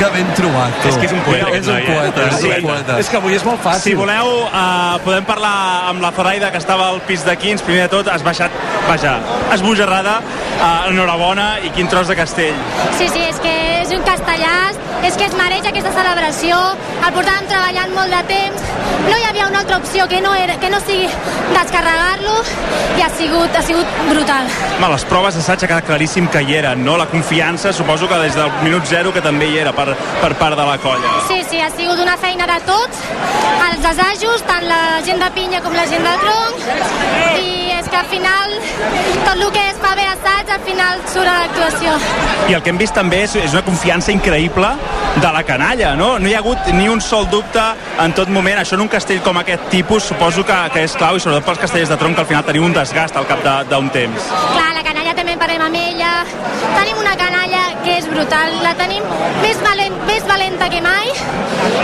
Que 0.01 0.11
ben 0.17 0.33
trobat, 0.35 0.81
tu. 0.81 0.89
És 0.89 0.97
que 0.99 1.05
és 1.05 1.15
un 1.15 1.23
poeta, 1.29 1.49
És 1.53 1.67
un 1.67 1.77
eh? 1.77 1.85
poeta, 1.87 2.27
és 2.27 2.33
És 2.33 2.43
un 2.43 2.67
poeta. 2.67 2.99
És 2.99 3.09
que 3.13 3.17
avui 3.21 3.37
és 3.39 3.45
molt 3.47 3.63
fàcil. 3.63 3.93
Si 3.93 3.93
voleu, 3.95 4.33
uh, 4.49 4.97
podem 5.05 5.23
parlar 5.23 5.55
amb 5.93 6.01
la 6.03 6.11
Zoraida, 6.11 6.51
que 6.51 6.57
estava 6.59 6.89
al 6.89 6.99
pis 7.07 7.23
de 7.23 7.37
Quins. 7.37 7.61
Primer 7.63 7.87
de 7.87 7.93
tot, 7.95 8.07
has 8.11 8.23
baixat, 8.25 8.51
vaja, 8.87 9.17
esbojarrada. 9.53 10.19
Uh, 10.53 10.91
enhorabona 10.93 11.57
i 11.65 11.71
quin 11.75 11.89
tros 11.91 12.07
de 12.07 12.15
castell. 12.15 12.55
Sí, 12.95 13.07
sí, 13.11 13.23
és 13.25 13.39
que 13.43 13.51
és 13.81 13.91
un 13.91 14.03
castellàs, 14.05 14.77
és 15.03 15.17
que 15.19 15.25
es 15.27 15.33
mereix 15.35 15.65
aquesta 15.67 15.91
celebració, 15.91 16.59
el 17.01 17.15
portàvem 17.15 17.49
treballant 17.49 17.91
molt 17.97 18.13
de 18.13 18.21
temps, 18.29 18.61
no 19.09 19.17
hi 19.17 19.25
havia 19.27 19.47
una 19.49 19.63
altra 19.63 19.79
opció 19.81 20.05
que 20.07 20.21
no, 20.23 20.31
era, 20.39 20.55
que 20.61 20.69
no 20.71 20.79
sigui 20.85 21.09
descarregar-lo 21.51 22.37
i 22.99 23.03
ha 23.03 23.09
sigut, 23.17 23.57
ha 23.57 23.63
sigut 23.65 23.97
brutal. 24.11 24.47
Home, 24.77 24.91
les 24.93 25.05
proves 25.09 25.39
d'assaig 25.39 25.65
ha 25.65 25.71
quedat 25.73 25.89
claríssim 25.89 26.29
que 26.31 26.45
hi 26.45 26.55
eren, 26.61 26.85
no? 26.85 26.95
La 27.01 27.09
confiança, 27.11 27.73
suposo 27.73 28.07
que 28.07 28.21
des 28.23 28.37
del 28.37 28.53
minut 28.61 28.87
zero 28.87 29.11
que 29.11 29.25
també 29.25 29.49
hi 29.51 29.59
era 29.65 29.73
per, 29.75 29.89
per 30.21 30.31
part 30.39 30.55
de 30.59 30.69
la 30.69 30.77
colla. 30.85 31.17
Sí, 31.27 31.41
sí, 31.49 31.59
ha 31.59 31.73
sigut 31.75 31.99
una 31.99 32.15
feina 32.21 32.47
de 32.53 32.61
tots, 32.69 33.03
els 33.71 33.91
assajos, 33.91 34.47
tant 34.47 34.69
la 34.69 35.01
gent 35.03 35.19
de 35.19 35.33
pinya 35.35 35.65
com 35.65 35.75
la 35.75 35.89
gent 35.91 36.07
del 36.07 36.23
tronc, 36.23 36.63
i 37.41 37.62
és 37.83 37.89
que 37.89 37.97
al 37.97 38.05
final 38.07 38.53
tot 39.25 39.35
el 39.35 39.51
que 39.51 39.63
es 39.69 39.79
fa 39.81 39.93
bé 39.97 40.05
assaig, 40.07 40.51
al 40.55 40.61
final 40.63 41.01
surt 41.11 41.27
a 41.27 41.35
l'actuació. 41.41 41.95
I 42.49 42.55
el 42.57 42.63
que 42.63 42.71
hem 42.71 42.79
vist 42.79 42.95
també 42.95 43.23
és, 43.25 43.35
és 43.41 43.55
una 43.55 43.63
confiança 43.65 44.13
increïble 44.13 44.69
de 45.19 45.31
la 45.35 45.43
canalla, 45.47 45.93
no? 45.99 46.13
No 46.19 46.29
hi 46.29 46.35
ha 46.37 46.41
hagut 46.43 46.71
ni 46.77 46.87
un 46.89 47.01
sol 47.03 47.27
dubte 47.31 47.63
en 48.03 48.15
tot 48.15 48.31
moment. 48.31 48.61
Això 48.61 48.79
en 48.79 48.85
un 48.85 48.91
castell 48.91 49.21
com 49.25 49.41
aquest 49.41 49.67
tipus 49.73 50.07
suposo 50.13 50.45
que, 50.47 50.59
que 50.73 50.85
és 50.87 50.95
clau 50.99 51.19
i 51.19 51.23
sobretot 51.23 51.49
pels 51.49 51.63
castells 51.65 51.91
de 51.91 51.99
tronc 51.99 52.15
que 52.15 52.25
al 52.25 52.31
final 52.31 52.47
teniu 52.47 52.67
un 52.67 52.75
desgast 52.75 53.19
al 53.19 53.27
cap 53.29 53.43
d'un 53.69 53.91
temps. 53.93 54.31
Clar, 54.53 54.71
la 54.71 54.83
canalla 54.83 54.92
també 55.23 55.37
parlem 55.39 55.61
amb 55.63 55.77
ella. 55.79 56.11
Tenim 56.75 56.97
una 56.99 57.13
canalla 57.15 57.61
que 57.83 57.93
és 58.01 58.07
brutal, 58.11 58.57
la 58.63 58.73
tenim 58.79 59.03
més, 59.41 59.59
valent, 59.63 59.95
més 60.07 60.25
valenta 60.27 60.67
que 60.71 60.81
mai 60.83 61.11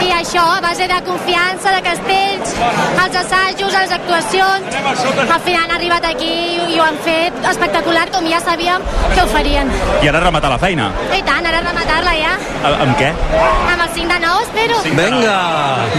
i 0.03 0.09
això 0.15 0.43
a 0.57 0.59
base 0.63 0.87
de 0.91 0.97
confiança, 1.07 1.71
de 1.75 1.81
castells, 1.85 2.51
els 3.05 3.15
assajos, 3.21 3.71
les 3.75 3.93
actuacions. 3.95 4.75
Al 5.23 5.39
final 5.45 5.63
han 5.69 5.75
arribat 5.77 6.05
aquí 6.09 6.29
i, 6.29 6.73
i 6.75 6.79
ho 6.79 6.83
han 6.83 6.97
fet 7.05 7.39
espectacular, 7.51 8.07
com 8.11 8.27
ja 8.31 8.41
sabíem 8.43 8.83
que 9.13 9.21
ho 9.23 9.27
farien. 9.31 9.71
I 10.03 10.11
ara 10.11 10.19
rematar 10.25 10.51
la 10.51 10.59
feina. 10.59 10.89
I 11.15 11.21
tant, 11.27 11.45
ara 11.47 11.63
rematar-la 11.63 12.15
ja. 12.19 12.35
A- 12.67 12.75
Amb 12.83 12.95
què? 12.99 13.11
Amb 13.39 13.85
el 13.85 13.89
5 13.95 14.13
de 14.13 14.19
9, 14.25 14.43
espero. 14.49 14.81
Vinga! 14.99 15.37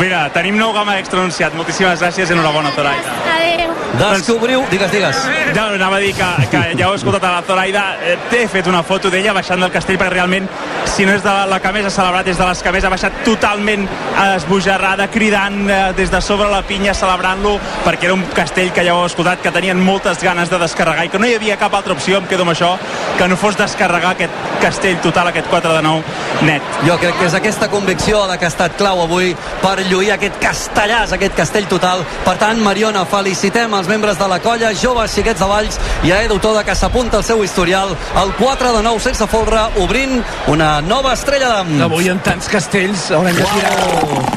Mira, 0.01 0.27
tenim 0.37 0.59
nou 0.61 0.73
gamma 0.77 0.99
extra 1.01 1.21
anunciat. 1.23 1.57
Moltíssimes 1.57 2.01
gràcies 2.05 2.29
i 2.31 2.37
enhorabona, 2.37 2.73
Zoraida. 2.77 3.17
Adéu. 3.37 3.73
Descobriu... 4.01 4.63
Digues, 4.71 4.91
digues. 4.93 5.19
Ja 5.57 5.67
anava 5.75 5.97
a 5.99 6.01
dir 6.05 6.13
que, 6.15 6.29
que 6.53 6.61
ja 6.79 6.87
heu 6.89 6.95
escoltat 6.97 7.25
a 7.27 7.30
la 7.33 7.43
Zoraida. 7.47 7.85
Eh, 8.05 8.17
T'he 8.31 8.47
fet 8.49 8.67
una 8.67 8.83
foto 8.83 9.11
d'ella 9.11 9.33
baixant 9.37 9.61
del 9.61 9.71
castell 9.71 9.99
perquè 9.99 10.15
realment, 10.15 10.49
si 10.91 11.07
no 11.07 11.13
és 11.15 11.23
de 11.23 11.33
la 11.49 11.59
que 11.63 11.73
més 11.73 11.87
ha 11.87 11.93
celebrat, 11.95 12.27
és 12.29 12.39
de 12.39 12.47
les 12.47 12.63
que 12.63 12.73
més 12.75 12.85
ha 12.85 12.91
baixat 12.93 13.21
totalment 13.25 13.87
esbojarrada, 14.21 15.07
cridant 15.13 15.59
eh, 15.71 15.79
des 15.97 16.11
de 16.11 16.21
sobre 16.25 16.49
la 16.51 16.63
pinya, 16.67 16.95
celebrant-lo, 16.97 17.57
perquè 17.85 18.09
era 18.09 18.17
un 18.17 18.25
castell 18.35 18.73
que 18.75 18.85
ja 18.87 18.95
heu 18.95 19.07
escoltat, 19.07 19.43
que 19.45 19.53
tenien 19.55 19.81
moltes 19.81 20.23
ganes 20.25 20.51
de 20.51 20.59
descarregar 20.61 21.07
i 21.07 21.13
que 21.13 21.21
no 21.23 21.29
hi 21.29 21.37
havia 21.39 21.59
cap 21.61 21.75
altra 21.79 21.95
opció, 21.95 22.19
em 22.19 22.27
quedo 22.31 22.47
amb 22.47 22.55
això, 22.55 22.73
que 23.19 23.29
no 23.29 23.39
fos 23.39 23.59
descarregar 23.59 24.15
aquest 24.17 24.59
castell 24.61 24.99
total, 25.05 25.31
aquest 25.31 25.49
4 25.51 25.77
de 25.77 25.83
9 25.87 26.45
net. 26.49 26.75
Jo 26.87 26.97
crec 27.01 27.17
que 27.21 27.29
és 27.29 27.37
aquesta 27.37 27.71
convicció 27.73 28.25
la 28.27 28.39
que 28.39 28.49
ha 28.49 28.53
estat 28.53 28.77
clau 28.81 29.03
avui 29.05 29.35
per 29.63 29.77
lluir 29.91 30.13
aquest 30.17 30.41
castellàs, 30.43 31.15
aquest 31.17 31.37
castell 31.39 31.69
total. 31.71 32.05
Per 32.27 32.37
tant, 32.41 32.61
Mariona, 32.65 33.07
felicitem 33.09 33.75
els 33.79 33.89
membres 33.89 34.19
de 34.19 34.29
la 34.31 34.41
colla, 34.43 34.75
joves 34.75 35.15
xiquets 35.15 35.41
de 35.41 35.49
Valls 35.51 35.81
i 36.05 36.13
a 36.13 36.23
Edu 36.27 36.41
Toda, 36.43 36.65
que 36.67 36.77
s'apunta 36.77 37.21
al 37.21 37.25
seu 37.25 37.45
historial, 37.45 37.95
el 38.23 38.35
4 38.39 38.75
de 38.77 38.83
9 38.89 39.01
sense 39.01 39.27
folre, 39.31 39.63
obrint 39.81 40.19
una 40.51 40.80
nova 40.83 41.13
estrella 41.15 41.49
d'am. 41.49 41.71
Avui 41.83 42.09
en 42.09 42.19
tants 42.25 42.49
castells 42.49 43.11
haurem 43.11 43.35
de 43.37 43.45
tirar 43.55 43.73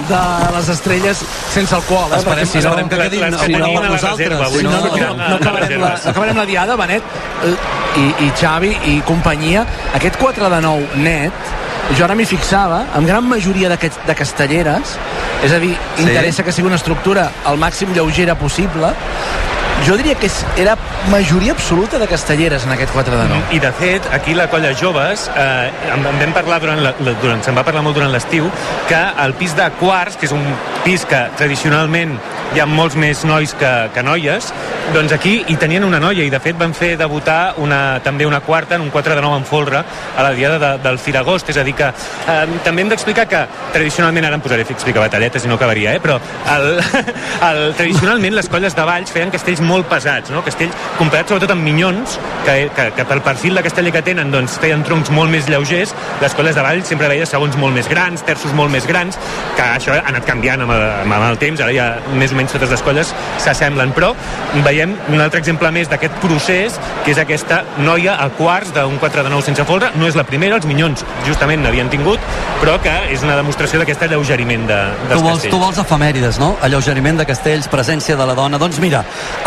de 0.10 0.22
les 0.58 0.70
estrelles 0.70 1.24
sense 1.54 1.74
alcohol, 1.76 2.12
eh? 2.14 2.18
Esperem- 2.18 2.46
si 2.48 2.60
no, 2.60 2.70
esperem 2.70 2.90
que 2.90 2.98
quedin 2.98 3.22
les 3.22 3.42
si 3.42 3.52
no, 3.54 3.60
tenim 3.66 3.78
a 3.78 3.82
la 3.82 3.90
nosaltres. 3.90 4.50
Si 4.52 4.64
no, 4.64 4.72
no, 4.72 4.80
no, 4.98 5.14
no, 5.30 5.36
acabarem, 5.36 5.82
la, 5.82 5.94
acabarem 6.12 6.38
la 6.38 6.46
diada, 6.46 6.76
Benet 6.76 7.04
i, 7.98 8.26
i 8.26 8.32
Xavi 8.40 8.72
i 8.94 9.02
companyia 9.08 9.66
aquest 9.96 10.18
4 10.18 10.50
de 10.50 10.62
9 10.62 10.88
net 11.04 11.52
jo 11.98 12.06
ara 12.06 12.16
m'hi 12.16 12.26
fixava, 12.26 12.86
amb 12.96 13.06
gran 13.08 13.26
majoria 13.28 13.70
d'aquests- 13.70 14.06
de 14.08 14.16
castelleres 14.16 14.96
és 15.44 15.52
a 15.52 15.60
dir, 15.60 15.76
Sí. 15.98 16.04
interessa 16.08 16.44
que 16.44 16.52
sigui 16.52 16.68
una 16.68 16.78
estructura 16.80 17.30
al 17.46 17.58
màxim 17.58 17.92
lleugera 17.94 18.36
possible 18.36 18.94
jo 19.88 19.98
diria 19.98 20.16
que 20.16 20.30
era 20.58 20.78
majoria 21.12 21.52
absoluta 21.52 22.00
de 22.00 22.08
castelleres 22.08 22.66
en 22.66 22.72
aquest 22.72 22.94
4 22.94 23.18
de 23.18 23.28
9 23.28 23.44
I 23.52 23.60
de 23.60 23.72
fet, 23.72 24.08
aquí 24.14 24.34
la 24.34 24.50
colla 24.50 24.72
joves, 24.80 25.30
eh, 25.36 25.72
en, 25.94 26.04
vam 26.04 26.34
parlar 26.34 26.62
durant, 26.62 26.80
la, 26.84 26.94
durant 27.22 27.44
se'n 27.44 27.58
va 27.58 27.66
parlar 27.68 27.84
molt 27.84 27.98
durant 27.98 28.14
l'estiu, 28.14 28.48
que 28.88 29.02
el 29.26 29.36
pis 29.40 29.56
de 29.58 29.68
quarts, 29.82 30.18
que 30.18 30.30
és 30.30 30.36
un 30.36 30.46
pis 30.84 31.04
que 31.10 31.20
tradicionalment 31.40 32.16
hi 32.54 32.62
ha 32.62 32.68
molts 32.70 32.96
més 33.00 33.24
nois 33.26 33.54
que, 33.58 33.72
que 33.96 34.04
noies, 34.06 34.52
doncs 34.94 35.14
aquí 35.16 35.34
hi 35.50 35.56
tenien 35.58 35.84
una 35.88 36.00
noia 36.00 36.26
i 36.28 36.32
de 36.32 36.40
fet 36.44 36.58
van 36.60 36.76
fer 36.78 36.94
debutar 37.00 37.56
una, 37.64 38.00
també 38.06 38.28
una 38.30 38.42
quarta 38.46 38.78
en 38.78 38.84
un 38.86 38.92
4 38.94 39.16
de 39.16 39.24
9 39.26 39.40
en 39.42 39.48
folre 39.48 39.82
a 39.82 40.24
la 40.24 40.32
diada 40.38 40.60
de, 40.62 40.72
del 40.84 41.00
Firagost, 41.02 41.50
és 41.50 41.58
a 41.58 41.64
dir 41.66 41.74
que 41.80 41.88
eh, 41.90 42.44
també 42.66 42.86
hem 42.86 42.92
d'explicar 42.94 43.26
que 43.32 43.42
tradicionalment, 43.74 44.28
ara 44.30 44.38
em 44.38 44.44
posaré 44.44 44.68
a 44.68 44.76
explicar 44.76 45.02
batalletes 45.08 45.48
i 45.48 45.52
no 45.52 45.58
acabaria, 45.58 45.96
eh? 45.98 46.04
però 46.04 46.20
el, 46.54 46.70
el, 47.50 47.64
tradicionalment 47.80 48.38
les 48.38 48.52
colles 48.52 48.78
de 48.78 48.88
Valls 48.88 49.14
feien 49.16 49.34
castells 49.34 49.63
molt 49.68 49.90
pesats, 49.90 50.32
no? 50.34 50.44
castells 50.46 50.78
comparats 51.00 51.34
sobretot 51.34 51.56
amb 51.56 51.66
minyons, 51.66 52.20
que, 52.46 52.58
que, 52.76 52.90
que 52.98 53.08
pel 53.10 53.24
perfil 53.26 53.58
de 53.58 53.66
casteller 53.66 53.96
que 53.96 54.04
tenen 54.06 54.32
doncs, 54.34 54.60
feien 54.62 54.86
troncs 54.86 55.12
molt 55.14 55.34
més 55.34 55.50
lleugers, 55.50 55.96
les 56.22 56.38
colles 56.38 56.56
de 56.56 56.66
Valls 56.66 56.90
sempre 56.92 57.10
veia 57.12 57.26
segons 57.30 57.58
molt 57.58 57.76
més 57.76 57.90
grans, 57.90 58.22
terços 58.28 58.54
molt 58.54 58.72
més 58.74 58.88
grans, 58.90 59.18
que 59.58 59.66
això 59.66 59.98
ha 59.98 60.06
anat 60.14 60.28
canviant 60.30 60.68
amb 60.68 60.76
el, 60.78 60.88
amb 61.08 61.30
el 61.32 61.42
temps, 61.42 61.64
ara 61.64 61.74
ja 61.74 61.90
més 62.14 62.36
o 62.36 62.40
menys 62.40 62.54
totes 62.56 62.72
les 62.74 62.86
colles 62.86 63.14
s'assemblen, 63.42 63.96
però 63.98 64.14
veiem 64.64 64.84
veiem 64.84 64.96
un 65.14 65.22
altre 65.22 65.40
exemple 65.40 65.70
més 65.72 65.90
d'aquest 65.92 66.16
procés, 66.24 66.76
que 67.04 67.14
és 67.14 67.20
aquesta 67.22 67.62
noia 67.84 68.16
a 68.20 68.30
quarts 68.38 68.74
d'un 68.76 68.98
4 69.00 69.24
de 69.24 69.32
9 69.32 69.46
sense 69.46 69.66
folre. 69.68 69.92
No 70.00 70.08
és 70.08 70.18
la 70.18 70.26
primera, 70.28 70.58
els 70.60 70.68
Minyons 70.68 71.04
justament 71.28 71.64
n'havien 71.64 71.90
tingut, 71.92 72.22
però 72.62 72.78
que 72.84 72.94
és 73.14 73.24
una 73.24 73.38
demostració 73.40 73.82
d'aquest 73.82 74.06
alleugeriment 74.08 74.68
de, 74.70 74.80
dels 75.10 75.20
tu 75.20 75.24
vols, 75.24 75.34
castells. 75.38 75.54
tu 75.54 75.62
vols 75.62 75.82
efemèrides, 75.84 76.40
no? 76.42 76.54
Alleugeriment 76.66 77.22
de 77.22 77.28
castells, 77.30 77.70
presència 77.72 78.18
de 78.20 78.28
la 78.28 78.36
dona. 78.38 78.60
Doncs 78.62 78.80
mira, 78.84 79.04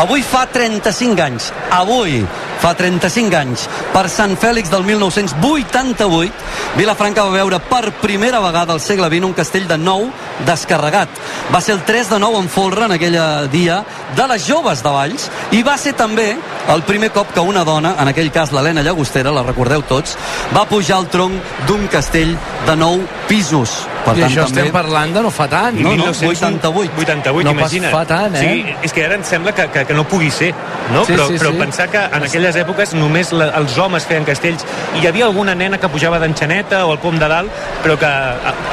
avui 0.06 0.22
fa 0.22 0.46
35 0.46 1.18
anys, 1.20 1.48
avui 1.74 2.20
fa 2.62 2.76
35 2.78 3.34
anys, 3.34 3.64
per 3.90 4.04
Sant 4.06 4.36
Fèlix 4.38 4.70
del 4.70 4.84
1988, 4.86 6.44
Vilafranca 6.78 7.24
va 7.26 7.34
veure 7.34 7.58
per 7.66 7.90
primera 7.98 8.38
vegada 8.44 8.76
al 8.76 8.82
segle 8.84 9.08
XX 9.10 9.26
un 9.26 9.34
castell 9.34 9.66
de 9.66 9.78
nou 9.80 10.06
descarregat. 10.46 11.10
Va 11.50 11.58
ser 11.58 11.74
el 11.74 11.82
3 11.88 12.12
de 12.14 12.20
9 12.22 12.44
en 12.44 12.52
folre 12.52 12.86
en 12.86 12.94
aquella 12.94 13.26
dia 13.50 13.80
de 14.14 14.28
les 14.30 14.46
joves 14.46 14.84
de 14.86 14.94
Valls 14.94 15.26
i 15.58 15.64
va 15.66 15.74
ser 15.74 15.96
també 15.98 16.28
el 16.70 16.86
primer 16.86 17.10
cop 17.10 17.34
que 17.34 17.42
una 17.42 17.66
dona, 17.66 17.96
en 17.98 18.14
aquell 18.14 18.30
cas 18.30 18.54
l'Helena 18.54 18.86
Llagostera, 18.86 19.34
la 19.34 19.42
recordeu 19.42 19.82
tots, 19.90 20.14
va 20.54 20.68
pujar 20.70 21.00
al 21.00 21.10
tronc 21.10 21.66
d'un 21.66 21.90
castell 21.90 22.38
de 22.70 22.78
nou 22.78 23.02
pisos. 23.26 23.80
Per 24.06 24.14
I 24.14 24.22
tant, 24.22 24.30
això 24.30 24.44
també... 24.46 24.62
estem 24.62 24.72
parlant 24.74 25.14
de 25.16 25.22
no 25.26 25.30
fa 25.34 25.48
tant. 25.50 25.76
No, 25.82 25.92
no, 25.98 26.08
88. 26.14 26.94
88, 26.96 27.44
No 27.44 27.54
pas 27.54 27.72
imagina't. 27.74 27.92
fa 27.92 28.04
tant, 28.06 28.36
eh? 28.38 28.42
Sí, 28.42 28.76
és 28.86 28.94
que 28.94 29.04
ara 29.04 29.16
em 29.18 29.24
sembla 29.26 29.52
que, 29.56 29.66
que, 29.74 29.84
que 29.88 29.94
no 29.98 30.04
pugui 30.06 30.30
ser, 30.30 30.52
no? 30.92 31.04
Sí, 31.04 31.12
però, 31.12 31.26
sí, 31.28 31.38
però 31.42 31.52
sí. 31.52 31.58
pensar 31.64 31.88
que 31.90 32.02
en 32.06 32.26
aquelles 32.28 32.56
èpoques 32.62 32.94
només 32.94 33.32
la, 33.34 33.50
els 33.58 33.76
homes 33.82 34.06
feien 34.06 34.24
castells 34.28 34.62
i 34.94 35.02
hi 35.02 35.08
havia 35.10 35.26
alguna 35.26 35.54
nena 35.58 35.80
que 35.82 35.90
pujava 35.90 36.20
d'enxaneta 36.22 36.84
o 36.86 36.92
al 36.94 37.00
pom 37.02 37.18
de 37.18 37.28
dalt, 37.28 37.50
però 37.82 37.98
que 37.98 38.12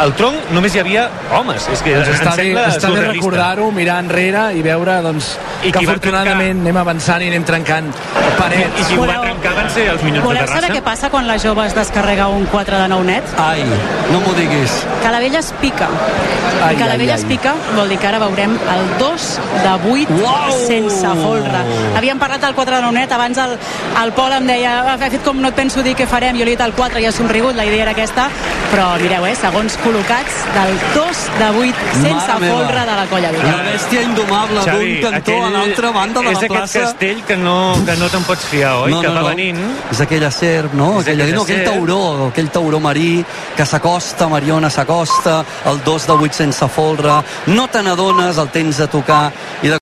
al 0.06 0.14
tronc 0.20 0.52
només 0.54 0.76
hi 0.76 0.84
havia 0.84 1.08
homes. 1.34 1.68
És 1.74 1.82
que 1.82 1.96
Doncs 1.98 2.10
em 2.14 2.20
està 2.20 2.36
bé, 2.38 2.44
sembla 2.44 2.68
està 2.70 2.92
bé 2.94 3.06
recordar-ho, 3.08 3.72
mirar 3.74 4.00
enrere 4.06 4.46
i 4.58 4.62
veure 4.66 5.00
doncs, 5.06 5.34
I 5.64 5.72
que 5.72 5.82
afortunadament 5.86 6.62
anem 6.62 6.78
avançant 6.84 7.24
i 7.26 7.32
anem 7.34 7.44
trencant 7.48 7.90
parets. 8.38 8.80
I 8.82 8.88
qui 8.92 8.98
ho 9.00 9.08
va 9.08 9.18
trencar 9.24 9.56
van 9.58 9.70
ser 9.74 9.88
els 9.94 10.04
Minyons 10.04 10.22
de 10.24 10.28
Voleu 10.28 10.46
saber 10.46 10.62
Terrassa. 10.62 10.78
què 10.80 10.84
passa 10.86 11.10
quan 11.14 11.28
la 11.28 11.38
jove 11.42 11.66
es 11.66 11.76
descarrega 11.78 12.28
un 12.28 12.46
4 12.52 12.80
de 12.84 12.88
9 12.92 13.06
net? 13.10 13.34
Ai, 13.42 13.64
no 14.12 14.20
m'ho 14.24 14.34
diguis. 14.38 14.78
Que 15.02 15.12
la 15.14 15.20
vella 15.24 15.40
es 15.40 15.52
pica. 15.62 15.88
Ai, 16.64 16.74
I 16.76 16.78
que 16.80 16.86
la 16.88 16.94
ai. 16.96 17.10
es 17.14 17.24
pica 17.28 17.54
vol 17.76 17.90
dir 17.92 17.98
que 18.00 18.08
ara 18.08 18.20
veurem 18.22 18.54
el 18.56 18.84
2 19.00 19.26
de 19.64 19.74
8 19.92 20.20
Uau! 20.22 20.52
sense 20.68 21.08
folre. 21.24 21.62
Havíem 21.98 22.20
parlat 22.22 22.42
del 22.46 22.54
4 22.56 22.76
de 22.78 22.82
9 22.82 22.94
net, 23.00 23.12
abans 23.12 23.38
el, 23.42 23.58
el 24.04 24.12
Pol 24.16 24.32
em 24.38 24.48
deia 24.48 24.74
ha 24.94 24.98
fet 25.02 25.24
com 25.26 25.40
no 25.42 25.50
et 25.52 25.56
penso 25.58 25.84
dir 25.84 25.96
què 25.98 26.08
farem, 26.08 26.38
jo 26.40 26.46
li 26.46 26.54
he 26.54 26.56
dit 26.56 26.64
el 26.66 26.74
4 26.78 27.00
i 27.04 27.08
ha 27.08 27.12
somrigut, 27.12 27.56
la 27.56 27.66
idea 27.66 27.84
era 27.88 27.92
aquesta, 27.96 28.30
però 28.72 28.94
mireu, 29.02 29.26
eh, 29.28 29.36
segons 29.40 29.76
col·locats 29.84 30.40
del 30.56 30.72
2 30.96 31.24
de 31.40 31.50
8 31.66 31.76
sense 32.02 32.14
Mare 32.14 32.40
meva. 32.40 32.54
folre 32.56 32.80
de 32.80 32.96
la 33.02 33.06
colla 33.12 33.32
La 33.32 33.38
vella. 33.40 33.58
bèstia 33.72 34.02
indomable 34.02 34.60
d'un 34.64 35.12
cantó 35.12 35.38
a 35.46 35.50
l'altra 35.50 35.92
banda 35.92 36.20
de 36.22 36.28
és 36.28 36.34
la 36.34 36.40
aquest 36.40 36.54
plaça. 36.54 36.80
castell 36.80 37.24
que 37.28 37.38
no, 37.38 37.58
que 37.86 37.96
no 37.98 38.08
te'n 38.10 38.24
pots 38.24 38.46
fiar, 38.46 38.76
oi? 38.86 38.94
que 39.02 39.08
va 39.08 39.24
venint... 39.30 39.60
És 39.92 40.02
aquella 40.02 40.32
serp, 40.32 40.74
no? 40.74 41.00
És 41.00 41.08
Aquella, 41.08 41.24
aquella 41.24 41.36
no, 41.38 41.44
aquell 41.44 41.64
tauró, 41.64 42.28
aquell 42.30 42.50
tauró 42.50 42.80
marí 42.80 43.24
que 43.56 43.66
s'acosta, 43.66 44.28
Mariona 44.28 44.70
s'acosta, 44.70 45.03
el 45.66 45.84
2 45.84 46.08
de 46.08 46.14
8 46.14 46.34
sense 46.34 46.68
folre, 46.68 47.22
no 47.48 47.68
te 47.68 47.82
n'adones, 47.84 48.38
el 48.38 48.50
tens 48.50 48.80
a 48.80 48.88
tocar 48.88 49.32
i 49.62 49.68
de 49.68 49.72